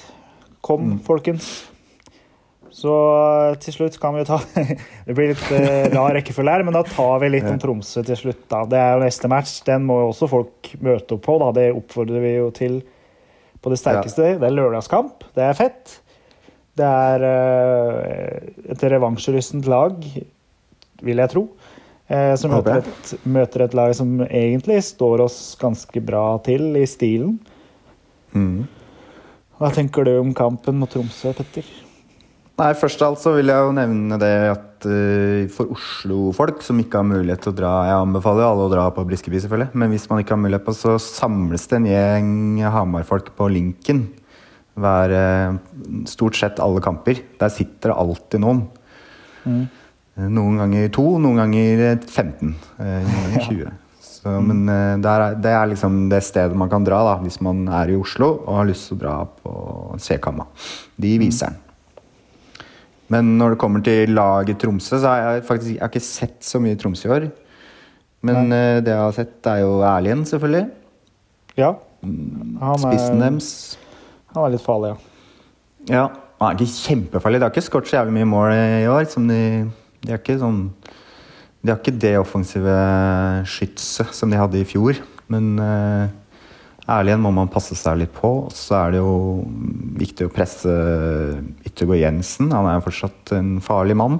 Kom, 0.61 0.81
Mm. 0.93 0.99
folkens. 0.99 1.65
Så 2.73 2.91
eh, 2.91 3.55
til 3.61 3.75
slutt 3.75 3.99
kan 4.01 4.15
vi 4.15 4.23
jo 4.23 4.29
ta 4.31 4.39
Det 5.07 5.13
blir 5.13 5.33
litt 5.33 5.45
uh, 5.53 5.91
rar 5.93 6.15
rekkefølge 6.17 6.55
her, 6.55 6.65
men 6.65 6.75
da 6.75 6.81
tar 6.87 7.21
vi 7.21 7.29
litt 7.35 7.47
om 7.49 7.59
Tromsø 7.61 8.01
til 8.07 8.17
slutt. 8.17 8.45
da. 8.49 8.63
Det 8.69 8.79
er 8.79 8.95
jo 8.95 9.03
neste 9.05 9.29
match. 9.31 9.59
Den 9.67 9.85
må 9.89 9.99
jo 10.01 10.11
også 10.11 10.29
folk 10.31 10.71
møte 10.81 11.17
opp 11.17 11.25
på. 11.27 11.37
da. 11.43 11.51
Det 11.59 11.67
oppfordrer 11.75 12.25
vi 12.25 12.33
jo 12.39 12.49
til 12.55 12.79
på 13.63 13.71
det 13.71 13.79
sterkeste. 13.79 14.33
Det 14.41 14.49
er 14.49 14.57
lørdagskamp. 14.57 15.27
Det 15.37 15.45
er 15.45 15.59
fett. 15.59 15.99
Det 16.73 16.89
er 16.89 17.27
uh, 17.29 18.49
et 18.73 18.87
revansjelystent 18.95 19.69
lag, 19.69 20.01
vil 21.05 21.23
jeg 21.23 21.33
tro. 21.35 21.45
Uh, 22.09 22.33
som 22.39 22.51
møter 22.51 22.81
et, 22.81 23.15
møter 23.29 23.67
et 23.67 23.77
lag 23.77 23.93
som 23.95 24.17
egentlig 24.25 24.81
står 24.89 25.27
oss 25.29 25.39
ganske 25.61 26.01
bra 26.03 26.25
til 26.45 26.73
i 26.81 26.87
stilen. 26.89 27.37
Mm. 28.33 28.65
Hva 29.61 29.69
tenker 29.71 30.09
du 30.09 30.15
om 30.17 30.33
kampen 30.35 30.81
mot 30.81 30.89
Tromsø, 30.89 31.37
Petter? 31.37 31.82
Nei, 32.53 32.69
Først 32.77 33.01
av 33.01 33.13
alt 33.13 33.21
så 33.23 33.31
vil 33.33 33.49
jeg 33.49 33.65
jo 33.65 33.73
nevne 33.73 34.17
det 34.21 34.33
at 34.51 34.85
uh, 34.85 35.45
for 35.53 35.71
Oslo-folk 35.73 36.61
som 36.61 36.77
ikke 36.81 36.99
har 37.01 37.07
mulighet 37.09 37.41
til 37.41 37.53
å 37.53 37.57
dra 37.57 37.71
Jeg 37.89 38.01
anbefaler 38.03 38.43
jo 38.45 38.49
alle 38.51 38.67
å 38.67 38.73
dra 38.73 38.83
på 38.93 39.05
Briskeby, 39.09 39.39
selvfølgelig. 39.41 39.73
Men 39.81 39.93
hvis 39.93 40.05
man 40.11 40.21
ikke 40.21 40.35
har 40.35 40.43
mulighet 40.43 40.67
på, 40.67 40.75
så 40.77 40.99
samles 41.01 41.65
det 41.71 41.79
en 41.79 41.87
gjeng 41.89 42.33
Hamar-folk 42.75 43.31
på 43.39 43.49
Linken. 43.55 44.03
Hver, 44.77 45.15
uh, 45.17 46.03
stort 46.09 46.37
sett 46.37 46.61
alle 46.61 46.83
kamper. 46.85 47.23
Der 47.41 47.53
sitter 47.53 47.89
det 47.89 47.97
alltid 48.05 48.45
noen. 48.45 48.67
Mm. 49.49 49.63
Noen 50.29 50.61
ganger 50.61 50.91
to, 50.93 51.07
noen 51.17 51.41
ganger 51.41 51.79
eh, 51.87 52.03
15. 52.05 52.51
eh, 52.77 52.99
Noen 53.01 53.23
ganger 53.23 53.47
20. 53.49 53.79
Så, 54.05 54.33
men 54.45 54.61
der 55.01 55.23
er, 55.25 55.39
det 55.41 55.51
er 55.57 55.71
liksom 55.73 56.03
det 56.11 56.21
stedet 56.23 56.55
man 56.55 56.69
kan 56.71 56.85
dra 56.85 57.01
da, 57.09 57.15
hvis 57.25 57.41
man 57.43 57.65
er 57.81 57.89
i 57.91 57.97
Oslo 57.97 58.29
og 58.37 58.59
har 58.59 58.69
lyst 58.69 58.91
til 58.91 58.99
å 58.99 59.01
dra 59.01 59.15
på 59.25 59.97
C-kamma. 60.05 60.45
De 61.01 61.17
viser 61.19 61.49
den. 61.49 61.72
Men 63.11 63.33
når 63.39 63.53
det 63.53 63.61
kommer 63.61 63.83
til 63.83 64.13
laget 64.15 64.61
Tromsø, 64.61 64.97
så 64.97 65.09
har 65.09 65.23
jeg 65.35 65.47
faktisk 65.47 65.73
jeg 65.73 65.81
har 65.81 65.91
ikke 65.91 66.05
sett 66.05 66.45
så 66.45 66.61
mye 66.63 66.77
Tromsø 66.79 67.09
i 67.09 67.13
år. 67.17 67.25
Men 68.23 68.53
eh, 68.55 68.79
det 68.83 68.93
jeg 68.93 69.01
har 69.01 69.15
sett, 69.15 69.39
er 69.51 69.63
jo 69.65 69.81
Erlien, 69.83 70.23
selvfølgelig. 70.27 70.67
Ja. 71.59 71.73
Han 72.03 72.79
Spissen 72.79 73.19
er, 73.19 73.25
deres. 73.27 73.49
han 74.33 74.45
er 74.45 74.55
litt 74.55 74.63
farlig, 74.63 74.93
ja. 74.93 75.09
Ja, 75.91 76.03
han 76.39 76.47
er 76.47 76.59
ikke 76.59 76.71
kjempefarlig. 76.71 77.39
Det 77.39 77.47
har 77.47 77.53
ikke 77.53 77.65
skåret 77.65 77.89
så 77.91 77.97
jævlig 77.97 78.15
mye 78.21 78.29
mål 78.31 78.53
i 78.55 78.87
år. 78.87 79.03
Som 79.11 79.27
de, 79.27 79.39
de 80.03 80.13
har 80.13 80.21
ikke 80.21 80.39
sånn 80.39 80.65
De 81.63 81.71
har 81.71 81.79
ikke 81.79 81.95
det 81.99 82.17
offensive 82.19 82.75
skytset 83.47 84.15
som 84.15 84.31
de 84.31 84.39
hadde 84.39 84.59
i 84.59 84.67
fjor. 84.67 84.99
Men 85.31 85.53
uh, 85.59 86.07
Erlien 86.91 87.21
må 87.23 87.31
man 87.31 87.51
passe 87.51 87.77
seg 87.79 88.01
litt 88.01 88.11
på. 88.15 88.31
Så 88.51 88.75
er 88.75 88.95
det 88.95 88.99
jo 88.99 89.43
viktig 89.99 90.27
å 90.27 90.33
presse 90.33 90.73
Yttergård 91.63 92.01
Jensen. 92.01 92.51
Han 92.51 92.67
er 92.67 92.83
fortsatt 92.83 93.31
en 93.37 93.55
farlig 93.63 93.95
mann. 93.99 94.19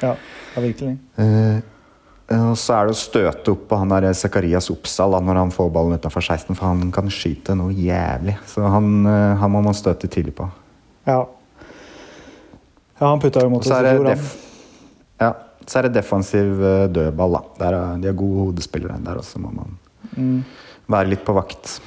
Ja, 0.00 0.14
ja 0.54 0.62
virkelig. 0.64 0.94
Eh, 1.20 1.60
og 2.30 2.54
så 2.56 2.76
er 2.76 2.86
det 2.86 2.94
å 2.94 2.98
støte 2.98 3.52
opp 3.52 3.66
på 3.68 3.76
han 3.80 3.90
der 3.90 4.06
Zakarias 4.14 4.70
Oppsal 4.72 5.16
da, 5.16 5.20
når 5.26 5.42
han 5.42 5.52
får 5.52 5.68
ballen 5.74 5.98
utafor 5.98 6.22
16, 6.22 6.54
for 6.54 6.68
han 6.68 6.92
kan 6.94 7.10
skyte 7.12 7.56
noe 7.58 7.74
jævlig. 7.74 8.36
Så 8.48 8.64
han, 8.64 8.90
eh, 9.10 9.36
han 9.42 9.52
må 9.52 9.60
man 9.66 9.76
støte 9.76 10.08
tidlig 10.08 10.36
på. 10.38 10.46
Ja. 11.10 11.24
Ja, 13.00 13.08
han 13.08 13.20
putta 13.20 13.42
jo 13.44 13.50
mot 13.52 13.64
oss 13.64 13.72
i 13.72 13.76
er 13.76 13.88
det, 13.88 14.16
fjor, 14.16 14.88
ja, 15.20 15.30
så 15.66 15.80
er 15.80 15.88
det 15.88 15.94
defensiv 15.98 16.64
eh, 16.64 16.86
dødball. 16.92 17.36
da. 17.36 17.42
Der 17.60 17.76
er, 17.76 18.00
de 18.00 18.08
er 18.08 18.16
gode 18.16 18.48
hodespillere. 18.48 18.96
Der 19.04 19.20
også 19.20 19.42
må 19.42 19.52
man 19.52 19.76
Mm. 20.16 20.42
Være 20.90 21.12
litt 21.12 21.24
på 21.26 21.34
vakt. 21.36 21.78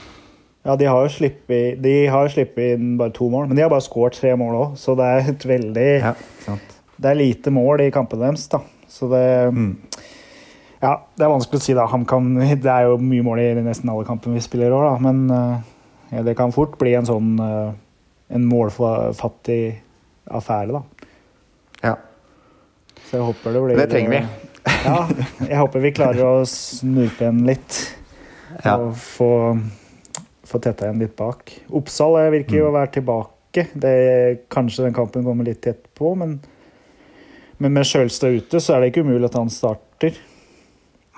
Ja, 0.64 0.78
de 0.80 0.88
har 0.88 1.04
jo 1.04 1.12
har 2.14 2.30
slippet 2.32 2.78
inn 2.78 2.94
bare 3.00 3.12
to 3.16 3.28
mål, 3.32 3.50
men 3.50 3.58
de 3.58 3.66
har 3.66 3.72
bare 3.72 3.84
skåret 3.84 4.16
tre 4.16 4.32
mål 4.40 4.56
òg, 4.56 4.78
så 4.80 4.96
det 4.96 5.10
er 5.10 5.34
et 5.34 5.46
veldig 5.50 5.90
Ja, 6.00 6.14
sant? 6.46 6.78
Det 6.96 7.10
er 7.10 7.20
lite 7.20 7.52
mål 7.52 7.84
i 7.84 7.92
kampene 7.92 8.30
deres, 8.30 8.48
da. 8.48 8.62
Så 8.88 9.10
det 9.12 9.26
Mm. 9.54 9.76
Ja, 10.84 10.98
det 11.16 11.24
er 11.24 11.32
vanskelig 11.32 11.62
å 11.62 11.64
si, 11.64 11.74
da. 11.74 11.86
Kan, 12.08 12.34
det 12.36 12.68
er 12.68 12.90
jo 12.90 12.98
mye 13.00 13.24
mål 13.24 13.40
i 13.40 13.64
nesten 13.64 13.90
alle 13.90 14.04
kampene 14.04 14.36
vi 14.36 14.44
spiller 14.44 14.68
i 14.68 14.76
år, 14.76 14.90
da, 14.90 15.12
men 15.12 15.32
eh, 15.32 15.62
ja, 16.18 16.24
det 16.28 16.36
kan 16.36 16.52
fort 16.52 16.76
bli 16.78 16.94
en 16.98 17.08
sånn 17.08 17.38
eh, 17.40 17.72
en 18.36 18.48
målfattig 18.50 19.62
affære, 20.28 20.80
da. 20.80 21.08
Ja. 21.84 21.96
Så 23.08 23.20
jeg 23.20 23.28
håper 23.30 23.56
det 23.56 23.64
blir 23.64 23.80
Det 23.80 23.90
trenger 23.92 24.12
vi. 24.12 24.24
Ja, 24.84 24.98
jeg 25.44 25.60
håper 25.60 25.84
vi 25.84 25.92
klarer 25.96 26.24
å 26.24 26.46
snurpe 26.48 27.26
igjen 27.26 27.44
litt. 27.48 27.80
Ja. 28.64 28.76
Og 28.78 28.94
få, 29.00 29.30
få 30.48 30.62
tetta 30.64 30.88
igjen 30.88 31.02
litt 31.04 31.16
bak. 31.20 31.56
Oppsal 31.74 32.20
virker 32.34 32.60
jo 32.60 32.68
å 32.70 32.76
være 32.76 32.94
tilbake. 33.00 33.68
Det, 33.74 33.96
kanskje 34.54 34.88
den 34.88 34.96
kampen 34.98 35.26
kommer 35.26 35.46
litt 35.46 35.62
tett 35.66 35.86
på, 35.98 36.16
men, 36.18 36.40
men 37.62 37.76
med 37.76 37.86
Sjølstad 37.86 38.40
ute 38.40 38.62
så 38.64 38.76
er 38.76 38.84
det 38.84 38.94
ikke 38.94 39.04
umulig 39.06 39.30
at 39.30 39.38
han 39.38 39.52
starter. 39.54 40.18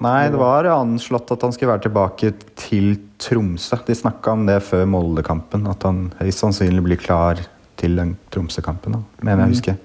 Nei, 0.04 0.28
det 0.28 0.40
var 0.40 0.68
anslått 0.68 1.32
at 1.32 1.44
han 1.46 1.54
skulle 1.56 1.72
være 1.72 1.86
tilbake 1.86 2.34
til 2.60 2.98
Tromsø. 3.22 3.78
De 3.88 3.96
snakka 3.96 4.34
om 4.36 4.44
det 4.50 4.58
før 4.68 4.84
Molde-kampen, 4.92 5.64
at 5.72 5.88
han 5.88 6.10
høyst 6.20 6.44
sannsynlig 6.44 6.84
blir 6.84 7.00
klar 7.00 7.40
til 7.80 7.96
den 7.96 8.18
Tromsø-kampen. 8.34 8.98
mener 9.22 9.46
jeg 9.46 9.48
å 9.48 9.56
huske. 9.56 9.78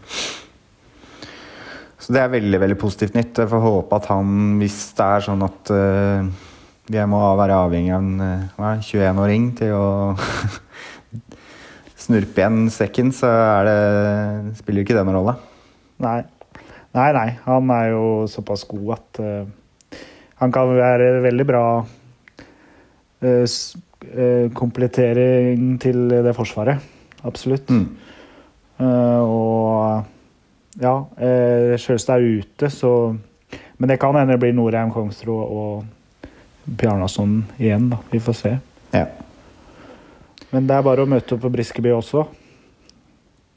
Så 2.00 2.14
det 2.16 2.24
er 2.24 2.32
veldig 2.32 2.58
veldig 2.58 2.78
positivt 2.80 3.14
nytt. 3.14 3.38
Jeg 3.38 3.50
får 3.52 3.62
håpe 3.62 3.98
at 4.00 4.08
han, 4.10 4.36
hvis 4.58 4.78
det 4.98 5.06
er 5.06 5.26
sånn 5.28 5.44
at 5.46 5.70
uh, 5.70 6.26
vi 6.90 7.02
må 7.06 7.20
være 7.38 7.58
avhengig 7.66 7.92
av 7.94 8.02
en 8.02 8.24
eh, 8.24 8.46
hva 8.56 8.72
er 8.72 8.80
det, 8.80 8.88
21-åring 8.88 9.46
til 9.60 9.74
å 9.76 9.84
snurpe 12.04 12.42
igjen 12.42 12.64
sekken, 12.74 13.12
så 13.14 13.30
er 13.30 13.68
det, 13.68 13.78
spiller 14.58 14.82
ikke 14.82 14.96
det 14.96 15.04
noen 15.06 15.20
rolle. 15.20 15.36
Nei. 16.02 16.20
Nei, 16.96 17.10
nei. 17.14 17.28
Han 17.44 17.70
er 17.70 17.92
jo 17.92 18.06
såpass 18.30 18.64
god 18.66 18.96
at 18.96 19.20
uh, 19.22 20.00
han 20.40 20.50
kan 20.50 20.72
være 20.74 21.20
veldig 21.22 21.46
bra 21.46 21.64
uh, 23.22 23.44
komplettering 24.58 25.76
til 25.78 26.08
det 26.10 26.34
forsvaret. 26.34 26.82
Absolutt. 27.28 27.70
Mm. 27.70 27.86
Uh, 28.80 29.22
og 29.22 30.80
ja, 30.82 30.96
uh, 30.98 31.78
Sjølstad 31.78 32.18
er 32.18 32.42
ute, 32.42 32.72
så 32.72 33.14
Men 33.80 33.88
det 33.88 34.00
kan 34.00 34.14
hende 34.14 34.34
det 34.34 34.42
blir 34.42 34.52
Norheim, 34.52 34.90
Kongsro 34.92 35.36
og 35.40 35.84
Bjarnason 36.70 37.40
igjen, 37.58 37.88
da. 37.90 37.98
Vi 38.12 38.20
får 38.22 38.36
se. 38.38 38.52
Ja. 38.94 39.06
Men 40.50 40.66
det 40.66 40.76
er 40.76 40.86
bare 40.86 41.04
å 41.04 41.10
møte 41.10 41.34
opp 41.36 41.44
på 41.44 41.50
Briskeby 41.52 41.92
også. 41.94 42.24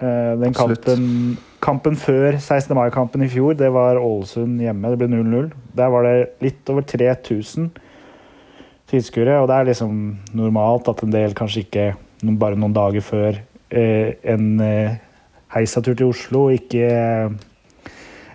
Eh, 0.03 0.33
den 0.41 0.55
kampen, 0.57 1.05
kampen 1.63 1.97
før 1.99 2.37
16. 2.39 2.73
mai-kampen 2.77 3.23
i 3.25 3.29
fjor, 3.31 3.53
det 3.57 3.69
var 3.73 4.01
Ålesund 4.01 4.61
hjemme. 4.61 4.91
Det 4.93 5.01
ble 5.01 5.09
0-0. 5.13 5.49
Der 5.77 5.93
var 5.93 6.07
det 6.07 6.17
litt 6.43 6.73
over 6.73 6.85
3000 6.89 7.69
tilskuere, 8.93 9.39
og 9.41 9.49
det 9.49 9.57
er 9.57 9.69
liksom 9.71 10.01
normalt 10.37 10.89
at 10.91 11.01
en 11.05 11.13
del 11.13 11.33
kanskje 11.37 11.63
ikke 11.65 11.87
bare 12.39 12.57
noen 12.59 12.75
dager 12.75 13.03
før 13.05 13.39
eh, 13.73 14.13
en 14.33 14.59
eh, 14.63 14.99
heisatur 15.55 15.97
til 15.97 16.11
Oslo 16.13 16.47
ikke 16.53 16.87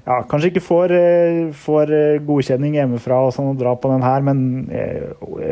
ja, 0.08 0.22
kanskje 0.24 0.48
ikke 0.48 0.64
får, 0.64 0.92
eh, 0.96 1.38
får 1.52 1.90
eh, 1.92 2.20
godkjenning 2.24 2.78
hjemmefra 2.78 3.18
og 3.26 3.34
sånn 3.36 3.50
og 3.50 3.58
dra 3.60 3.74
på 3.76 3.90
den 3.92 4.04
her, 4.06 4.24
men 4.24 4.38
eh, 4.72 5.10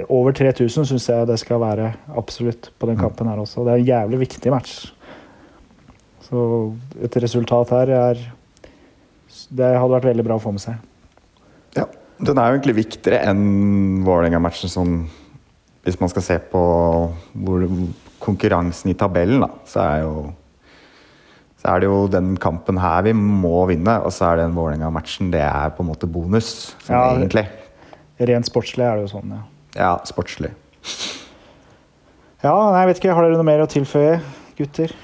over 0.09 0.33
3000 0.37 0.89
syns 0.89 1.09
jeg 1.11 1.29
det 1.29 1.37
skal 1.43 1.61
være 1.61 1.91
absolutt 2.17 2.71
på 2.81 2.89
den 2.89 2.97
kampen 2.97 3.29
her 3.29 3.43
også. 3.43 3.67
Det 3.67 3.75
er 3.75 3.83
en 3.83 3.91
jævlig 3.91 4.23
viktig 4.25 4.55
match. 4.55 4.79
Så 6.25 6.41
et 7.05 7.21
resultat 7.23 7.71
her 7.77 7.93
er 7.95 8.25
Det 9.53 9.67
hadde 9.77 9.93
vært 9.93 10.09
veldig 10.09 10.25
bra 10.25 10.39
å 10.39 10.43
få 10.43 10.51
med 10.55 10.63
seg. 10.63 10.81
Ja, 11.77 11.85
den 12.19 12.39
er 12.41 12.49
jo 12.49 12.57
egentlig 12.57 12.79
viktigere 12.81 13.21
enn 13.29 14.01
Vålerenga-matchen 14.07 14.73
sånn 14.73 14.95
Hvis 15.85 16.01
man 16.01 16.11
skal 16.11 16.25
se 16.25 16.39
på 16.51 16.63
hvor, 17.45 17.67
konkurransen 18.19 18.91
i 18.91 18.97
tabellen, 18.99 19.45
da, 19.45 19.51
så 19.69 19.85
er 19.85 20.01
jo 20.07 20.15
så 21.67 21.73
er 21.75 21.81
det 21.83 21.89
jo 21.89 22.03
den 22.07 22.37
kampen 22.39 22.77
her 22.79 23.03
vi 23.03 23.11
må 23.19 23.65
vinne, 23.67 23.97
og 24.07 24.13
så 24.15 24.29
er 24.31 24.37
den 24.45 24.53
Vålerenga-matchen 24.55 25.33
det 25.33 25.41
er 25.43 25.73
på 25.75 25.83
en 25.83 25.89
måte 25.91 26.07
bonus. 26.07 26.77
Sånn, 26.85 26.95
Ja, 26.95 27.09
egentlig. 27.17 27.43
Rent 28.23 28.47
sportslig 28.47 28.85
er 28.87 29.01
det 29.01 29.09
jo 29.09 29.11
sånn, 29.17 29.33
ja. 29.35 29.41
Ja, 29.75 29.89
sportslig. 30.07 30.53
Ja, 32.45 32.53
nei, 32.71 32.85
jeg 32.85 32.91
vet 32.93 33.01
ikke. 33.03 33.17
Har 33.19 33.27
dere 33.27 33.35
noe 33.41 33.49
mer 33.49 33.65
å 33.65 33.67
tilføye, 33.67 34.21
gutter? 34.57 34.95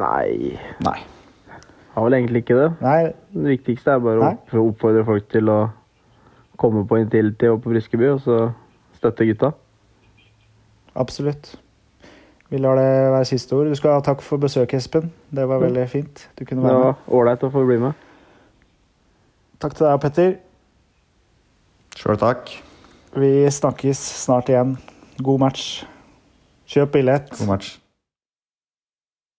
Nei, 0.00 0.58
Nei. 0.82 0.98
har 1.94 2.04
vel 2.08 2.18
egentlig 2.18 2.42
ikke 2.42 2.58
det. 2.58 2.68
Nei, 2.82 2.98
Det 3.30 3.54
viktigste 3.54 3.94
er 3.94 4.02
bare 4.02 4.34
å 4.34 4.66
oppfordre 4.66 5.06
folk 5.06 5.30
til 5.30 5.48
å 5.54 5.60
komme 6.58 6.82
på 6.90 6.98
Intility 6.98 7.46
og 7.46 7.62
på 7.62 7.70
Briskeby, 7.70 8.10
og 8.16 8.20
så 8.26 8.40
støtte 8.98 9.28
gutta. 9.30 9.52
absolutt. 10.98 11.54
Vi 12.50 12.58
lar 12.58 12.74
det 12.74 12.86
være 13.12 13.24
siste 13.28 13.54
ord. 13.54 13.68
Du 13.70 13.74
skal 13.78 13.90
ha 13.94 14.00
takk 14.02 14.22
for 14.26 14.36
besøket, 14.42 14.74
Espen. 14.82 15.12
Det 15.30 15.44
var 15.48 15.60
veldig 15.62 15.84
fint. 15.88 16.28
Du 16.38 16.44
kunne 16.44 16.62
Det 16.62 16.70
være 16.70 16.78
med. 16.78 16.86
var 16.86 17.18
ålreit 17.20 17.44
å 17.46 17.50
få 17.54 17.64
bli 17.66 17.78
med. 17.78 17.92
Takk 19.60 19.74
til 19.76 19.86
deg, 19.86 20.00
Petter. 20.00 20.34
Sjøl 22.00 22.18
takk. 22.18 22.50
Vi 23.14 23.30
snakkes 23.50 23.98
snart 24.24 24.48
igjen. 24.48 24.76
God 25.22 25.38
match. 25.42 25.84
Kjøp 26.70 26.92
billett. 26.94 27.30
God 27.38 27.46
match. 27.54 27.76